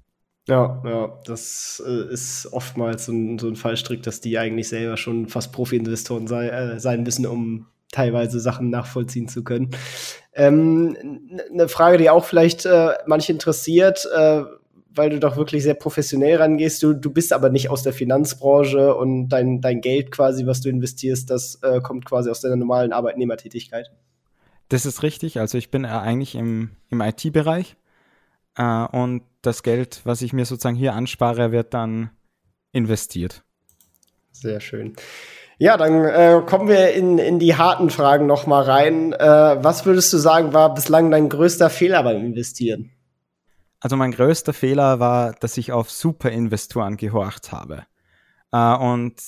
Ja, 0.48 0.82
ja, 0.86 1.20
das 1.26 1.82
äh, 1.86 2.14
ist 2.14 2.50
oftmals 2.52 3.06
so 3.06 3.14
ein, 3.14 3.40
so 3.40 3.48
ein 3.48 3.56
Fallstrick, 3.56 4.04
dass 4.04 4.20
die 4.20 4.38
eigentlich 4.38 4.68
selber 4.68 4.98
schon 4.98 5.28
fast 5.28 5.54
Profi-Investoren 5.54 6.28
sei, 6.28 6.50
äh, 6.50 6.80
sein 6.80 7.04
müssen, 7.04 7.26
um 7.26 7.68
teilweise 7.94 8.40
Sachen 8.40 8.70
nachvollziehen 8.70 9.28
zu 9.30 9.44
können. 9.44 9.70
Ähm, 10.34 10.98
eine 11.52 11.70
Frage, 11.70 11.98
die 11.98 12.10
auch 12.10 12.26
vielleicht 12.26 12.66
äh, 12.66 12.94
manche 13.06 13.32
interessiert, 13.32 14.06
äh, 14.14 14.44
weil 14.96 15.10
du 15.10 15.20
doch 15.20 15.38
wirklich 15.38 15.64
sehr 15.64 15.74
professionell 15.74 16.38
rangehst. 16.38 16.84
Du, 16.84 16.94
du 16.94 17.12
bist 17.12 17.34
aber 17.34 17.50
nicht 17.50 17.70
aus 17.70 17.84
der 17.84 17.94
Finanzbranche 17.94 18.96
und 18.96 19.30
dein, 19.30 19.62
dein 19.62 19.82
Geld 19.82 20.12
quasi, 20.12 20.46
was 20.46 20.62
du 20.62 20.70
investierst, 20.70 21.30
das 21.30 21.60
äh, 21.64 21.82
kommt 21.82 22.06
quasi 22.06 22.30
aus 22.30 22.42
deiner 22.42 22.56
normalen 22.56 22.94
Arbeitnehmertätigkeit. 22.94 23.92
Das 24.70 24.86
ist 24.86 25.04
richtig. 25.04 25.40
Also 25.40 25.58
ich 25.58 25.72
bin 25.72 25.86
eigentlich 25.86 26.36
im, 26.36 26.72
im 26.90 27.02
IT-Bereich 27.02 27.76
äh, 28.58 28.86
und 28.86 29.24
das 29.42 29.64
Geld, 29.64 30.02
was 30.04 30.22
ich 30.22 30.34
mir 30.34 30.46
sozusagen 30.46 30.76
hier 30.76 30.94
anspare, 30.94 31.52
wird 31.52 31.74
dann 31.74 32.12
investiert. 32.72 33.44
Sehr 34.32 34.60
schön. 34.60 34.96
Ja, 35.58 35.78
dann 35.78 36.04
äh, 36.06 36.42
kommen 36.46 36.68
wir 36.68 36.94
in, 36.94 37.18
in 37.18 37.40
die 37.40 37.56
harten 37.56 37.90
Fragen 37.90 38.26
noch 38.26 38.48
mal 38.48 38.64
rein. 38.64 39.14
Äh, 39.14 39.64
was 39.64 39.86
würdest 39.86 40.12
du 40.14 40.18
sagen, 40.18 40.54
war 40.54 40.74
bislang 40.74 41.12
dein 41.12 41.30
größter 41.30 41.70
Fehler 41.70 42.04
beim 42.04 42.26
Investieren? 42.26 42.92
Also 43.80 43.96
mein 43.96 44.12
größter 44.12 44.54
Fehler 44.54 45.00
war, 45.00 45.34
dass 45.34 45.58
ich 45.58 45.72
auf 45.72 45.92
Superinvestoren 45.92 46.98
gehorcht 46.98 47.52
habe. 47.52 47.84
Äh, 48.52 48.76
und 48.76 49.22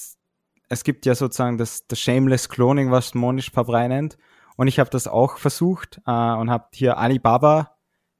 es 0.69 0.83
gibt 0.83 1.05
ja 1.05 1.13
sozusagen 1.15 1.57
das, 1.57 1.87
das 1.87 1.99
Shameless 1.99 2.49
Cloning, 2.49 2.91
was 2.91 3.13
Monish 3.13 3.49
Pabrei 3.49 3.87
nennt. 3.87 4.17
Und 4.57 4.67
ich 4.67 4.79
habe 4.79 4.89
das 4.89 5.07
auch 5.07 5.37
versucht 5.37 6.01
äh, 6.07 6.11
und 6.11 6.49
habe 6.49 6.65
hier 6.73 6.97
Alibaba 6.97 7.75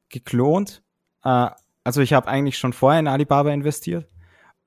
geklont. 0.10 0.84
Äh, 1.24 1.49
also 1.84 2.01
ich 2.01 2.14
habe 2.14 2.28
eigentlich 2.28 2.58
schon 2.58 2.74
vorher 2.74 2.99
in 2.99 3.08
Alibaba 3.08 3.51
investiert. 3.51 4.08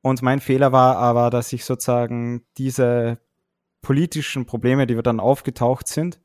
Und 0.01 0.22
mein 0.22 0.41
Fehler 0.41 0.72
war 0.72 0.97
aber, 0.97 1.30
dass 1.30 1.53
ich 1.53 1.64
sozusagen 1.64 2.47
diese 2.57 3.18
politischen 3.81 4.47
Probleme, 4.47 4.87
die 4.87 4.97
wir 4.97 5.03
dann 5.03 5.20
aufgetaucht 5.20 5.89
sind 5.89 6.20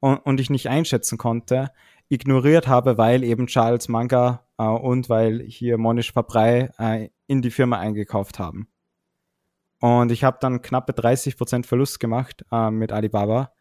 und, 0.00 0.18
und 0.18 0.40
ich 0.40 0.50
nicht 0.50 0.68
einschätzen 0.68 1.18
konnte, 1.18 1.70
ignoriert 2.08 2.68
habe, 2.68 2.98
weil 2.98 3.24
eben 3.24 3.46
Charles 3.46 3.88
Manga 3.88 4.46
äh, 4.58 4.64
und 4.64 5.08
weil 5.08 5.42
hier 5.42 5.78
Monish 5.78 6.12
Paprei 6.12 6.70
äh, 6.78 7.08
in 7.26 7.42
die 7.42 7.50
Firma 7.50 7.78
eingekauft 7.78 8.38
haben. 8.38 8.68
Und 9.80 10.12
ich 10.12 10.24
habe 10.24 10.38
dann 10.40 10.62
knappe 10.62 10.92
30% 10.92 11.66
Verlust 11.66 12.00
gemacht 12.00 12.44
äh, 12.50 12.70
mit 12.70 12.92
Alibaba. 12.92 13.52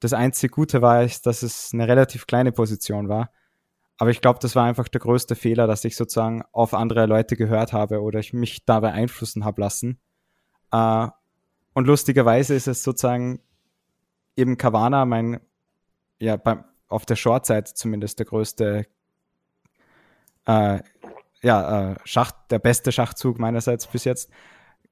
Das 0.00 0.12
einzige 0.12 0.50
Gute 0.50 0.82
war, 0.82 1.02
ist, 1.02 1.26
dass 1.26 1.42
es 1.42 1.70
eine 1.72 1.88
relativ 1.88 2.26
kleine 2.26 2.52
Position 2.52 3.08
war. 3.08 3.30
Aber 3.96 4.10
ich 4.10 4.20
glaube, 4.20 4.40
das 4.42 4.56
war 4.56 4.64
einfach 4.64 4.88
der 4.88 5.00
größte 5.00 5.36
Fehler, 5.36 5.66
dass 5.66 5.84
ich 5.84 5.96
sozusagen 5.96 6.42
auf 6.52 6.74
andere 6.74 7.06
Leute 7.06 7.36
gehört 7.36 7.72
habe 7.72 8.00
oder 8.02 8.18
ich 8.18 8.32
mich 8.32 8.64
da 8.64 8.80
beeinflussen 8.80 9.44
habe 9.44 9.60
lassen. 9.60 10.00
Äh, 10.72 11.08
und 11.74 11.86
lustigerweise 11.86 12.54
ist 12.54 12.68
es 12.68 12.82
sozusagen 12.82 13.40
eben 14.36 14.56
Kavana, 14.56 15.04
mein, 15.04 15.40
ja, 16.18 16.36
beim, 16.36 16.64
auf 16.88 17.06
der 17.06 17.16
Short-Seite 17.16 17.74
zumindest 17.74 18.18
der 18.18 18.26
größte, 18.26 18.86
äh, 20.46 20.80
ja, 21.42 21.92
äh, 21.92 21.96
Schach, 22.04 22.32
der 22.50 22.58
beste 22.58 22.92
Schachzug 22.92 23.38
meinerseits 23.38 23.86
bis 23.86 24.04
jetzt, 24.04 24.30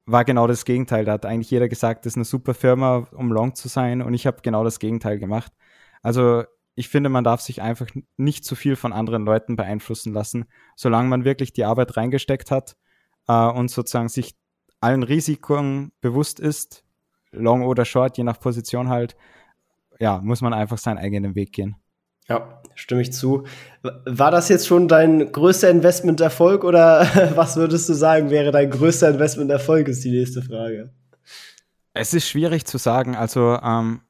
war 0.07 0.25
genau 0.25 0.47
das 0.47 0.65
Gegenteil. 0.65 1.05
Da 1.05 1.13
hat 1.13 1.27
eigentlich 1.27 1.51
jeder 1.51 1.69
gesagt, 1.69 2.05
das 2.05 2.13
ist 2.13 2.17
eine 2.17 2.25
super 2.25 2.55
Firma, 2.55 3.09
um 3.13 3.33
long 3.33 3.55
zu 3.55 3.69
sein 3.69 4.03
und 4.03 4.15
ich 4.15 4.27
habe 4.27 4.39
genau 4.43 4.65
das 4.65 4.79
Gegenteil 4.79 5.19
gemacht. 5.19 5.53
Also 6.03 6.45
ich 6.75 6.89
finde, 6.89 7.11
man 7.11 7.25
darf 7.25 7.41
sich 7.41 7.63
einfach 7.63 7.89
nicht 8.17 8.45
zu 8.45 8.57
viel 8.57 8.77
von 8.77 8.93
anderen 8.93 9.25
Leuten 9.25 9.57
beeinflussen 9.57 10.13
lassen, 10.13 10.47
solange 10.77 11.09
man 11.09 11.25
wirklich 11.25 11.53
die 11.53 11.65
Arbeit 11.65 11.97
reingesteckt 11.97 12.51
hat 12.51 12.77
äh, 13.29 13.33
und 13.33 13.71
sozusagen 13.71 14.09
sich 14.09 14.35
allen 14.81 15.03
Risiken 15.03 15.93
bewusst 16.01 16.41
ist, 16.41 16.85
long 17.33 17.65
oder 17.65 17.85
short, 17.85 18.17
je 18.17 18.25
nach 18.25 18.41
Position 18.41 18.89
halt, 18.89 19.17
ja, 19.99 20.21
muss 20.23 20.41
man 20.41 20.53
einfach 20.53 20.79
seinen 20.79 20.99
eigenen 20.99 21.35
Weg 21.35 21.53
gehen. 21.53 21.77
Ja, 22.29 22.63
stimme 22.75 23.03
ich 23.03 23.13
zu. 23.13 23.45
War 23.83 24.31
das 24.31 24.49
jetzt 24.49 24.67
schon 24.67 24.89
dein 24.89 25.33
größter 25.33 25.69
Investmenterfolg 25.69 26.65
oder 26.65 27.01
was 27.35 27.57
würdest 27.57 27.89
du 27.89 27.93
sagen, 27.93 28.31
wäre 28.31 28.53
dein 28.53 28.71
größter 28.71 29.11
Investmenterfolg, 29.11 29.89
ist 29.89 30.05
die 30.05 30.13
nächste 30.13 30.41
Frage. 30.41 30.93
Es 31.93 32.15
ist 32.15 32.29
schwierig 32.29 32.67
zu 32.67 32.79
sagen. 32.79 33.17
Also 33.17 33.59
ähm, 33.63 34.03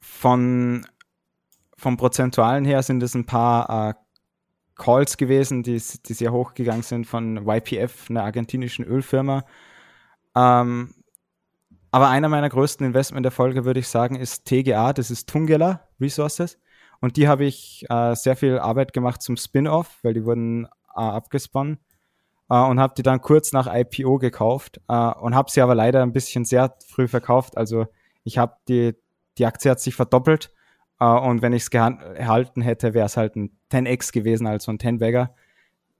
von, 0.00 0.84
vom 1.76 1.96
Prozentualen 1.96 2.64
her 2.64 2.82
sind 2.82 3.02
es 3.02 3.14
ein 3.14 3.24
paar 3.24 3.90
äh, 3.90 3.94
Calls 4.80 5.18
gewesen, 5.18 5.62
die, 5.62 5.80
die 6.06 6.14
sehr 6.14 6.32
hochgegangen 6.32 6.82
sind 6.82 7.06
von 7.06 7.46
YPF, 7.46 8.08
einer 8.08 8.24
argentinischen 8.24 8.84
Ölfirma. 8.84 9.44
Ähm, 10.34 10.94
aber 11.90 12.08
einer 12.08 12.28
meiner 12.28 12.48
größten 12.48 12.86
Investmenterfolge, 12.86 13.64
würde 13.64 13.80
ich 13.80 13.88
sagen, 13.88 14.16
ist 14.16 14.46
TGA, 14.46 14.92
das 14.92 15.10
ist 15.10 15.28
Tungela 15.28 15.86
Resources. 16.00 16.58
Und 17.00 17.16
die 17.16 17.28
habe 17.28 17.44
ich 17.44 17.84
äh, 17.90 18.14
sehr 18.14 18.36
viel 18.36 18.58
Arbeit 18.58 18.92
gemacht 18.92 19.22
zum 19.22 19.36
Spin-off, 19.36 19.98
weil 20.02 20.14
die 20.14 20.24
wurden 20.24 20.64
äh, 20.64 20.68
abgesponnen. 20.94 21.78
Äh, 22.48 22.62
und 22.62 22.80
habe 22.80 22.94
die 22.96 23.02
dann 23.02 23.20
kurz 23.20 23.52
nach 23.52 23.68
IPO 23.72 24.18
gekauft 24.18 24.80
äh, 24.88 24.94
und 24.94 25.34
habe 25.34 25.50
sie 25.50 25.60
aber 25.60 25.74
leider 25.74 26.02
ein 26.02 26.12
bisschen 26.12 26.46
sehr 26.46 26.74
früh 26.86 27.06
verkauft. 27.06 27.58
Also 27.58 27.86
ich 28.24 28.38
habe 28.38 28.54
die, 28.68 28.94
die 29.36 29.44
Aktie 29.44 29.70
hat 29.70 29.80
sich 29.80 29.94
verdoppelt 29.94 30.52
Uh, 31.02 31.18
und 31.18 31.40
wenn 31.40 31.54
ich 31.54 31.62
es 31.62 31.68
erhalten 31.68 32.60
hätte, 32.60 32.92
wäre 32.92 33.06
es 33.06 33.16
halt 33.16 33.34
ein 33.34 33.56
10x 33.72 34.12
gewesen, 34.12 34.46
also 34.46 34.70
ein 34.70 34.78
10-Bagger. 34.78 35.34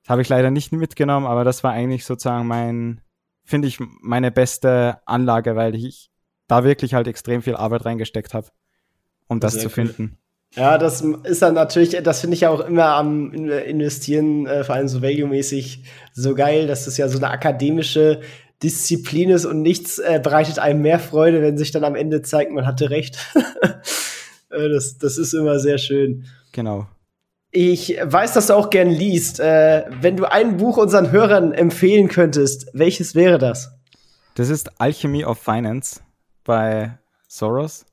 Das 0.03 0.11
habe 0.11 0.21
ich 0.21 0.29
leider 0.29 0.51
nicht 0.51 0.73
mitgenommen, 0.73 1.27
aber 1.27 1.43
das 1.45 1.65
war 1.65 1.73
eigentlich 1.73 2.05
sozusagen 2.05 2.47
mein, 2.47 3.01
finde 3.45 3.69
ich, 3.69 3.79
meine 4.03 4.31
beste 4.31 4.99
Anlage, 5.07 5.57
weil 5.57 5.75
ich 5.75 6.11
da 6.49 6.65
wirklich 6.65 6.95
halt 6.95 7.07
extrem 7.07 7.43
viel 7.43 7.57
Arbeit 7.57 7.87
reingesteckt 7.87 8.35
habe, 8.35 8.49
um 9.27 9.41
das 9.41 9.55
Sehr 9.55 9.63
zu 9.63 9.69
finden. 9.71 10.19
Ja, 10.55 10.79
das 10.79 11.01
ist 11.01 11.43
dann 11.43 11.55
natürlich, 11.55 11.97
das 12.03 12.21
finde 12.21 12.35
ich 12.35 12.41
ja 12.41 12.51
auch 12.51 12.61
immer 12.61 12.87
am 12.87 13.33
Investieren, 13.33 14.47
äh, 14.47 14.65
vor 14.65 14.75
allem 14.75 14.89
so 14.89 15.01
value-mäßig, 15.01 15.85
so 16.13 16.35
geil, 16.35 16.67
dass 16.67 16.87
das 16.87 16.97
ja 16.97 17.09
so 17.09 17.19
eine 17.19 17.31
akademische 17.31 18.21
Disziplin 18.63 19.31
ist 19.31 19.47
und 19.47 19.63
nichts 19.63 19.99
äh, 19.99 20.21
bereitet 20.23 20.59
einem 20.59 20.83
mehr 20.83 20.99
Freude, 20.99 21.41
wenn 21.41 21.57
sich 21.57 21.71
dann 21.71 21.85
am 21.85 21.95
Ende 21.95 22.21
zeigt, 22.23 22.53
man 22.53 22.67
hatte 22.67 22.91
recht. 22.91 23.17
Äh, 24.51 24.69
das, 24.69 24.99
das 24.99 25.19
ist 25.19 25.33
immer 25.33 25.59
sehr 25.59 25.79
schön. 25.79 26.27
Genau. 26.53 26.87
Ich 27.53 27.97
weiß, 28.01 28.35
dass 28.35 28.47
du 28.47 28.55
auch 28.55 28.71
gern 28.71 28.91
liest. 28.91 29.41
Äh, 29.41 29.87
wenn 30.01 30.17
du 30.17 30.31
ein 30.31 30.57
Buch 30.57 30.77
unseren 30.77 31.11
Hörern 31.11 31.53
empfehlen 31.53 32.09
könntest, 32.09 32.69
welches 32.73 33.15
wäre 33.15 33.39
das? 33.39 33.73
Das 34.35 34.51
ist 34.51 34.81
Alchemy 34.81 35.25
of 35.25 35.39
Finance 35.39 36.01
bei 36.45 36.99
Soros. 37.27 37.87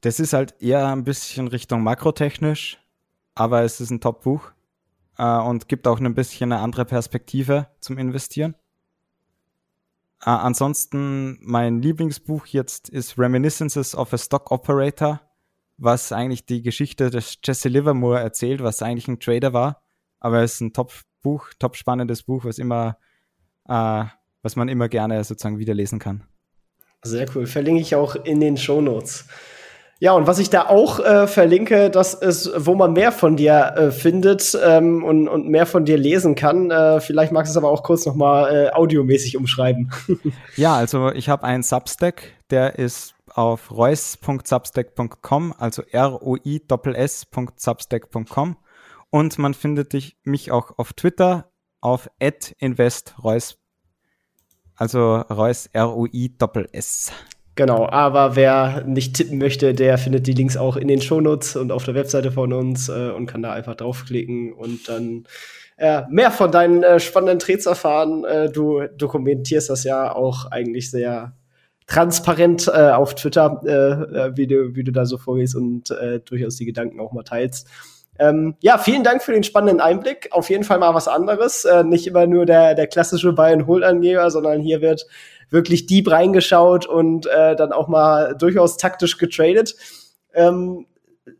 Das 0.00 0.20
ist 0.20 0.32
halt 0.32 0.54
eher 0.60 0.86
ein 0.88 1.04
bisschen 1.04 1.48
Richtung 1.48 1.82
makrotechnisch, 1.82 2.78
aber 3.34 3.62
es 3.62 3.80
ist 3.80 3.90
ein 3.90 4.00
Top-Buch 4.00 4.52
äh, 5.18 5.38
und 5.38 5.68
gibt 5.68 5.86
auch 5.86 6.00
ein 6.00 6.14
bisschen 6.14 6.52
eine 6.52 6.62
andere 6.62 6.84
Perspektive 6.84 7.66
zum 7.80 7.98
Investieren. 7.98 8.54
Äh, 10.24 10.30
ansonsten 10.30 11.38
mein 11.42 11.80
Lieblingsbuch 11.80 12.46
jetzt 12.46 12.88
ist 12.88 13.18
Reminiscences 13.18 13.94
of 13.94 14.12
a 14.12 14.18
Stock 14.18 14.50
Operator, 14.50 15.20
was 15.78 16.12
eigentlich 16.12 16.44
die 16.44 16.62
Geschichte 16.62 17.10
des 17.10 17.38
Jesse 17.42 17.68
Livermore 17.68 18.20
erzählt, 18.20 18.62
was 18.62 18.82
eigentlich 18.82 19.08
ein 19.08 19.18
Trader 19.18 19.52
war. 19.52 19.82
Aber 20.18 20.42
es 20.42 20.54
ist 20.54 20.60
ein 20.60 20.72
Top-Buch, 20.72 21.50
top 21.58 21.76
spannendes 21.76 22.22
Buch, 22.22 22.44
was 22.44 22.58
immer, 22.58 22.98
äh, 23.66 24.04
was 24.42 24.56
man 24.56 24.68
immer 24.68 24.88
gerne 24.88 25.24
sozusagen 25.24 25.58
wieder 25.58 25.74
lesen 25.74 25.98
kann. 25.98 26.24
Sehr 27.02 27.26
cool. 27.34 27.46
Verlinke 27.46 27.80
ich 27.80 27.94
auch 27.94 28.14
in 28.14 28.40
den 28.40 28.58
Show 28.58 28.82
Notes. 28.82 29.26
Ja, 30.02 30.14
und 30.14 30.26
was 30.26 30.38
ich 30.38 30.48
da 30.48 30.66
auch 30.66 30.98
äh, 30.98 31.26
verlinke, 31.26 31.90
das 31.90 32.14
ist, 32.14 32.50
wo 32.56 32.74
man 32.74 32.94
mehr 32.94 33.12
von 33.12 33.36
dir 33.36 33.74
äh, 33.76 33.90
findet 33.90 34.58
ähm, 34.64 35.04
und, 35.04 35.28
und 35.28 35.46
mehr 35.46 35.66
von 35.66 35.84
dir 35.84 35.98
lesen 35.98 36.34
kann. 36.34 36.70
Äh, 36.70 37.00
vielleicht 37.00 37.32
magst 37.32 37.50
du 37.50 37.52
es 37.52 37.58
aber 37.62 37.70
auch 37.70 37.82
kurz 37.82 38.06
noch 38.06 38.14
mal 38.14 38.50
äh, 38.50 38.70
audiomäßig 38.70 39.36
umschreiben. 39.36 39.92
ja, 40.56 40.74
also 40.74 41.12
ich 41.12 41.28
habe 41.28 41.44
einen 41.44 41.62
Substack, 41.62 42.32
der 42.48 42.78
ist 42.78 43.14
auf 43.28 43.70
reus.substack.com, 43.70 45.52
also 45.58 45.82
r-o-i-s.substack.com 45.82 48.56
und 49.10 49.38
man 49.38 49.52
findet 49.52 49.92
mich 50.24 50.50
auch 50.50 50.78
auf 50.78 50.94
Twitter 50.94 51.50
auf 51.82 52.08
@investreus, 52.58 53.58
also 54.76 55.16
Reus 55.16 55.66
R-O-I 55.66 56.38
Doppel-S. 56.38 57.12
Genau, 57.60 57.86
aber 57.90 58.36
wer 58.36 58.84
nicht 58.86 59.16
tippen 59.16 59.36
möchte, 59.36 59.74
der 59.74 59.98
findet 59.98 60.26
die 60.26 60.32
Links 60.32 60.56
auch 60.56 60.78
in 60.78 60.88
den 60.88 61.02
Shownotes 61.02 61.56
und 61.56 61.72
auf 61.72 61.84
der 61.84 61.94
Webseite 61.94 62.32
von 62.32 62.54
uns 62.54 62.88
äh, 62.88 63.10
und 63.10 63.26
kann 63.26 63.42
da 63.42 63.52
einfach 63.52 63.74
draufklicken 63.74 64.54
und 64.54 64.88
dann 64.88 65.24
äh, 65.76 66.04
mehr 66.08 66.30
von 66.30 66.50
deinen 66.50 66.82
äh, 66.82 66.98
spannenden 66.98 67.38
Trades 67.38 67.66
erfahren. 67.66 68.24
Äh, 68.24 68.50
du 68.50 68.86
dokumentierst 68.96 69.68
das 69.68 69.84
ja 69.84 70.10
auch 70.10 70.46
eigentlich 70.50 70.90
sehr 70.90 71.36
transparent 71.86 72.66
äh, 72.66 72.92
auf 72.92 73.14
Twitter, 73.14 73.60
äh, 73.66 74.34
wie, 74.38 74.46
du, 74.46 74.74
wie 74.74 74.82
du 74.82 74.90
da 74.90 75.04
so 75.04 75.18
vorgehst 75.18 75.54
und 75.54 75.94
durchaus 76.30 76.56
die 76.56 76.64
Gedanken 76.64 76.98
auch 76.98 77.12
mal 77.12 77.24
teilst. 77.24 77.68
Ähm, 78.20 78.54
ja, 78.60 78.76
vielen 78.76 79.02
Dank 79.02 79.22
für 79.22 79.32
den 79.32 79.44
spannenden 79.44 79.80
Einblick. 79.80 80.28
Auf 80.30 80.50
jeden 80.50 80.62
Fall 80.62 80.78
mal 80.78 80.94
was 80.94 81.08
anderes. 81.08 81.64
Äh, 81.64 81.84
nicht 81.84 82.06
immer 82.06 82.26
nur 82.26 82.44
der, 82.44 82.74
der 82.74 82.86
klassische 82.86 83.32
Buy-and-Hold-Angeber, 83.32 84.30
sondern 84.30 84.60
hier 84.60 84.82
wird 84.82 85.06
wirklich 85.48 85.86
deep 85.86 86.10
reingeschaut 86.10 86.84
und 86.84 87.26
äh, 87.26 87.56
dann 87.56 87.72
auch 87.72 87.88
mal 87.88 88.36
durchaus 88.36 88.76
taktisch 88.76 89.16
getradet. 89.16 89.74
Ähm, 90.34 90.86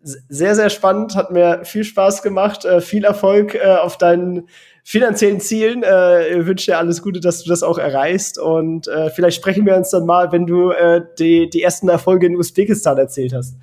sehr, 0.02 0.54
sehr 0.54 0.70
spannend, 0.70 1.16
hat 1.16 1.30
mir 1.30 1.64
viel 1.64 1.84
Spaß 1.84 2.22
gemacht, 2.22 2.64
äh, 2.64 2.80
viel 2.80 3.04
Erfolg 3.04 3.54
äh, 3.54 3.76
auf 3.76 3.98
deinen 3.98 4.48
finanziellen 4.82 5.40
Zielen. 5.40 5.82
Äh, 5.82 6.46
wünsche 6.46 6.70
dir 6.70 6.78
alles 6.78 7.02
Gute, 7.02 7.20
dass 7.20 7.42
du 7.42 7.50
das 7.50 7.62
auch 7.62 7.76
erreichst 7.76 8.38
und 8.38 8.88
äh, 8.88 9.10
vielleicht 9.10 9.36
sprechen 9.36 9.66
wir 9.66 9.76
uns 9.76 9.90
dann 9.90 10.06
mal, 10.06 10.32
wenn 10.32 10.46
du 10.46 10.70
äh, 10.70 11.02
die, 11.18 11.50
die 11.50 11.62
ersten 11.62 11.90
Erfolge 11.90 12.26
in 12.26 12.36
Usbekistan 12.36 12.96
erzählt 12.96 13.34
hast. 13.34 13.54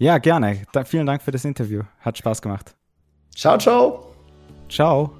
Ja, 0.00 0.16
gerne. 0.16 0.62
Da, 0.72 0.84
vielen 0.84 1.04
Dank 1.04 1.20
für 1.20 1.30
das 1.30 1.44
Interview. 1.44 1.82
Hat 2.00 2.16
Spaß 2.16 2.40
gemacht. 2.40 2.74
Ciao, 3.36 3.58
ciao. 3.58 4.14
Ciao. 4.70 5.12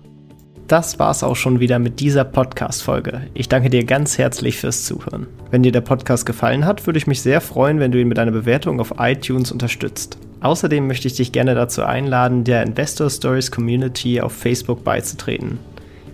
Das 0.68 0.98
war's 0.98 1.22
auch 1.22 1.36
schon 1.36 1.60
wieder 1.60 1.78
mit 1.78 2.00
dieser 2.00 2.24
Podcast-Folge. 2.24 3.26
Ich 3.34 3.50
danke 3.50 3.68
dir 3.68 3.84
ganz 3.84 4.16
herzlich 4.16 4.56
fürs 4.56 4.84
Zuhören. 4.86 5.26
Wenn 5.50 5.62
dir 5.62 5.72
der 5.72 5.82
Podcast 5.82 6.24
gefallen 6.24 6.64
hat, 6.64 6.86
würde 6.86 6.96
ich 6.96 7.06
mich 7.06 7.20
sehr 7.20 7.42
freuen, 7.42 7.78
wenn 7.78 7.92
du 7.92 8.00
ihn 8.00 8.08
mit 8.08 8.18
einer 8.18 8.30
Bewertung 8.30 8.80
auf 8.80 8.94
iTunes 8.98 9.52
unterstützt. 9.52 10.16
Außerdem 10.40 10.86
möchte 10.86 11.08
ich 11.08 11.14
dich 11.16 11.30
gerne 11.30 11.54
dazu 11.54 11.82
einladen, 11.82 12.44
der 12.44 12.62
Investor 12.62 13.10
Stories 13.10 13.50
Community 13.50 14.22
auf 14.22 14.32
Facebook 14.32 14.82
beizutreten. 14.82 15.58